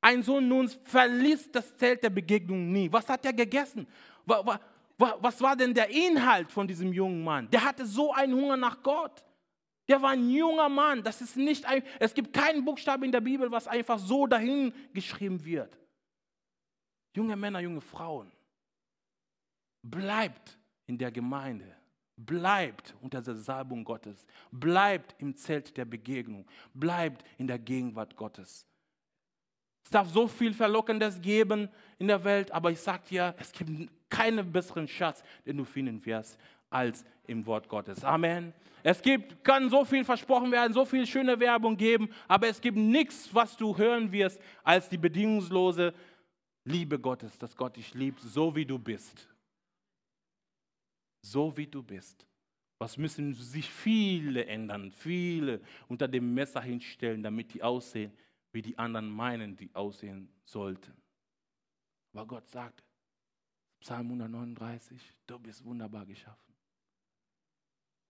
Ein 0.00 0.22
Sohn 0.22 0.48
nun 0.48 0.68
verließ 0.68 1.52
das 1.52 1.76
Zelt 1.76 2.02
der 2.02 2.10
Begegnung 2.10 2.72
nie. 2.72 2.92
Was 2.92 3.08
hat 3.08 3.24
er 3.24 3.32
gegessen? 3.32 3.86
Was 4.24 5.40
war 5.40 5.56
denn 5.56 5.72
der 5.72 5.88
Inhalt 5.88 6.50
von 6.50 6.66
diesem 6.66 6.92
jungen 6.92 7.22
Mann? 7.22 7.48
Der 7.50 7.64
hatte 7.64 7.86
so 7.86 8.12
einen 8.12 8.34
Hunger 8.34 8.56
nach 8.56 8.82
Gott. 8.82 9.24
Der 9.88 10.00
war 10.00 10.10
ein 10.10 10.30
junger 10.30 10.68
Mann. 10.68 11.02
Das 11.02 11.20
ist 11.20 11.36
nicht 11.36 11.64
ein, 11.66 11.82
es 11.98 12.14
gibt 12.14 12.32
keinen 12.32 12.64
Buchstaben 12.64 13.04
in 13.04 13.12
der 13.12 13.20
Bibel, 13.20 13.50
was 13.50 13.66
einfach 13.66 13.98
so 13.98 14.26
dahin 14.26 14.72
geschrieben 14.92 15.44
wird. 15.44 15.78
Junge 17.14 17.36
Männer, 17.36 17.60
junge 17.60 17.80
Frauen. 17.80 18.30
Bleibt 19.82 20.58
in 20.86 20.98
der 20.98 21.10
Gemeinde. 21.10 21.76
Bleibt 22.26 22.94
unter 23.00 23.20
der 23.20 23.34
Salbung 23.34 23.84
Gottes. 23.84 24.26
Bleibt 24.50 25.14
im 25.18 25.34
Zelt 25.34 25.76
der 25.76 25.84
Begegnung. 25.84 26.46
Bleibt 26.72 27.24
in 27.38 27.46
der 27.46 27.58
Gegenwart 27.58 28.16
Gottes. 28.16 28.66
Es 29.84 29.90
darf 29.90 30.08
so 30.08 30.28
viel 30.28 30.54
Verlockendes 30.54 31.20
geben 31.20 31.68
in 31.98 32.06
der 32.08 32.22
Welt, 32.22 32.50
aber 32.52 32.70
ich 32.70 32.80
sage 32.80 33.02
dir, 33.08 33.34
es 33.38 33.50
gibt 33.52 33.90
keinen 34.08 34.52
besseren 34.52 34.86
Schatz, 34.86 35.22
den 35.44 35.56
du 35.56 35.64
finden 35.64 36.04
wirst, 36.06 36.38
als 36.70 37.04
im 37.26 37.44
Wort 37.46 37.68
Gottes. 37.68 38.04
Amen. 38.04 38.52
Es 38.84 39.02
gibt, 39.02 39.44
kann 39.44 39.68
so 39.68 39.84
viel 39.84 40.04
versprochen 40.04 40.50
werden, 40.50 40.72
so 40.72 40.84
viel 40.84 41.06
schöne 41.06 41.38
Werbung 41.38 41.76
geben, 41.76 42.08
aber 42.28 42.48
es 42.48 42.60
gibt 42.60 42.76
nichts, 42.76 43.28
was 43.32 43.56
du 43.56 43.76
hören 43.76 44.10
wirst, 44.12 44.40
als 44.62 44.88
die 44.88 44.98
bedingungslose 44.98 45.92
Liebe 46.64 46.98
Gottes, 46.98 47.36
dass 47.38 47.56
Gott 47.56 47.76
dich 47.76 47.92
liebt, 47.94 48.20
so 48.20 48.54
wie 48.54 48.64
du 48.64 48.78
bist 48.78 49.28
so 51.22 51.56
wie 51.56 51.66
du 51.66 51.82
bist. 51.82 52.26
Was 52.78 52.96
müssen 52.96 53.32
sich 53.34 53.70
viele 53.70 54.44
ändern, 54.46 54.90
viele 54.90 55.60
unter 55.88 56.08
dem 56.08 56.34
Messer 56.34 56.60
hinstellen, 56.60 57.22
damit 57.22 57.54
die 57.54 57.62
aussehen, 57.62 58.12
wie 58.52 58.62
die 58.62 58.76
anderen 58.76 59.08
meinen, 59.08 59.56
die 59.56 59.74
aussehen 59.74 60.28
sollten. 60.44 60.92
Aber 62.12 62.26
Gott 62.26 62.48
sagt, 62.48 62.82
Psalm 63.80 64.06
139, 64.06 65.00
du 65.26 65.38
bist 65.38 65.64
wunderbar 65.64 66.04
geschaffen. 66.04 66.52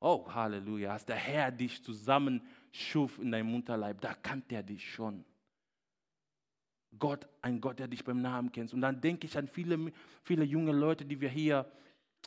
Oh, 0.00 0.26
Halleluja, 0.32 0.92
als 0.92 1.04
der 1.04 1.16
Herr 1.16 1.52
dich 1.52 1.82
zusammenschuf 1.82 3.18
in 3.18 3.30
deinem 3.30 3.52
Mutterleib, 3.52 4.00
da 4.00 4.14
kannte 4.14 4.56
er 4.56 4.62
dich 4.62 4.92
schon. 4.92 5.24
Gott, 6.98 7.26
ein 7.40 7.60
Gott, 7.60 7.78
der 7.78 7.88
dich 7.88 8.04
beim 8.04 8.20
Namen 8.20 8.50
kennt. 8.50 8.74
Und 8.74 8.80
dann 8.80 9.00
denke 9.00 9.26
ich 9.26 9.38
an 9.38 9.46
viele, 9.46 9.92
viele 10.24 10.44
junge 10.44 10.72
Leute, 10.72 11.04
die 11.04 11.20
wir 11.20 11.30
hier 11.30 11.70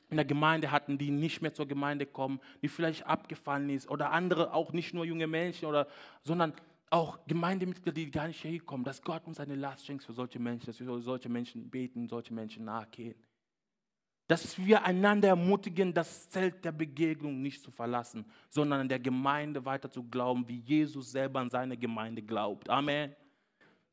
in 0.09 0.17
der 0.17 0.25
Gemeinde 0.25 0.71
hatten, 0.71 0.97
die 0.97 1.11
nicht 1.11 1.41
mehr 1.41 1.53
zur 1.53 1.67
Gemeinde 1.67 2.05
kommen, 2.05 2.39
die 2.61 2.67
vielleicht 2.67 3.05
abgefallen 3.05 3.69
ist 3.69 3.89
oder 3.89 4.11
andere, 4.11 4.53
auch 4.53 4.71
nicht 4.71 4.93
nur 4.93 5.05
junge 5.05 5.27
Menschen, 5.27 5.65
oder, 5.65 5.87
sondern 6.23 6.53
auch 6.89 7.19
Gemeindemitglieder, 7.27 7.91
die 7.91 8.11
gar 8.11 8.27
nicht 8.27 8.41
hier 8.41 8.61
kommen, 8.61 8.83
dass 8.83 9.01
Gott 9.01 9.25
uns 9.25 9.39
eine 9.39 9.55
Last 9.55 9.85
schenkt 9.85 10.03
für 10.03 10.13
solche 10.13 10.39
Menschen, 10.39 10.67
dass 10.67 10.79
wir 10.79 10.99
solche 10.99 11.29
Menschen 11.29 11.69
beten, 11.69 12.07
solche 12.07 12.33
Menschen 12.33 12.65
nachgehen. 12.65 13.15
Dass 14.27 14.57
wir 14.57 14.83
einander 14.83 15.27
ermutigen, 15.29 15.93
das 15.93 16.29
Zelt 16.29 16.63
der 16.65 16.71
Begegnung 16.71 17.41
nicht 17.41 17.61
zu 17.61 17.69
verlassen, 17.69 18.25
sondern 18.49 18.81
an 18.81 18.89
der 18.89 18.99
Gemeinde 18.99 19.63
weiter 19.65 19.89
zu 19.89 20.03
glauben, 20.03 20.47
wie 20.47 20.59
Jesus 20.59 21.11
selber 21.11 21.39
an 21.39 21.49
seine 21.49 21.77
Gemeinde 21.77 22.21
glaubt. 22.21 22.69
Amen. 22.69 23.15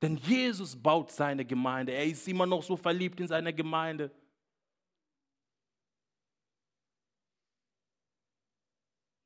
Denn 0.01 0.17
Jesus 0.17 0.75
baut 0.75 1.11
seine 1.13 1.45
Gemeinde. 1.45 1.93
Er 1.93 2.07
ist 2.07 2.27
immer 2.27 2.47
noch 2.47 2.63
so 2.63 2.77
verliebt 2.77 3.21
in 3.21 3.29
seine 3.29 3.53
Gemeinde. 3.53 4.11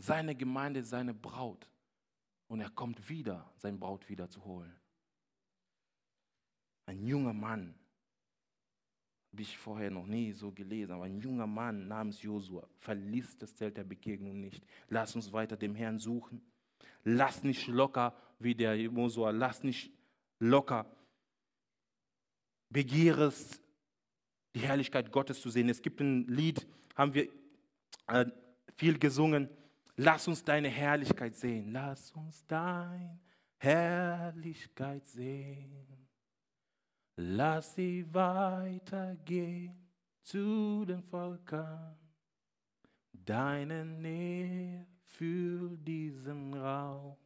Seine 0.07 0.37
Gemeinde, 0.37 0.85
seine 0.85 1.13
Braut. 1.13 1.69
Und 2.47 2.61
er 2.61 2.71
kommt 2.71 3.09
wieder, 3.09 3.51
sein 3.57 3.81
Braut 3.81 4.09
wieder 4.09 4.31
zu 4.31 4.45
holen. 4.45 4.73
Ein 6.87 7.05
junger 7.05 7.33
Mann, 7.33 7.75
habe 9.33 9.43
ich 9.43 9.59
vorher 9.59 9.91
noch 9.91 10.07
nie 10.07 10.31
so 10.31 10.53
gelesen, 10.53 10.93
aber 10.93 11.05
ein 11.05 11.19
junger 11.19 11.49
Mann 11.49 11.89
namens 11.89 12.23
Josua 12.23 12.69
verließ 12.79 13.39
das 13.39 13.57
Zelt 13.57 13.77
der 13.77 13.83
Begegnung 13.83 14.39
nicht. 14.39 14.65
Lass 14.89 15.17
uns 15.17 15.33
weiter 15.33 15.57
dem 15.57 15.75
Herrn 15.75 15.99
suchen. 15.99 16.41
Lass 17.03 17.43
nicht 17.43 17.67
locker 17.67 18.17
wie 18.39 18.55
der 18.55 18.77
Josua, 18.77 19.31
lass 19.31 19.65
nicht 19.65 19.93
locker. 20.39 20.87
Begehrest, 22.71 23.61
die 24.55 24.61
Herrlichkeit 24.61 25.11
Gottes 25.11 25.41
zu 25.41 25.51
sehen. 25.51 25.69
Es 25.69 25.83
gibt 25.83 26.01
ein 26.01 26.29
Lied, 26.29 26.65
haben 26.95 27.13
wir 27.13 27.29
äh, 28.07 28.27
viel 28.77 29.01
gesungen. 29.01 29.51
Lass 29.97 30.29
uns 30.29 30.45
deine 30.45 30.69
Herrlichkeit 30.69 31.35
sehen. 31.35 31.73
Lass 31.73 32.13
uns 32.13 32.47
deine 32.47 33.19
Herrlichkeit 33.57 35.07
sehen. 35.07 36.09
Lass 37.17 37.75
sie 37.75 38.05
weitergehen 38.13 39.75
zu 40.23 40.85
den 40.85 41.03
Völkern. 41.03 41.97
Deine 43.13 43.85
Nähe 43.87 44.87
für 45.03 45.77
diesen 45.79 46.53
Raum, 46.55 47.17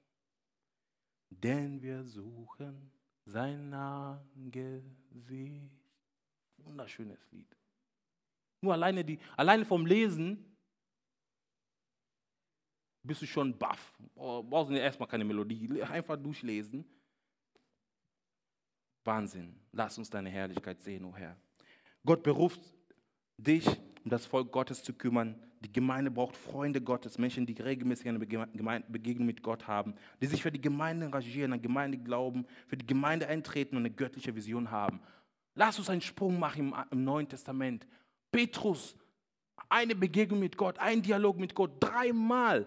denn 1.29 1.83
wir 1.83 2.05
suchen 2.05 2.93
sein 3.25 3.75
Angesicht. 3.75 5.11
Wunderschönes 6.59 7.19
Lied. 7.33 7.57
Nur 8.61 8.75
alleine, 8.75 9.05
die, 9.05 9.19
alleine 9.37 9.65
vom 9.65 9.85
Lesen 9.85 10.50
bist 13.03 13.23
du 13.23 13.27
schon 13.27 13.57
baff. 13.57 13.93
Oh, 14.15 14.43
brauchst 14.43 14.71
du 14.71 14.77
erstmal 14.77 15.09
keine 15.09 15.25
Melodie, 15.25 15.83
einfach 15.83 16.17
durchlesen. 16.17 16.85
Wahnsinn. 19.05 19.55
Lass 19.73 19.97
uns 19.99 20.11
deine 20.11 20.29
Herrlichkeit 20.29 20.81
sehen, 20.83 21.05
o 21.05 21.09
oh 21.09 21.17
Herr. 21.17 21.37
Gott 22.05 22.23
beruft 22.23 22.61
dich, 23.37 23.67
um 24.05 24.11
das 24.11 24.27
Volk 24.27 24.53
Gottes 24.53 24.83
zu 24.83 24.93
kümmern. 24.93 25.41
Die 25.61 25.73
Gemeinde 25.73 26.11
braucht 26.11 26.37
Freunde 26.37 26.81
Gottes, 26.81 27.19
Menschen, 27.19 27.45
die 27.45 27.53
regelmäßig 27.53 28.09
eine 28.09 28.19
Begegnung 28.19 29.27
mit 29.27 29.43
Gott 29.43 29.67
haben, 29.67 29.95
die 30.21 30.27
sich 30.27 30.43
für 30.43 30.51
die 30.51 30.61
Gemeinde 30.61 31.07
engagieren, 31.07 31.53
an 31.53 31.61
Gemeinde 31.61 31.99
glauben, 31.99 32.47
für 32.67 32.77
die 32.77 32.87
Gemeinde 32.87 33.27
eintreten 33.27 33.77
und 33.77 33.83
eine 33.83 33.91
göttliche 33.91 34.35
Vision 34.35 34.71
haben. 34.71 35.01
Lass 35.55 35.79
uns 35.79 35.91
einen 35.91 36.01
Sprung 36.01 36.39
machen 36.39 36.73
im, 36.91 37.05
Neuen 37.05 37.29
Testament. 37.29 37.87
Petrus, 38.33 38.97
eine 39.69 39.95
Begegnung 39.95 40.41
mit 40.41 40.57
Gott, 40.57 40.79
ein 40.79 41.03
Dialog 41.03 41.39
mit 41.39 41.55
Gott, 41.55 41.73
dreimal 41.81 42.67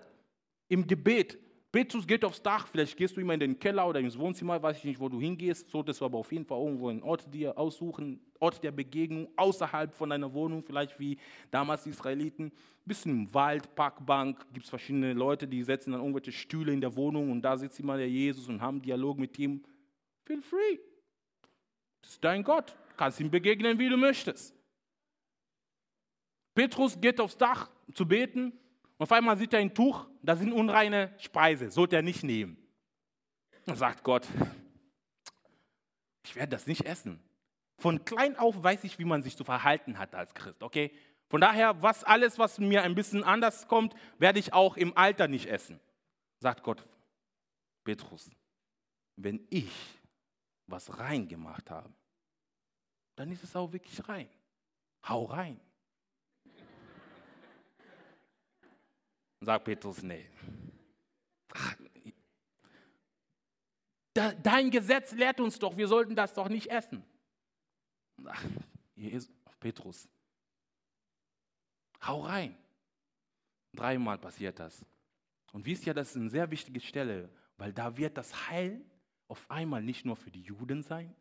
im 0.68 0.86
Gebet. 0.88 1.38
Petrus 1.72 2.06
geht 2.06 2.24
aufs 2.24 2.40
Dach, 2.40 2.68
vielleicht 2.68 2.96
gehst 2.96 3.18
du 3.18 3.22
immer 3.22 3.34
in 3.34 3.40
den 3.40 3.58
Keller 3.58 3.88
oder 3.88 4.00
ins 4.00 4.16
Wohnzimmer, 4.16 4.62
weiß 4.62 4.78
ich 4.78 4.84
nicht, 4.84 5.00
wo 5.00 5.10
du 5.10 5.20
hingehst, 5.20 5.72
solltest 5.72 6.02
du 6.02 6.06
aber 6.06 6.20
auf 6.20 6.32
jeden 6.32 6.46
Fall 6.46 6.60
irgendwo 6.60 6.90
einen 6.90 7.02
Ort 7.02 7.34
dir 7.34 7.58
aussuchen, 7.58 8.22
Ort 8.40 8.64
der 8.64 8.72
Begegnung, 8.72 9.28
außerhalb 9.38 9.92
von 9.92 10.12
deiner 10.12 10.32
Wohnung, 10.34 10.62
vielleicht 10.62 11.00
wie 11.00 11.18
damals 11.50 11.84
die 11.84 11.90
Israeliten. 11.90 12.52
Bisschen 12.86 13.12
im 13.12 13.34
Wald, 13.34 13.74
Parkbank, 13.74 14.46
gibt 14.54 14.66
es 14.66 14.70
verschiedene 14.70 15.14
Leute, 15.14 15.48
die 15.48 15.64
setzen 15.64 15.94
dann 15.94 16.02
irgendwelche 16.02 16.32
Stühle 16.32 16.72
in 16.72 16.80
der 16.80 16.96
Wohnung 16.96 17.32
und 17.32 17.42
da 17.42 17.58
sitzt 17.58 17.80
immer 17.80 17.98
der 17.98 18.10
Jesus 18.10 18.48
und 18.48 18.62
haben 18.62 18.80
Dialog 18.80 19.18
mit 19.18 19.40
ihm. 19.40 19.64
Feel 20.26 20.44
free. 20.44 20.78
Das 22.04 22.12
ist 22.12 22.24
dein 22.24 22.44
Gott. 22.44 22.76
Du 22.90 22.98
kannst 22.98 23.20
ihm 23.20 23.32
begegnen, 23.32 23.80
wie 23.80 23.90
du 23.90 23.98
möchtest. 23.98 24.54
Petrus 26.54 27.02
geht 27.02 27.20
aufs 27.20 27.38
Dach 27.38 27.72
zu 27.96 28.08
beten, 28.08 28.54
auf 29.04 29.12
einmal 29.12 29.38
sieht 29.38 29.54
er 29.54 29.60
ein 29.60 29.74
Tuch, 29.74 30.08
da 30.22 30.36
sind 30.36 30.54
unreine 30.54 31.14
Speise, 31.20 31.70
sollte 31.70 31.96
er 31.96 32.02
nicht 32.02 32.24
nehmen. 32.24 32.58
Dann 33.66 33.76
sagt 33.76 34.04
Gott, 34.04 34.26
ich 36.24 36.36
werde 36.36 36.52
das 36.52 36.68
nicht 36.68 36.86
essen. 36.86 37.20
Von 37.78 38.06
klein 38.06 38.38
auf 38.38 38.64
weiß 38.64 38.84
ich, 38.86 39.00
wie 39.00 39.06
man 39.06 39.22
sich 39.22 39.36
zu 39.36 39.44
verhalten 39.44 40.00
hat 40.00 40.16
als 40.16 40.34
Christ, 40.34 40.64
okay? 40.64 40.92
Von 41.30 41.42
daher, 41.42 41.82
was 41.82 42.04
alles, 42.04 42.40
was 42.40 42.60
mir 42.60 42.84
ein 42.84 42.96
bisschen 42.96 43.24
anders 43.24 43.68
kommt, 43.68 43.94
werde 44.20 44.40
ich 44.40 44.54
auch 44.54 44.78
im 44.78 44.96
Alter 44.96 45.28
nicht 45.28 45.48
essen. 45.48 45.80
Sagt 46.40 46.64
Gott, 46.64 46.88
Petrus, 47.84 48.30
wenn 49.16 49.46
ich 49.50 49.74
was 50.68 50.98
rein 50.98 51.28
gemacht 51.28 51.70
habe, 51.70 51.94
dann 53.16 53.32
ist 53.32 53.44
es 53.44 53.56
auch 53.56 53.72
wirklich 53.72 54.08
rein. 54.08 54.30
Hau 55.08 55.26
rein. 55.26 55.60
Sagt 59.44 59.66
Petrus, 59.66 60.02
nee. 60.02 60.26
Dein 64.14 64.72
Gesetz 64.72 65.12
lehrt 65.12 65.40
uns 65.40 65.60
doch, 65.60 65.76
wir 65.76 65.88
sollten 65.88 66.16
das 66.16 66.34
doch 66.34 66.48
nicht 66.48 66.70
essen. 66.70 67.04
Ach, 68.26 68.44
Jesus, 68.96 69.30
Petrus, 69.60 70.08
hau 72.06 72.22
rein. 72.22 72.56
Dreimal 73.74 74.18
passiert 74.18 74.60
das. 74.60 74.86
Und 75.52 75.66
wisst 75.66 75.86
ihr, 75.88 75.94
das 75.94 76.12
ist 76.12 76.18
eine 76.18 76.30
sehr 76.30 76.50
wichtige 76.52 76.80
Stelle, 76.80 77.30
weil 77.58 77.74
da 77.74 77.98
wird 77.98 78.18
das 78.18 78.50
Heil 78.50 78.86
auf 79.28 79.50
einmal 79.50 79.82
nicht 79.82 80.06
nur 80.06 80.16
für 80.16 80.32
die 80.32 80.44
Juden 80.44 80.84
sein, 80.84 81.14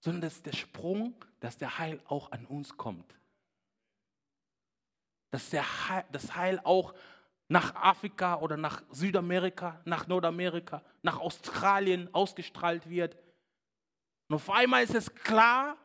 sondern 0.00 0.22
das 0.22 0.36
ist 0.36 0.46
der 0.46 0.52
Sprung, 0.52 1.14
dass 1.40 1.58
der 1.58 1.78
Heil 1.78 2.02
auch 2.06 2.32
an 2.32 2.44
uns 2.46 2.76
kommt. 2.76 3.14
Dass 5.30 5.50
der 5.50 5.88
Heil, 5.88 6.04
das 6.10 6.34
Heil 6.34 6.60
auch 6.64 6.92
nach 7.52 7.74
Afrika 7.74 8.40
oder 8.40 8.56
nach 8.56 8.82
Südamerika, 8.90 9.78
nach 9.84 10.06
Nordamerika, 10.06 10.82
nach 11.02 11.20
Australien 11.20 12.08
ausgestrahlt 12.14 12.88
wird. 12.88 13.14
Und 14.28 14.36
auf 14.36 14.48
einmal 14.48 14.82
ist 14.82 14.94
es 14.94 15.14
klar, 15.14 15.76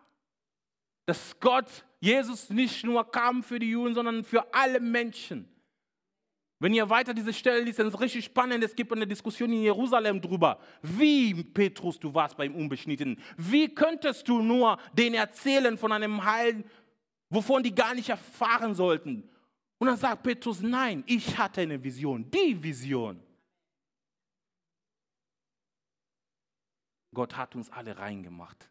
dass 1.06 1.38
Gott, 1.42 1.84
Jesus 2.00 2.50
nicht 2.50 2.86
nur 2.86 3.12
kam 3.12 3.44
für 3.44 3.60
die 3.60 3.72
Juden, 3.72 3.94
sondern 3.94 4.24
für 4.24 4.54
alle 4.54 4.80
Menschen. 4.80 5.46
Wenn 6.60 6.74
ihr 6.74 6.90
weiter 6.90 7.14
diese 7.14 7.34
Stelle 7.34 7.60
liest, 7.60 7.80
dann 7.80 7.88
ist 7.88 7.96
es 7.96 8.00
richtig 8.00 8.24
spannend. 8.24 8.64
Es 8.64 8.74
gibt 8.74 8.94
eine 8.94 9.06
Diskussion 9.06 9.52
in 9.52 9.64
Jerusalem 9.64 10.22
drüber. 10.22 10.60
Wie, 10.82 11.44
Petrus, 11.44 12.00
du 12.00 12.14
warst 12.14 12.38
beim 12.38 12.56
Unbeschnittenen. 12.56 13.22
Wie 13.36 13.68
könntest 13.68 14.26
du 14.30 14.42
nur 14.42 14.78
denen 14.94 15.16
erzählen 15.16 15.78
von 15.78 15.92
einem 15.92 16.24
Heil, 16.24 16.64
wovon 17.30 17.62
die 17.62 17.76
gar 17.76 17.94
nicht 17.94 18.08
erfahren 18.08 18.74
sollten? 18.74 19.30
Und 19.80 19.88
dann 19.88 19.98
sagt 19.98 20.24
Petrus, 20.24 20.62
nein, 20.62 21.04
ich 21.06 21.38
hatte 21.38 21.62
eine 21.62 21.82
Vision, 21.82 22.30
die 22.32 22.62
Vision. 22.62 23.22
Gott 27.14 27.36
hat 27.36 27.56
uns 27.56 27.70
alle 27.70 27.98
reingemacht. 27.98 28.70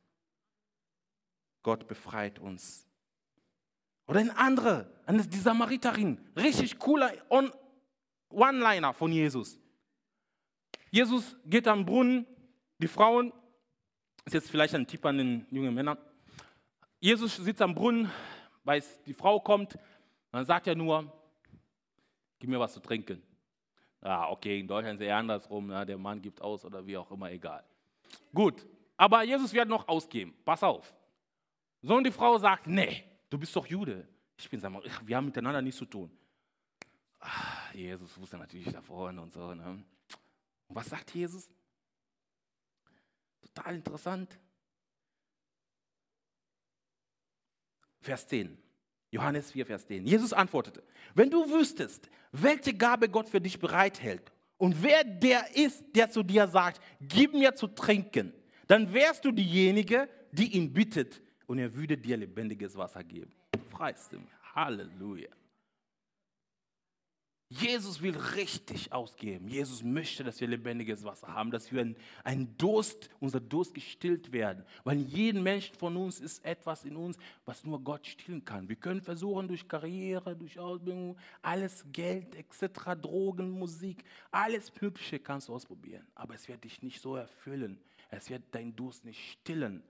Gott 1.63 1.87
befreit 1.87 2.39
uns. 2.39 2.87
Oder 4.07 4.21
ein 4.21 4.31
anderer, 4.31 4.89
die 5.09 5.39
Samariterin, 5.39 6.19
richtig 6.37 6.79
cooler 6.79 7.13
One-Liner 8.29 8.93
von 8.93 9.11
Jesus. 9.11 9.59
Jesus 10.91 11.37
geht 11.45 11.67
am 11.67 11.85
Brunnen, 11.85 12.25
die 12.79 12.87
Frauen, 12.87 13.33
ist 14.25 14.35
jetzt 14.35 14.51
vielleicht 14.51 14.75
ein 14.75 14.87
Tipp 14.87 15.05
an 15.05 15.19
den 15.19 15.47
jungen 15.51 15.75
Männern. 15.75 15.99
Jesus 17.01 17.37
sitzt 17.37 17.63
am 17.63 17.75
Brunnen, 17.75 18.11
weiß, 18.65 19.03
die 19.03 19.15
Frau 19.15 19.41
kommt, 19.41 19.77
dann 20.37 20.45
sagt 20.45 20.67
er 20.67 20.75
nur, 20.75 21.13
gib 22.39 22.51
mir 22.51 22.61
was 22.61 22.73
zu 22.73 22.81
trinken. 22.81 23.23
Ja, 24.03 24.29
okay, 24.29 24.61
in 24.61 24.69
Deutschland 24.69 25.01
ist 25.01 25.05
es 25.05 25.09
eher 25.09 25.17
andersrum, 25.17 25.71
ja, 25.71 25.85
der 25.85 25.99
Mann 25.99 26.21
gibt 26.23 26.41
aus 26.41 26.65
oder 26.65 26.87
wie 26.87 26.97
auch 26.97 27.11
immer, 27.11 27.31
egal. 27.31 27.65
Gut, 28.33 28.67
aber 28.97 29.23
Jesus 29.25 29.53
wird 29.53 29.69
noch 29.69 29.89
ausgeben, 29.89 30.35
pass 30.45 30.63
auf. 30.63 30.95
So 31.83 31.97
und 31.97 32.05
die 32.05 32.13
Frau 32.13 32.39
sagt, 32.39 32.67
nee, 32.67 33.05
du 33.31 33.39
bist 33.39 33.55
doch 33.55 33.67
Jude. 33.67 34.07
Ich 34.37 34.49
bin, 34.51 34.61
sag 34.61 34.71
mal, 34.71 34.83
wir 35.03 35.17
haben 35.17 35.27
miteinander 35.27 35.63
nichts 35.63 35.79
zu 35.79 35.87
tun. 35.87 36.11
Ach, 37.21 37.75
Jesus 37.75 38.19
wusste 38.19 38.37
natürlich 38.37 38.73
davon 38.73 39.19
und 39.19 39.33
so. 39.33 39.55
Ne? 39.55 39.85
Und 40.69 40.77
was 40.77 40.89
sagt 40.89 41.15
Jesus? 41.15 41.49
Total 43.41 43.75
interessant. 43.75 44.39
Vers 48.01 48.27
10. 48.29 48.66
Johannes 49.11 49.53
4, 49.53 49.67
Vers 49.67 49.87
10. 49.87 50.07
Jesus 50.07 50.33
antwortete, 50.33 50.83
wenn 51.15 51.31
du 51.31 51.49
wüsstest, 51.51 52.11
welche 52.33 52.75
Gabe 52.75 53.09
Gott 53.09 53.29
für 53.29 53.41
dich 53.41 53.59
bereithält 53.59 54.33
und 54.59 54.83
wer 54.83 55.05
der 55.05 55.57
ist, 55.57 55.85
der 55.95 56.11
zu 56.11 56.23
dir 56.23 56.49
sagt, 56.49 56.81
gib 57.01 57.33
mir 57.35 57.55
zu 57.55 57.69
trinken, 57.69 58.33
dann 58.67 58.93
wärst 58.93 59.25
du 59.25 59.31
diejenige, 59.31 60.09
die 60.33 60.57
ihn 60.57 60.73
bittet 60.73 61.23
und 61.47 61.59
er 61.59 61.75
würde 61.75 61.97
dir 61.97 62.17
lebendiges 62.17 62.77
Wasser 62.77 63.05
geben. 63.05 63.33
Preis 63.71 64.09
dem 64.09 64.27
Halleluja. 64.55 65.29
Jesus 67.49 68.03
will 68.03 68.17
richtig 68.17 68.93
ausgeben. 68.93 69.47
Jesus 69.47 69.85
möchte, 69.85 70.25
dass 70.25 70.41
wir 70.41 70.49
lebendiges 70.49 71.05
Wasser 71.05 71.29
haben, 71.29 71.53
dass 71.53 71.71
wir 71.71 71.95
ein 72.25 72.57
Durst, 72.59 73.09
unser 73.21 73.39
Durst 73.39 73.73
gestillt 73.73 74.33
werden. 74.33 74.65
Weil 74.83 74.97
in 74.97 75.07
jedem 75.07 75.43
Menschen 75.45 75.77
von 75.77 75.97
uns 75.97 76.19
ist 76.19 76.45
etwas 76.45 76.85
in 76.85 76.97
uns, 76.97 77.17
was 77.45 77.65
nur 77.65 77.81
Gott 77.81 78.05
stillen 78.05 78.45
kann. 78.45 78.69
Wir 78.69 78.75
können 78.75 79.01
versuchen, 79.01 79.47
durch 79.47 79.69
Karriere, 79.69 80.35
durch 80.35 80.59
Ausbildung, 80.59 81.17
alles 81.41 81.85
Geld 81.93 82.35
etc., 82.35 83.01
Drogen, 83.01 83.51
Musik, 83.51 84.03
alles 84.33 84.73
Mögliche 84.81 85.21
kannst 85.21 85.47
du 85.49 85.55
ausprobieren. 85.55 86.05
Aber 86.17 86.35
es 86.35 86.49
wird 86.49 86.65
dich 86.65 86.83
nicht 86.83 87.01
so 87.01 87.15
erfüllen. 87.15 87.79
Es 88.11 88.29
wird 88.29 88.43
deinen 88.53 88.75
Durst 88.75 89.05
nicht 89.05 89.21
stillen. 89.21 89.85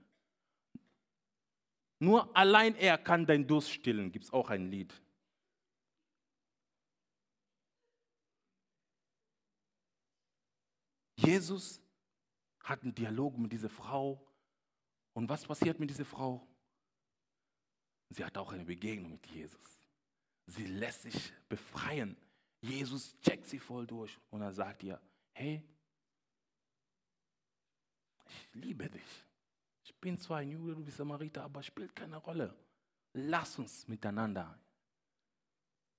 Nur 1.97 2.35
allein 2.37 2.75
er 2.75 2.99
kann 2.99 3.25
deinen 3.25 3.47
Durst 3.47 3.71
stillen, 3.71 4.11
gibt 4.11 4.25
es 4.25 4.33
auch 4.33 4.51
ein 4.51 4.69
Lied. 4.69 4.93
Jesus 11.27 11.81
hat 12.61 12.83
einen 12.83 12.95
Dialog 12.95 13.37
mit 13.37 13.51
dieser 13.51 13.69
Frau. 13.69 14.25
Und 15.11 15.27
was 15.27 15.45
passiert 15.45 15.77
mit 15.77 15.89
dieser 15.89 16.05
Frau? 16.05 16.47
Sie 18.09 18.23
hat 18.23 18.37
auch 18.37 18.53
eine 18.53 18.63
Begegnung 18.63 19.11
mit 19.11 19.27
Jesus. 19.27 19.85
Sie 20.45 20.65
lässt 20.65 21.01
sich 21.01 21.33
befreien. 21.49 22.15
Jesus 22.61 23.19
checkt 23.19 23.45
sie 23.45 23.59
voll 23.59 23.85
durch 23.85 24.17
und 24.29 24.41
er 24.41 24.53
sagt 24.53 24.83
ihr, 24.83 25.01
hey, 25.33 25.61
ich 28.25 28.49
liebe 28.53 28.89
dich. 28.89 29.25
Ich 29.83 29.93
bin 29.99 30.17
zwar 30.17 30.37
ein 30.37 30.51
Jude, 30.51 30.75
du 30.75 30.85
bist 30.85 30.95
Samariter, 30.95 31.43
aber 31.43 31.61
spielt 31.61 31.93
keine 31.93 32.17
Rolle. 32.17 32.55
Lass 33.11 33.59
uns 33.59 33.85
miteinander 33.89 34.57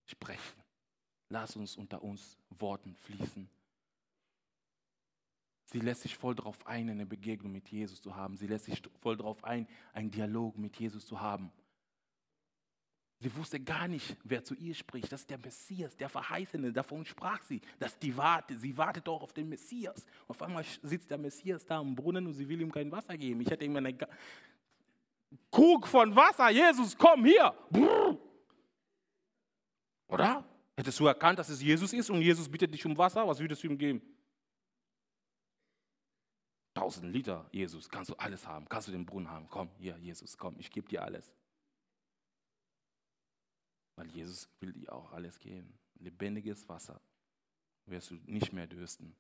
sprechen. 0.07 0.63
Lass 1.29 1.55
uns 1.55 1.77
unter 1.77 2.03
uns 2.03 2.39
Worten 2.49 2.95
fließen. 2.95 3.58
Sie 5.71 5.81
lässt 5.81 6.01
sich 6.01 6.17
voll 6.17 6.35
darauf 6.35 6.67
ein, 6.67 6.89
eine 6.89 7.05
Begegnung 7.05 7.53
mit 7.53 7.69
Jesus 7.69 8.01
zu 8.01 8.17
haben. 8.17 8.39
Sie 8.39 8.47
lässt 8.47 8.65
sich 8.65 8.83
voll 9.03 9.19
darauf 9.19 9.45
ein, 9.45 9.69
einen 9.93 10.11
Dialog 10.11 10.57
mit 10.57 10.77
Jesus 10.77 11.05
zu 11.05 11.21
haben. 11.21 11.53
Sie 13.21 13.37
wusste 13.37 13.61
gar 13.61 13.87
nicht, 13.87 14.17
wer 14.25 14.43
zu 14.43 14.55
ihr 14.55 14.75
spricht. 14.75 15.13
Das 15.13 15.21
ist 15.23 15.31
der 15.31 15.37
Messias, 15.37 15.95
der 15.95 16.09
Verheißene. 16.09 16.73
Davon 16.73 17.05
sprach 17.05 17.43
sie, 17.43 17.61
dass 17.79 17.99
die 17.99 18.17
wartet. 18.17 18.61
Sie 18.61 18.79
wartet 18.79 19.07
auch 19.11 19.23
auf 19.23 19.35
den 19.35 19.51
Messias. 19.51 20.07
Auf 20.27 20.41
einmal 20.41 20.65
sitzt 20.83 21.11
der 21.11 21.19
Messias 21.19 21.67
da 21.67 21.81
am 21.81 21.95
Brunnen 21.95 22.27
und 22.27 22.33
sie 22.33 22.49
will 22.49 22.63
ihm 22.63 22.73
kein 22.73 22.91
Wasser 22.91 23.19
geben. 23.19 23.43
Ich 23.43 23.51
hätte 23.51 23.67
ihm 23.67 23.77
eine 23.77 23.95
Krug 25.51 25.87
von 25.87 26.17
Wasser. 26.17 26.49
Jesus, 26.49 26.97
komm 26.97 27.27
hier. 27.27 27.53
Oder? 30.07 30.45
Hättest 30.77 30.99
du 30.99 31.07
erkannt, 31.07 31.39
dass 31.39 31.51
es 31.51 31.61
Jesus 31.61 31.93
ist 31.93 32.09
und 32.09 32.23
Jesus 32.23 32.49
bittet 32.49 32.73
dich 32.73 32.87
um 32.87 32.97
Wasser? 32.97 33.29
Was 33.29 33.39
würdest 33.39 33.63
du 33.63 33.67
ihm 33.67 33.77
geben? 33.77 34.01
1000 36.79 37.13
Liter, 37.13 37.49
Jesus, 37.53 37.89
kannst 37.89 38.11
du 38.11 38.15
alles 38.15 38.47
haben, 38.47 38.69
kannst 38.69 38.89
du 38.89 38.93
den 38.93 39.05
Brunnen 39.05 39.31
haben. 39.31 39.49
Komm, 39.51 39.69
hier, 39.79 39.97
Jesus, 39.99 40.37
komm, 40.37 40.55
ich 40.59 40.71
gebe 40.71 40.89
dir 40.89 41.03
alles. 41.03 41.33
Weil 43.97 44.11
Jesus 44.13 44.49
will 44.61 44.73
dir 44.73 44.93
auch 44.93 45.13
alles 45.13 45.39
geben. 45.41 45.77
Lebendiges 45.99 46.69
Wasser 46.69 47.01
wirst 47.87 48.11
du 48.11 48.15
nicht 48.27 48.53
mehr 48.53 48.67
dürsten. 48.67 49.17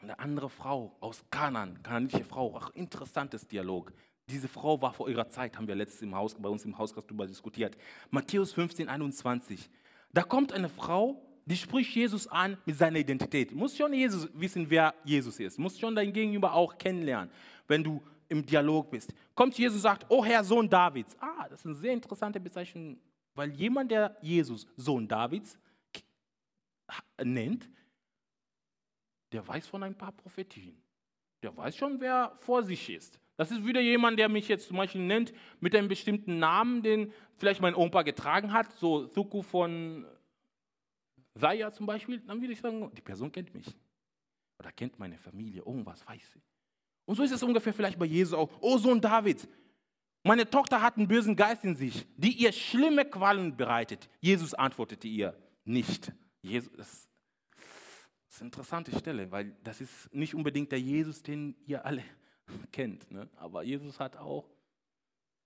Eine 0.00 0.18
andere 0.18 0.48
Frau 0.48 0.96
aus 1.00 1.22
Kanan, 1.30 1.82
kananische 1.82 2.24
Frau, 2.24 2.56
auch 2.56 2.70
interessantes 2.70 3.46
Dialog. 3.46 3.92
Diese 4.28 4.48
Frau 4.48 4.80
war 4.80 4.94
vor 4.94 5.08
ihrer 5.10 5.28
Zeit, 5.28 5.56
haben 5.56 5.68
wir 5.68 5.74
letztes 5.74 6.02
im 6.02 6.14
Haus, 6.14 6.34
bei 6.34 6.48
uns 6.48 6.64
im 6.64 6.78
Hauskreis 6.78 7.04
darüber 7.06 7.26
diskutiert. 7.26 7.76
Matthäus 8.10 8.52
15, 8.52 8.88
21. 8.88 9.70
Da 10.12 10.22
kommt 10.22 10.52
eine 10.52 10.68
Frau, 10.68 11.22
die 11.44 11.56
spricht 11.56 11.94
Jesus 11.94 12.26
an 12.28 12.56
mit 12.64 12.76
seiner 12.76 12.98
Identität. 12.98 13.50
Du 13.50 13.56
musst 13.56 13.76
schon 13.76 13.92
Jesus 13.92 14.28
wissen, 14.34 14.68
wer 14.68 14.94
Jesus 15.04 15.38
ist. 15.40 15.58
Du 15.58 15.62
musst 15.62 15.80
schon 15.80 15.94
dein 15.94 16.12
Gegenüber 16.12 16.52
auch 16.52 16.76
kennenlernen, 16.78 17.30
wenn 17.66 17.82
du 17.82 18.02
im 18.28 18.44
Dialog 18.44 18.90
bist. 18.90 19.12
Kommt 19.34 19.58
Jesus 19.58 19.76
und 19.76 19.82
sagt, 19.82 20.06
oh 20.08 20.24
Herr, 20.24 20.42
Sohn 20.44 20.68
Davids. 20.68 21.16
Ah, 21.20 21.48
das 21.48 21.60
ist 21.60 21.66
eine 21.66 21.74
sehr 21.74 21.92
interessante 21.92 22.40
Bezeichnung, 22.40 22.98
weil 23.34 23.50
jemand, 23.50 23.90
der 23.90 24.16
Jesus 24.22 24.66
Sohn 24.76 25.06
Davids 25.06 25.58
nennt, 27.22 27.68
der 29.32 29.46
weiß 29.46 29.66
von 29.66 29.82
ein 29.82 29.96
paar 29.96 30.12
Prophetien. 30.12 30.76
Der 31.42 31.56
weiß 31.56 31.76
schon, 31.76 32.00
wer 32.00 32.36
vor 32.40 32.62
sich 32.62 32.88
ist. 32.90 33.18
Das 33.36 33.50
ist 33.50 33.66
wieder 33.66 33.80
jemand, 33.80 34.18
der 34.18 34.28
mich 34.28 34.46
jetzt 34.48 34.68
zum 34.68 34.76
Beispiel 34.76 35.00
nennt 35.00 35.32
mit 35.60 35.74
einem 35.74 35.88
bestimmten 35.88 36.38
Namen, 36.38 36.82
den 36.82 37.12
vielleicht 37.36 37.60
mein 37.60 37.74
Opa 37.74 38.02
getragen 38.02 38.52
hat, 38.52 38.72
so 38.74 39.06
Thuku 39.06 39.42
von 39.42 40.06
Saja 41.34 41.70
zum 41.70 41.86
Beispiel, 41.86 42.20
dann 42.20 42.40
würde 42.40 42.52
ich 42.52 42.60
sagen, 42.60 42.90
die 42.94 43.00
Person 43.00 43.32
kennt 43.32 43.54
mich. 43.54 43.66
Oder 44.58 44.72
kennt 44.72 44.98
meine 44.98 45.18
Familie, 45.18 45.62
irgendwas 45.62 46.06
weiß 46.06 46.32
sie. 46.32 46.42
Und 47.04 47.16
so 47.16 47.22
ist 47.22 47.32
es 47.32 47.42
ungefähr 47.42 47.74
vielleicht 47.74 47.98
bei 47.98 48.04
Jesus 48.06 48.34
auch. 48.34 48.50
Oh 48.60 48.78
Sohn 48.78 49.00
David, 49.00 49.48
meine 50.22 50.48
Tochter 50.48 50.80
hat 50.80 50.96
einen 50.96 51.08
bösen 51.08 51.34
Geist 51.34 51.64
in 51.64 51.74
sich, 51.74 52.06
die 52.16 52.32
ihr 52.32 52.52
schlimme 52.52 53.04
Qualen 53.04 53.56
bereitet. 53.56 54.08
Jesus 54.20 54.54
antwortete 54.54 55.08
ihr 55.08 55.36
nicht. 55.64 56.12
Jesus, 56.42 56.72
das 56.76 57.08
ist 58.28 58.40
eine 58.40 58.48
interessante 58.48 58.96
Stelle, 58.96 59.30
weil 59.30 59.56
das 59.64 59.80
ist 59.80 60.14
nicht 60.14 60.34
unbedingt 60.34 60.70
der 60.70 60.80
Jesus, 60.80 61.22
den 61.22 61.56
ihr 61.66 61.84
alle 61.84 62.04
kennt. 62.72 63.10
Ne? 63.10 63.28
Aber 63.36 63.64
Jesus 63.64 63.98
hat 63.98 64.16
auch 64.16 64.48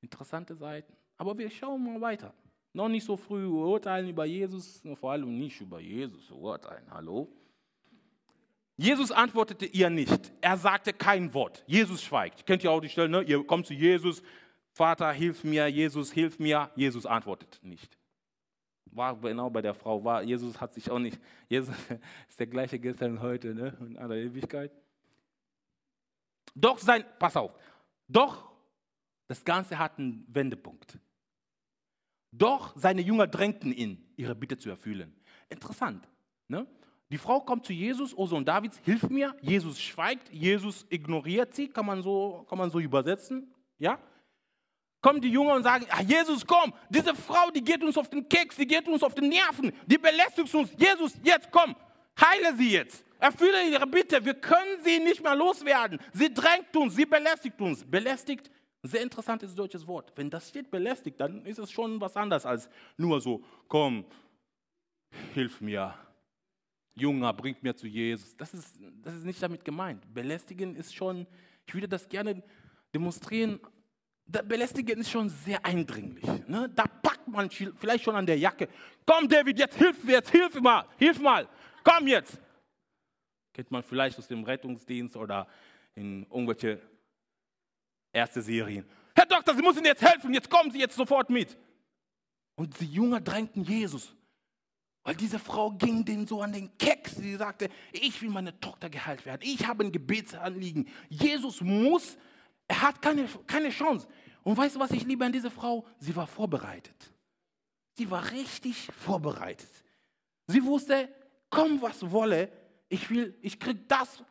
interessante 0.02 0.54
Seiten. 0.54 0.94
Aber 1.16 1.38
wir 1.38 1.50
schauen 1.50 1.82
mal 1.82 2.00
weiter. 2.00 2.34
Noch 2.76 2.90
nicht 2.90 3.06
so 3.06 3.16
früh 3.16 3.46
urteilen 3.46 4.10
über 4.10 4.26
Jesus, 4.26 4.82
vor 4.96 5.12
allem 5.12 5.38
nicht 5.38 5.58
über 5.62 5.80
Jesus 5.80 6.30
urteilen. 6.30 6.84
Hallo? 6.90 7.26
Jesus 8.76 9.10
antwortete 9.10 9.64
ihr 9.64 9.88
nicht. 9.88 10.30
Er 10.42 10.58
sagte 10.58 10.92
kein 10.92 11.32
Wort. 11.32 11.64
Jesus 11.66 12.02
schweigt. 12.02 12.44
Kennt 12.44 12.62
ihr 12.62 12.70
auch 12.70 12.80
die 12.80 12.90
Stelle, 12.90 13.08
ne? 13.08 13.22
Ihr 13.22 13.42
kommt 13.46 13.64
zu 13.64 13.72
Jesus, 13.72 14.22
Vater, 14.72 15.10
hilf 15.10 15.42
mir, 15.42 15.68
Jesus, 15.68 16.12
hilf 16.12 16.38
mir. 16.38 16.70
Jesus 16.76 17.06
antwortet 17.06 17.58
nicht. 17.62 17.96
War 18.84 19.16
genau 19.16 19.48
bei 19.48 19.62
der 19.62 19.72
Frau, 19.72 20.04
war, 20.04 20.22
Jesus 20.22 20.60
hat 20.60 20.74
sich 20.74 20.90
auch 20.90 20.98
nicht, 20.98 21.18
Jesus 21.48 21.74
ist 22.28 22.38
der 22.38 22.46
gleiche 22.46 22.78
gestern 22.78 23.12
und 23.12 23.20
heute, 23.22 23.54
ne? 23.54 23.74
in 23.80 23.96
aller 23.96 24.16
Ewigkeit. 24.16 24.70
Doch 26.54 26.76
sein, 26.76 27.06
pass 27.18 27.38
auf, 27.38 27.54
doch 28.06 28.52
das 29.28 29.42
Ganze 29.42 29.78
hat 29.78 29.98
einen 29.98 30.26
Wendepunkt. 30.28 30.98
Doch 32.38 32.74
seine 32.76 33.00
Jünger 33.02 33.26
drängten 33.26 33.72
ihn, 33.72 34.04
ihre 34.16 34.34
Bitte 34.34 34.58
zu 34.58 34.68
erfüllen. 34.68 35.14
Interessant. 35.48 36.06
Ne? 36.48 36.66
Die 37.10 37.18
Frau 37.18 37.40
kommt 37.40 37.64
zu 37.64 37.72
Jesus, 37.72 38.16
O 38.16 38.26
Sohn 38.26 38.44
Davids, 38.44 38.80
hilf 38.84 39.08
mir. 39.08 39.34
Jesus 39.40 39.80
schweigt, 39.80 40.32
Jesus 40.32 40.84
ignoriert 40.90 41.54
sie, 41.54 41.68
kann 41.68 41.86
man 41.86 42.02
so, 42.02 42.44
kann 42.48 42.58
man 42.58 42.70
so 42.70 42.80
übersetzen. 42.80 43.54
Ja? 43.78 43.98
Kommen 45.00 45.20
die 45.20 45.30
Jünger 45.30 45.54
und 45.54 45.62
sagen, 45.62 45.86
ah, 45.90 46.02
Jesus, 46.02 46.44
komm, 46.44 46.74
diese 46.90 47.14
Frau, 47.14 47.50
die 47.50 47.62
geht 47.62 47.82
uns 47.82 47.96
auf 47.96 48.10
den 48.10 48.28
Keks, 48.28 48.56
die 48.56 48.66
geht 48.66 48.88
uns 48.88 49.02
auf 49.02 49.14
den 49.14 49.28
Nerven, 49.28 49.72
die 49.86 49.98
belästigt 49.98 50.52
uns. 50.54 50.70
Jesus, 50.76 51.14
jetzt 51.22 51.50
komm, 51.50 51.76
heile 52.20 52.56
sie 52.56 52.72
jetzt. 52.72 53.04
Erfülle 53.18 53.70
ihre 53.70 53.86
Bitte, 53.86 54.22
wir 54.24 54.34
können 54.34 54.82
sie 54.84 54.98
nicht 54.98 55.22
mehr 55.22 55.34
loswerden. 55.34 55.98
Sie 56.12 56.32
drängt 56.32 56.76
uns, 56.76 56.96
sie 56.96 57.06
belästigt 57.06 57.58
uns. 57.60 57.84
Belästigt 57.84 58.50
sehr 58.86 59.02
interessantes 59.02 59.54
deutsches 59.54 59.86
Wort. 59.86 60.12
Wenn 60.16 60.30
das 60.30 60.48
steht 60.48 60.70
belästigt, 60.70 61.20
dann 61.20 61.44
ist 61.46 61.58
es 61.58 61.70
schon 61.70 62.00
was 62.00 62.16
anderes 62.16 62.46
als 62.46 62.68
nur 62.96 63.20
so, 63.20 63.42
komm, 63.68 64.04
hilf 65.34 65.60
mir. 65.60 65.94
Junger, 66.94 67.32
bringt 67.34 67.62
mir 67.62 67.76
zu 67.76 67.86
Jesus. 67.86 68.36
Das 68.36 68.54
ist, 68.54 68.78
das 69.02 69.14
ist 69.14 69.24
nicht 69.24 69.42
damit 69.42 69.64
gemeint. 69.64 70.02
Belästigen 70.12 70.74
ist 70.76 70.94
schon, 70.94 71.26
ich 71.66 71.74
würde 71.74 71.88
das 71.88 72.08
gerne 72.08 72.42
demonstrieren, 72.94 73.60
Belästigen 74.26 74.98
ist 75.00 75.10
schon 75.10 75.28
sehr 75.28 75.64
eindringlich. 75.64 76.24
Ne? 76.48 76.70
Da 76.74 76.84
packt 76.86 77.28
man 77.28 77.48
vielleicht 77.50 78.02
schon 78.02 78.16
an 78.16 78.26
der 78.26 78.38
Jacke. 78.38 78.68
Komm, 79.04 79.28
David, 79.28 79.58
jetzt 79.58 79.76
hilf 79.76 80.02
mir, 80.02 80.14
jetzt 80.14 80.30
hilf 80.30 80.60
mal, 80.60 80.84
hilf 80.98 81.20
mal, 81.20 81.48
komm 81.84 82.08
jetzt. 82.08 82.40
Kennt 83.52 83.70
man 83.70 83.82
vielleicht 83.82 84.18
aus 84.18 84.26
dem 84.26 84.42
Rettungsdienst 84.42 85.16
oder 85.16 85.46
in 85.94 86.24
irgendwelche 86.24 86.80
erste 88.16 88.42
Serien. 88.42 88.84
Herr 89.14 89.26
Doktor, 89.26 89.54
Sie 89.54 89.62
müssen 89.62 89.84
jetzt 89.84 90.02
helfen, 90.02 90.34
jetzt 90.34 90.50
kommen 90.50 90.70
Sie 90.70 90.78
jetzt 90.78 90.96
sofort 90.96 91.30
mit. 91.30 91.56
Und 92.56 92.80
die 92.80 92.90
Jünger 92.90 93.20
drängten 93.20 93.62
Jesus, 93.62 94.14
weil 95.02 95.14
diese 95.14 95.38
Frau 95.38 95.70
ging 95.70 96.04
denen 96.04 96.26
so 96.26 96.42
an 96.42 96.52
den 96.52 96.76
Keks. 96.78 97.16
Sie 97.16 97.36
sagte, 97.36 97.68
ich 97.92 98.20
will 98.22 98.30
meine 98.30 98.58
Tochter 98.58 98.88
geheilt 98.90 99.24
werden. 99.26 99.42
Ich 99.44 99.66
habe 99.66 99.84
ein 99.84 99.92
Gebetsanliegen. 99.92 100.88
Jesus 101.08 101.60
muss, 101.60 102.16
er 102.66 102.82
hat 102.82 103.00
keine, 103.02 103.28
keine 103.46 103.70
Chance. 103.70 104.08
Und 104.42 104.56
weißt 104.56 104.76
du, 104.76 104.80
was 104.80 104.90
ich 104.90 105.04
liebe 105.04 105.24
an 105.24 105.32
dieser 105.32 105.50
Frau? 105.50 105.86
Sie 105.98 106.16
war 106.16 106.26
vorbereitet. 106.26 107.12
Sie 107.94 108.10
war 108.10 108.30
richtig 108.30 108.88
vorbereitet. 109.04 109.70
Sie 110.46 110.64
wusste, 110.64 111.08
komm 111.50 111.80
was 111.82 112.10
wolle, 112.10 112.50
ich 112.88 113.10
will, 113.10 113.36
ich 113.40 113.58
krieg 113.58 113.88
das, 113.88 114.22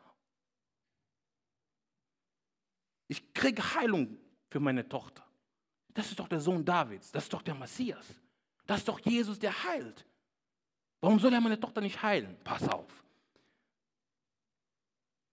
Ich 3.08 3.32
kriege 3.32 3.62
Heilung 3.74 4.18
für 4.48 4.60
meine 4.60 4.88
Tochter. 4.88 5.24
Das 5.94 6.08
ist 6.08 6.18
doch 6.18 6.28
der 6.28 6.40
Sohn 6.40 6.64
Davids. 6.64 7.10
Das 7.12 7.24
ist 7.24 7.32
doch 7.32 7.42
der 7.42 7.54
Messias. 7.54 8.06
Das 8.66 8.78
ist 8.78 8.88
doch 8.88 8.98
Jesus, 8.98 9.38
der 9.38 9.64
heilt. 9.64 10.04
Warum 11.00 11.18
soll 11.20 11.32
er 11.32 11.40
meine 11.40 11.58
Tochter 11.58 11.80
nicht 11.80 12.02
heilen? 12.02 12.36
Pass 12.42 12.68
auf. 12.68 13.04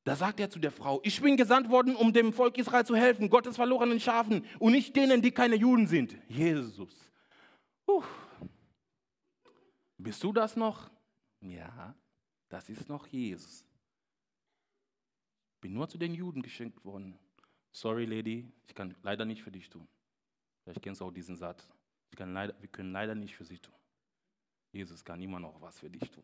Da 0.03 0.15
sagt 0.15 0.39
er 0.39 0.49
zu 0.49 0.59
der 0.59 0.71
Frau, 0.71 0.99
ich 1.03 1.21
bin 1.21 1.37
gesandt 1.37 1.69
worden, 1.69 1.95
um 1.95 2.11
dem 2.11 2.33
Volk 2.33 2.57
Israel 2.57 2.85
zu 2.85 2.95
helfen, 2.95 3.29
Gottes 3.29 3.55
verlorenen 3.55 3.99
Schafen 4.01 4.45
und 4.59 4.73
nicht 4.73 4.95
denen, 4.95 5.21
die 5.21 5.31
keine 5.31 5.55
Juden 5.55 5.87
sind. 5.87 6.17
Jesus. 6.27 6.93
Puh. 7.85 8.03
Bist 9.97 10.21
du 10.23 10.33
das 10.33 10.57
noch? 10.57 10.89
Ja, 11.39 11.95
das 12.49 12.69
ist 12.69 12.89
noch 12.89 13.07
Jesus. 13.07 13.65
Bin 15.61 15.73
nur 15.73 15.87
zu 15.87 15.97
den 15.97 16.13
Juden 16.13 16.41
geschenkt 16.41 16.83
worden. 16.83 17.17
Sorry, 17.73 18.05
Lady, 18.05 18.47
ich 18.67 18.75
kann 18.75 18.95
leider 19.01 19.25
nicht 19.25 19.41
für 19.41 19.51
dich 19.51 19.67
tun. 19.67 19.87
Vielleicht 20.63 20.81
kennst 20.81 21.01
du 21.01 21.05
auch 21.05 21.11
diesen 21.11 21.35
Satz. 21.35 21.67
Leider, 22.17 22.55
wir 22.61 22.69
können 22.69 22.91
leider 22.91 23.15
nicht 23.15 23.35
für 23.35 23.43
sie 23.43 23.57
tun. 23.57 23.73
Jesus 24.71 25.03
kann 25.03 25.19
immer 25.19 25.39
noch 25.39 25.59
was 25.59 25.79
für 25.79 25.89
dich 25.89 26.09
tun. 26.11 26.23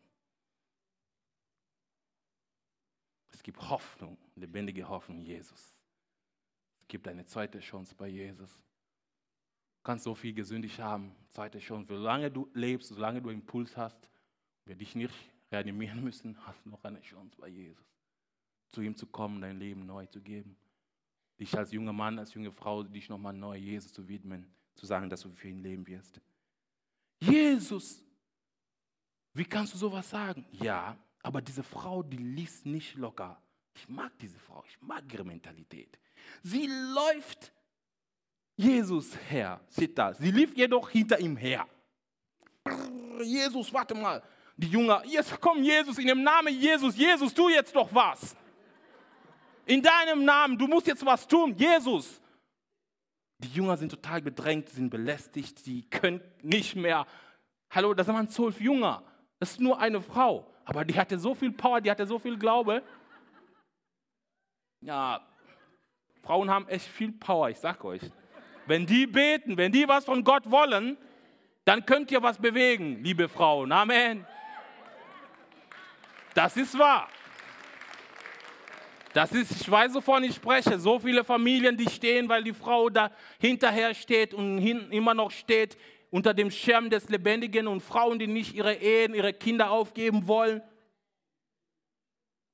Es 3.32 3.42
gibt 3.42 3.60
Hoffnung, 3.68 4.16
lebendige 4.36 4.88
Hoffnung 4.88 5.22
Jesus. 5.22 5.74
Es 6.80 6.86
gibt 6.86 7.08
eine 7.08 7.26
zweite 7.26 7.58
Chance 7.58 7.94
bei 7.96 8.08
Jesus. 8.08 8.50
Du 8.52 9.82
kannst 9.82 10.04
so 10.04 10.14
viel 10.14 10.32
gesündigt 10.32 10.78
haben, 10.78 11.14
zweite 11.30 11.58
Chance. 11.58 11.88
Solange 11.88 12.30
du 12.30 12.48
lebst, 12.54 12.88
solange 12.88 13.20
du 13.20 13.30
Impuls 13.30 13.76
hast, 13.76 14.08
wir 14.66 14.76
dich 14.76 14.94
nicht 14.94 15.14
reanimieren 15.50 16.04
müssen, 16.04 16.36
hast 16.46 16.64
du 16.64 16.70
noch 16.70 16.84
eine 16.84 17.00
Chance 17.00 17.36
bei 17.36 17.48
Jesus. 17.48 17.86
Zu 18.68 18.82
ihm 18.82 18.94
zu 18.94 19.06
kommen, 19.06 19.40
dein 19.40 19.58
Leben 19.58 19.84
neu 19.86 20.06
zu 20.06 20.20
geben. 20.20 20.56
Dich 21.40 21.56
als 21.56 21.72
junger 21.72 21.94
Mann, 21.94 22.18
als 22.18 22.34
junge 22.34 22.52
Frau, 22.52 22.82
dich 22.82 23.08
nochmal 23.08 23.32
neu 23.32 23.56
Jesus 23.56 23.92
zu 23.92 24.06
widmen, 24.06 24.46
zu 24.74 24.84
sagen, 24.84 25.08
dass 25.08 25.22
du 25.22 25.30
für 25.30 25.48
ihn 25.48 25.62
leben 25.62 25.86
wirst. 25.86 26.20
Jesus, 27.18 28.04
wie 29.32 29.44
kannst 29.44 29.72
du 29.74 29.78
sowas 29.78 30.10
sagen? 30.10 30.44
Ja, 30.52 30.96
aber 31.22 31.40
diese 31.40 31.62
Frau, 31.62 32.02
die 32.02 32.18
ließ 32.18 32.66
nicht 32.66 32.94
locker. 32.96 33.40
Ich 33.74 33.88
mag 33.88 34.12
diese 34.18 34.38
Frau, 34.38 34.62
ich 34.68 34.80
mag 34.82 35.02
ihre 35.12 35.24
Mentalität. 35.24 35.98
Sie 36.42 36.66
läuft 36.66 37.52
Jesus 38.56 39.16
her, 39.30 39.60
sieht 39.68 39.96
das. 39.96 40.18
Sie 40.18 40.30
lief 40.30 40.54
jedoch 40.54 40.90
hinter 40.90 41.18
ihm 41.18 41.36
her. 41.36 41.66
Jesus, 43.22 43.72
warte 43.72 43.94
mal. 43.94 44.22
Die 44.56 44.68
Jünger, 44.68 45.02
jetzt 45.06 45.40
komm 45.40 45.62
Jesus, 45.62 45.96
in 45.96 46.06
dem 46.06 46.22
Namen 46.22 46.54
Jesus, 46.54 46.94
Jesus, 46.94 47.32
tu 47.32 47.48
jetzt 47.48 47.74
doch 47.74 47.88
was. 47.94 48.36
In 49.66 49.82
deinem 49.82 50.24
Namen, 50.24 50.58
du 50.58 50.66
musst 50.66 50.86
jetzt 50.86 51.04
was 51.04 51.26
tun, 51.26 51.54
Jesus. 51.56 52.20
Die 53.38 53.48
Jünger 53.48 53.76
sind 53.76 53.90
total 53.90 54.20
bedrängt, 54.20 54.68
sind 54.68 54.90
belästigt, 54.90 55.58
sie 55.58 55.82
können 55.82 56.20
nicht 56.42 56.76
mehr. 56.76 57.06
Hallo, 57.70 57.94
das 57.94 58.08
waren 58.08 58.28
zwölf 58.28 58.60
Jünger. 58.60 59.02
Das 59.38 59.52
ist 59.52 59.60
nur 59.60 59.78
eine 59.78 60.02
Frau. 60.02 60.52
Aber 60.64 60.84
die 60.84 60.98
hatte 60.98 61.18
so 61.18 61.34
viel 61.34 61.52
Power, 61.52 61.80
die 61.80 61.90
hatte 61.90 62.06
so 62.06 62.18
viel 62.18 62.38
Glaube. 62.38 62.82
Ja, 64.82 65.26
Frauen 66.22 66.50
haben 66.50 66.68
echt 66.68 66.86
viel 66.86 67.12
Power, 67.12 67.48
ich 67.50 67.58
sag 67.58 67.84
euch. 67.84 68.02
Wenn 68.66 68.86
die 68.86 69.06
beten, 69.06 69.56
wenn 69.56 69.72
die 69.72 69.88
was 69.88 70.04
von 70.04 70.22
Gott 70.22 70.50
wollen, 70.50 70.96
dann 71.64 71.84
könnt 71.86 72.10
ihr 72.10 72.22
was 72.22 72.38
bewegen, 72.38 73.02
liebe 73.02 73.28
Frauen. 73.28 73.72
Amen. 73.72 74.26
Das 76.34 76.56
ist 76.56 76.78
wahr. 76.78 77.08
Das 79.12 79.32
ist, 79.32 79.60
ich 79.60 79.70
weiß, 79.70 79.94
wovon 79.94 80.22
ich 80.24 80.36
spreche. 80.36 80.78
So 80.78 80.98
viele 81.00 81.24
Familien, 81.24 81.76
die 81.76 81.90
stehen, 81.90 82.28
weil 82.28 82.44
die 82.44 82.52
Frau 82.52 82.88
da 82.88 83.10
hinterher 83.40 83.94
steht 83.94 84.34
und 84.34 84.58
hin, 84.58 84.90
immer 84.92 85.14
noch 85.14 85.30
steht 85.30 85.76
unter 86.10 86.34
dem 86.34 86.50
Schirm 86.50 86.90
des 86.90 87.08
Lebendigen 87.08 87.66
und 87.66 87.80
Frauen, 87.80 88.18
die 88.18 88.26
nicht 88.26 88.54
ihre 88.54 88.74
Ehen, 88.74 89.14
ihre 89.14 89.32
Kinder 89.32 89.70
aufgeben 89.70 90.26
wollen. 90.26 90.62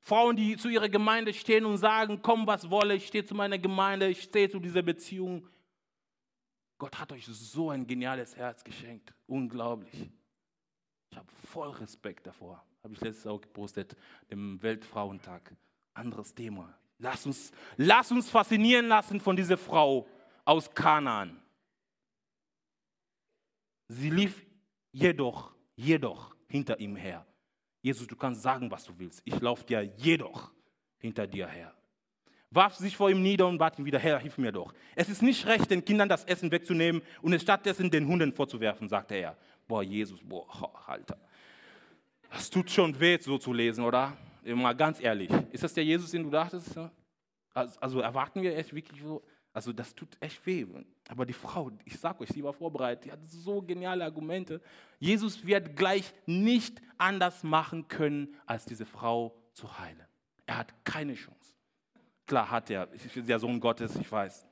Frauen, 0.01 0.37
die 0.37 0.57
zu 0.57 0.69
ihrer 0.69 0.89
Gemeinde 0.89 1.35
stehen 1.35 1.65
und 1.65 1.79
sagen, 1.79 2.21
komm, 2.23 2.47
was 2.47 2.71
wolle, 2.71 2.95
ich 2.95 3.09
stehe 3.09 3.25
zu 3.25 3.35
meiner 3.35 3.59
Gemeinde, 3.59 4.09
ich 4.09 4.23
stehe 4.23 4.49
zu 4.49 4.61
dieser 4.61 4.83
Beziehung. 4.83 5.49
Gott 6.79 6.99
hat 6.99 7.13
euch 7.13 7.27
so 7.27 7.71
ein 7.71 7.87
geniales 7.87 8.37
Herz 8.37 8.63
geschenkt. 8.63 9.13
Unglaublich. 9.27 10.09
Ich 11.11 11.17
habe 11.17 11.27
voll 11.49 11.71
Respekt 11.71 12.27
davor. 12.27 12.65
Habe 12.85 12.95
ich 12.95 13.01
letztes 13.01 13.27
auch 13.27 13.41
gepostet, 13.41 13.97
dem 14.31 14.63
Weltfrauentag. 14.63 15.57
Anderes 15.97 16.35
Thema. 16.35 16.73
Lass 16.99 17.27
uns, 17.27 17.53
lass 17.77 18.11
uns 18.11 18.29
faszinieren 18.31 18.87
lassen 18.87 19.21
von 19.21 19.37
dieser 19.37 19.57
Frau 19.57 20.07
aus 20.45 20.73
Kanaan. 20.73 21.41
Sie 23.89 24.11
lief 24.11 24.45
jedoch, 24.93 25.55
jedoch 25.75 26.35
hinter 26.49 26.79
ihm 26.81 26.97
her. 26.97 27.25
Jesus, 27.81 28.07
du 28.07 28.17
kannst 28.17 28.43
sagen, 28.43 28.71
was 28.71 28.85
du 28.85 28.99
willst. 28.99 29.23
Ich 29.25 29.41
laufe 29.41 29.65
dir 29.65 29.83
jedoch 29.83 30.51
hinter 30.99 31.27
dir 31.27 31.47
her. 31.47 31.73
Warf 32.51 32.75
sich 32.75 32.97
vor 32.97 33.11
ihm 33.11 33.23
nieder 33.23 33.47
und 33.47 33.59
bat 33.59 33.79
ihn 33.79 33.85
wieder, 33.85 33.99
Herr, 33.99 34.19
hilf 34.19 34.39
mir 34.39 34.53
doch. 34.53 34.73
Es 34.95 35.09
ist 35.09 35.23
nicht 35.23 35.47
recht, 35.47 35.71
den 35.71 35.85
Kindern 35.85 36.09
das 36.09 36.25
Essen 36.25 36.51
wegzunehmen 36.51 37.03
und 37.23 37.33
es 37.33 37.43
stattdessen 37.43 37.91
den 37.91 38.07
Hunden 38.07 38.33
vorzuwerfen, 38.33 38.89
sagte 38.89 39.15
er. 39.15 39.37
Boah, 39.67 39.83
Jesus, 39.83 40.21
boah, 40.23 40.73
Alter. 40.87 41.19
Das 42.31 42.51
tut 42.51 42.71
schon 42.71 42.99
weh, 42.99 43.19
so 43.19 43.39
zu 43.39 43.53
lesen, 43.53 43.85
oder? 43.85 44.17
Mal 44.55 44.75
ganz 44.75 45.01
ehrlich. 45.01 45.31
Ist 45.51 45.65
das 45.65 45.75
der 45.75 45.85
Jesus, 45.85 46.11
den 46.11 46.23
du 46.23 46.31
dachtest? 46.31 46.79
Also, 47.53 47.81
also 47.81 48.01
erwarten 48.01 48.43
wir 48.43 48.57
echt 48.57 48.75
wirklich 48.75 49.03
so, 49.03 49.23
also 49.53 49.73
das 49.73 49.95
tut 49.95 50.17
echt 50.21 50.45
weh. 50.45 50.67
Aber 51.09 51.25
die 51.25 51.33
Frau, 51.33 51.71
ich 51.85 51.99
sage 51.99 52.21
euch, 52.21 52.29
sie 52.29 52.45
war 52.45 52.53
vorbereitet, 52.53 53.07
die 53.07 53.13
hat 53.13 53.25
so 53.25 53.63
geniale 53.63 54.05
Argumente. 54.05 54.61
Jesus 54.99 55.47
wird 55.47 55.75
gleich 55.75 56.13
nicht 56.27 56.83
anders 56.99 57.43
machen 57.43 57.89
können, 57.89 58.35
als 58.45 58.67
diese 58.67 58.85
Frau 58.85 59.35
zu 59.55 59.79
heilen. 59.79 60.07
Er 60.45 60.59
hat 60.59 60.85
keine 60.85 61.15
Chance. 61.15 61.55
Klar 62.27 62.51
hat 62.51 62.71
er, 62.71 62.93
ist 62.93 63.17
der 63.17 63.39
Sohn 63.39 63.59
Gottes, 63.59 63.97
ich 63.97 64.11
weiß. 64.11 64.47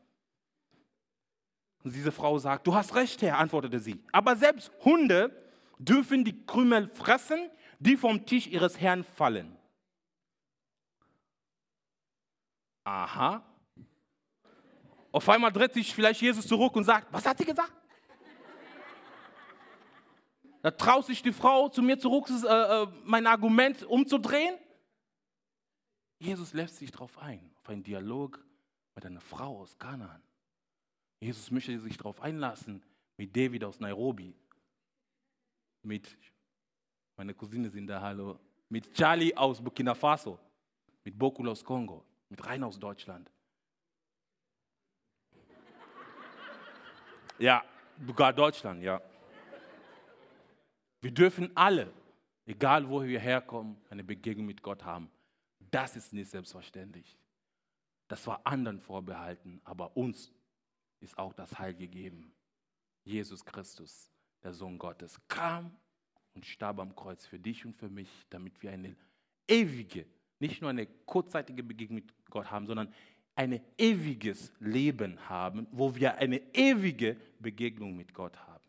Und 1.82 1.94
diese 1.94 2.10
Frau 2.10 2.38
sagt, 2.38 2.66
du 2.66 2.74
hast 2.74 2.94
recht, 2.94 3.20
Herr, 3.20 3.38
antwortete 3.38 3.78
sie. 3.78 4.02
Aber 4.10 4.34
selbst 4.36 4.72
Hunde 4.84 5.30
dürfen 5.78 6.24
die 6.24 6.46
Krümel 6.46 6.88
fressen, 6.88 7.50
die 7.78 7.96
vom 7.96 8.24
Tisch 8.24 8.46
ihres 8.46 8.80
Herrn 8.80 9.04
fallen. 9.04 9.54
Aha, 12.84 13.42
auf 15.14 15.28
einmal 15.28 15.52
dreht 15.52 15.72
sich 15.72 15.94
vielleicht 15.94 16.20
Jesus 16.20 16.44
zurück 16.44 16.74
und 16.74 16.82
sagt, 16.82 17.06
was 17.12 17.24
hat 17.24 17.38
sie 17.38 17.44
gesagt? 17.44 17.72
Da 20.60 20.72
traut 20.72 21.06
sich 21.06 21.22
die 21.22 21.32
Frau 21.32 21.68
zu 21.68 21.82
mir 21.82 22.00
zurück, 22.00 22.28
äh, 22.28 22.82
äh, 22.82 22.86
mein 23.04 23.28
Argument 23.28 23.84
umzudrehen. 23.84 24.58
Jesus 26.18 26.52
lässt 26.52 26.78
sich 26.78 26.90
darauf 26.90 27.16
ein, 27.18 27.54
auf 27.60 27.68
einen 27.68 27.84
Dialog 27.84 28.44
mit 28.96 29.06
einer 29.06 29.20
Frau 29.20 29.60
aus 29.60 29.78
Kanaan. 29.78 30.20
Jesus 31.20 31.48
möchte 31.52 31.78
sich 31.78 31.96
darauf 31.96 32.20
einlassen 32.20 32.82
mit 33.16 33.36
David 33.36 33.62
aus 33.62 33.78
Nairobi, 33.78 34.34
mit, 35.82 36.18
meine 37.16 37.34
Cousine 37.34 37.70
sind 37.70 37.86
da, 37.86 38.00
hallo, 38.00 38.40
mit 38.68 38.92
Charlie 38.94 39.36
aus 39.36 39.62
Burkina 39.62 39.94
Faso, 39.94 40.40
mit 41.04 41.16
Bokul 41.16 41.48
aus 41.48 41.62
Kongo, 41.62 42.04
mit 42.28 42.44
Rain 42.44 42.62
aus 42.64 42.78
Deutschland. 42.78 43.30
Ja, 47.38 47.64
sogar 48.06 48.32
Deutschland, 48.32 48.82
ja. 48.82 49.00
Wir 51.00 51.10
dürfen 51.10 51.50
alle, 51.54 51.92
egal 52.46 52.88
wo 52.88 53.02
wir 53.02 53.20
herkommen, 53.20 53.76
eine 53.90 54.04
Begegnung 54.04 54.46
mit 54.46 54.62
Gott 54.62 54.84
haben. 54.84 55.10
Das 55.58 55.96
ist 55.96 56.12
nicht 56.12 56.30
selbstverständlich. 56.30 57.18
Das 58.08 58.26
war 58.26 58.40
anderen 58.46 58.80
vorbehalten, 58.80 59.60
aber 59.64 59.96
uns 59.96 60.32
ist 61.00 61.18
auch 61.18 61.32
das 61.32 61.58
Heil 61.58 61.74
gegeben. 61.74 62.32
Jesus 63.02 63.44
Christus, 63.44 64.10
der 64.42 64.52
Sohn 64.52 64.78
Gottes, 64.78 65.20
kam 65.28 65.76
und 66.34 66.46
starb 66.46 66.78
am 66.78 66.94
Kreuz 66.94 67.26
für 67.26 67.38
dich 67.38 67.66
und 67.66 67.74
für 67.74 67.88
mich, 67.88 68.08
damit 68.30 68.62
wir 68.62 68.70
eine 68.70 68.96
ewige, 69.48 70.06
nicht 70.38 70.60
nur 70.60 70.70
eine 70.70 70.86
kurzzeitige 70.86 71.62
Begegnung 71.62 71.96
mit 71.96 72.30
Gott 72.30 72.50
haben, 72.50 72.66
sondern 72.66 72.92
ein 73.36 73.60
ewiges 73.78 74.52
Leben 74.60 75.18
haben, 75.28 75.66
wo 75.72 75.94
wir 75.94 76.16
eine 76.16 76.40
ewige 76.54 77.16
Begegnung 77.40 77.96
mit 77.96 78.14
Gott 78.14 78.36
haben 78.46 78.64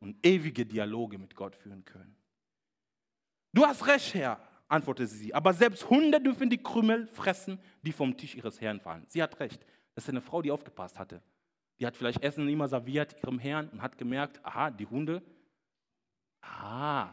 und 0.00 0.26
ewige 0.26 0.66
Dialoge 0.66 1.18
mit 1.18 1.34
Gott 1.34 1.56
führen 1.56 1.84
können. 1.84 2.14
Du 3.52 3.64
hast 3.64 3.86
recht, 3.86 4.14
Herr, 4.14 4.40
antwortete 4.68 5.08
sie, 5.08 5.34
aber 5.34 5.52
selbst 5.52 5.88
Hunde 5.88 6.20
dürfen 6.20 6.50
die 6.50 6.62
Krümel 6.62 7.06
fressen, 7.06 7.58
die 7.82 7.92
vom 7.92 8.16
Tisch 8.16 8.34
ihres 8.34 8.60
Herrn 8.60 8.80
fallen. 8.80 9.04
Sie 9.08 9.22
hat 9.22 9.38
recht. 9.40 9.64
Das 9.94 10.04
ist 10.04 10.10
eine 10.10 10.22
Frau, 10.22 10.42
die 10.42 10.50
aufgepasst 10.50 10.98
hatte. 10.98 11.22
Die 11.78 11.86
hat 11.86 11.96
vielleicht 11.96 12.22
Essen 12.22 12.48
immer 12.48 12.68
serviert 12.68 13.16
ihrem 13.22 13.38
Herrn 13.38 13.68
und 13.68 13.82
hat 13.82 13.98
gemerkt, 13.98 14.44
aha, 14.44 14.70
die 14.70 14.86
Hunde, 14.86 15.22
ah. 16.40 17.12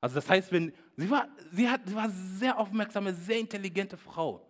Also 0.00 0.16
das 0.16 0.28
heißt, 0.28 0.50
wenn, 0.52 0.72
sie 0.96 1.10
war, 1.10 1.28
sie 1.52 1.68
hat, 1.68 1.82
sie 1.86 1.94
war 1.94 2.08
sehr 2.10 2.58
aufmerksame, 2.58 3.14
sehr 3.14 3.38
intelligente 3.38 3.96
Frau 3.96 4.46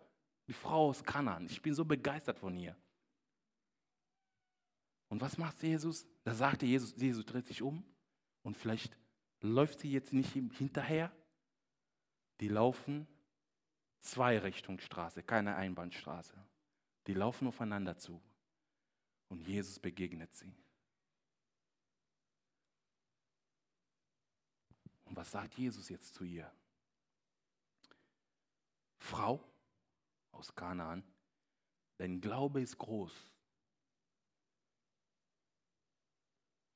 die 0.50 0.54
Frau 0.54 0.88
aus 0.88 1.04
Kanan. 1.04 1.46
Ich 1.46 1.62
bin 1.62 1.74
so 1.74 1.84
begeistert 1.84 2.40
von 2.40 2.56
ihr. 2.56 2.76
Und 5.08 5.20
was 5.20 5.38
macht 5.38 5.62
Jesus? 5.62 6.08
Da 6.24 6.34
sagte 6.34 6.66
Jesus, 6.66 6.92
Jesus 6.96 7.24
dreht 7.24 7.46
sich 7.46 7.62
um 7.62 7.84
und 8.42 8.56
vielleicht 8.56 8.98
läuft 9.42 9.78
sie 9.78 9.92
jetzt 9.92 10.12
nicht 10.12 10.32
hinterher. 10.32 11.12
Die 12.40 12.48
laufen 12.48 13.06
zwei 14.00 14.38
Richtungsstraße, 14.40 15.22
keine 15.22 15.54
Einbahnstraße. 15.54 16.34
Die 17.06 17.14
laufen 17.14 17.46
aufeinander 17.46 17.96
zu. 17.96 18.20
Und 19.28 19.46
Jesus 19.46 19.78
begegnet 19.78 20.34
sie. 20.34 20.52
Und 25.10 25.16
was 25.16 25.32
sagt 25.32 25.54
Jesus 25.58 25.88
jetzt 25.88 26.14
zu 26.14 26.22
ihr? 26.22 26.50
Frau 28.96 29.42
aus 30.30 30.54
Kanaan, 30.54 31.02
dein 31.98 32.20
Glaube 32.20 32.60
ist 32.60 32.78
groß. 32.78 33.12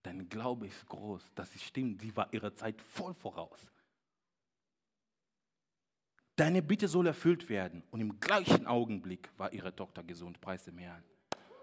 Dein 0.03 0.29
Glaube 0.29 0.67
ist 0.67 0.85
groß. 0.87 1.31
Das 1.37 1.49
stimmt, 1.63 2.03
sie 2.03 2.15
war 2.17 2.33
ihrer 2.35 2.53
Zeit 2.57 2.83
voll 2.83 3.15
voraus. 3.15 3.71
Deine 6.35 6.61
Bitte 6.61 6.89
soll 6.89 7.07
erfüllt 7.07 7.49
werden. 7.49 7.85
Und 7.93 8.01
im 8.01 8.19
gleichen 8.19 8.67
Augenblick 8.67 9.31
war 9.39 9.53
ihre 9.53 9.75
Tochter 9.75 10.03
gesund. 10.03 10.41
Preis 10.41 10.65
dem 10.65 10.79
Herrn. 10.79 11.05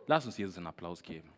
Lass 0.08 0.26
uns 0.26 0.38
Jesus 0.38 0.58
einen 0.58 0.68
Applaus 0.68 1.04
geben. 1.04 1.30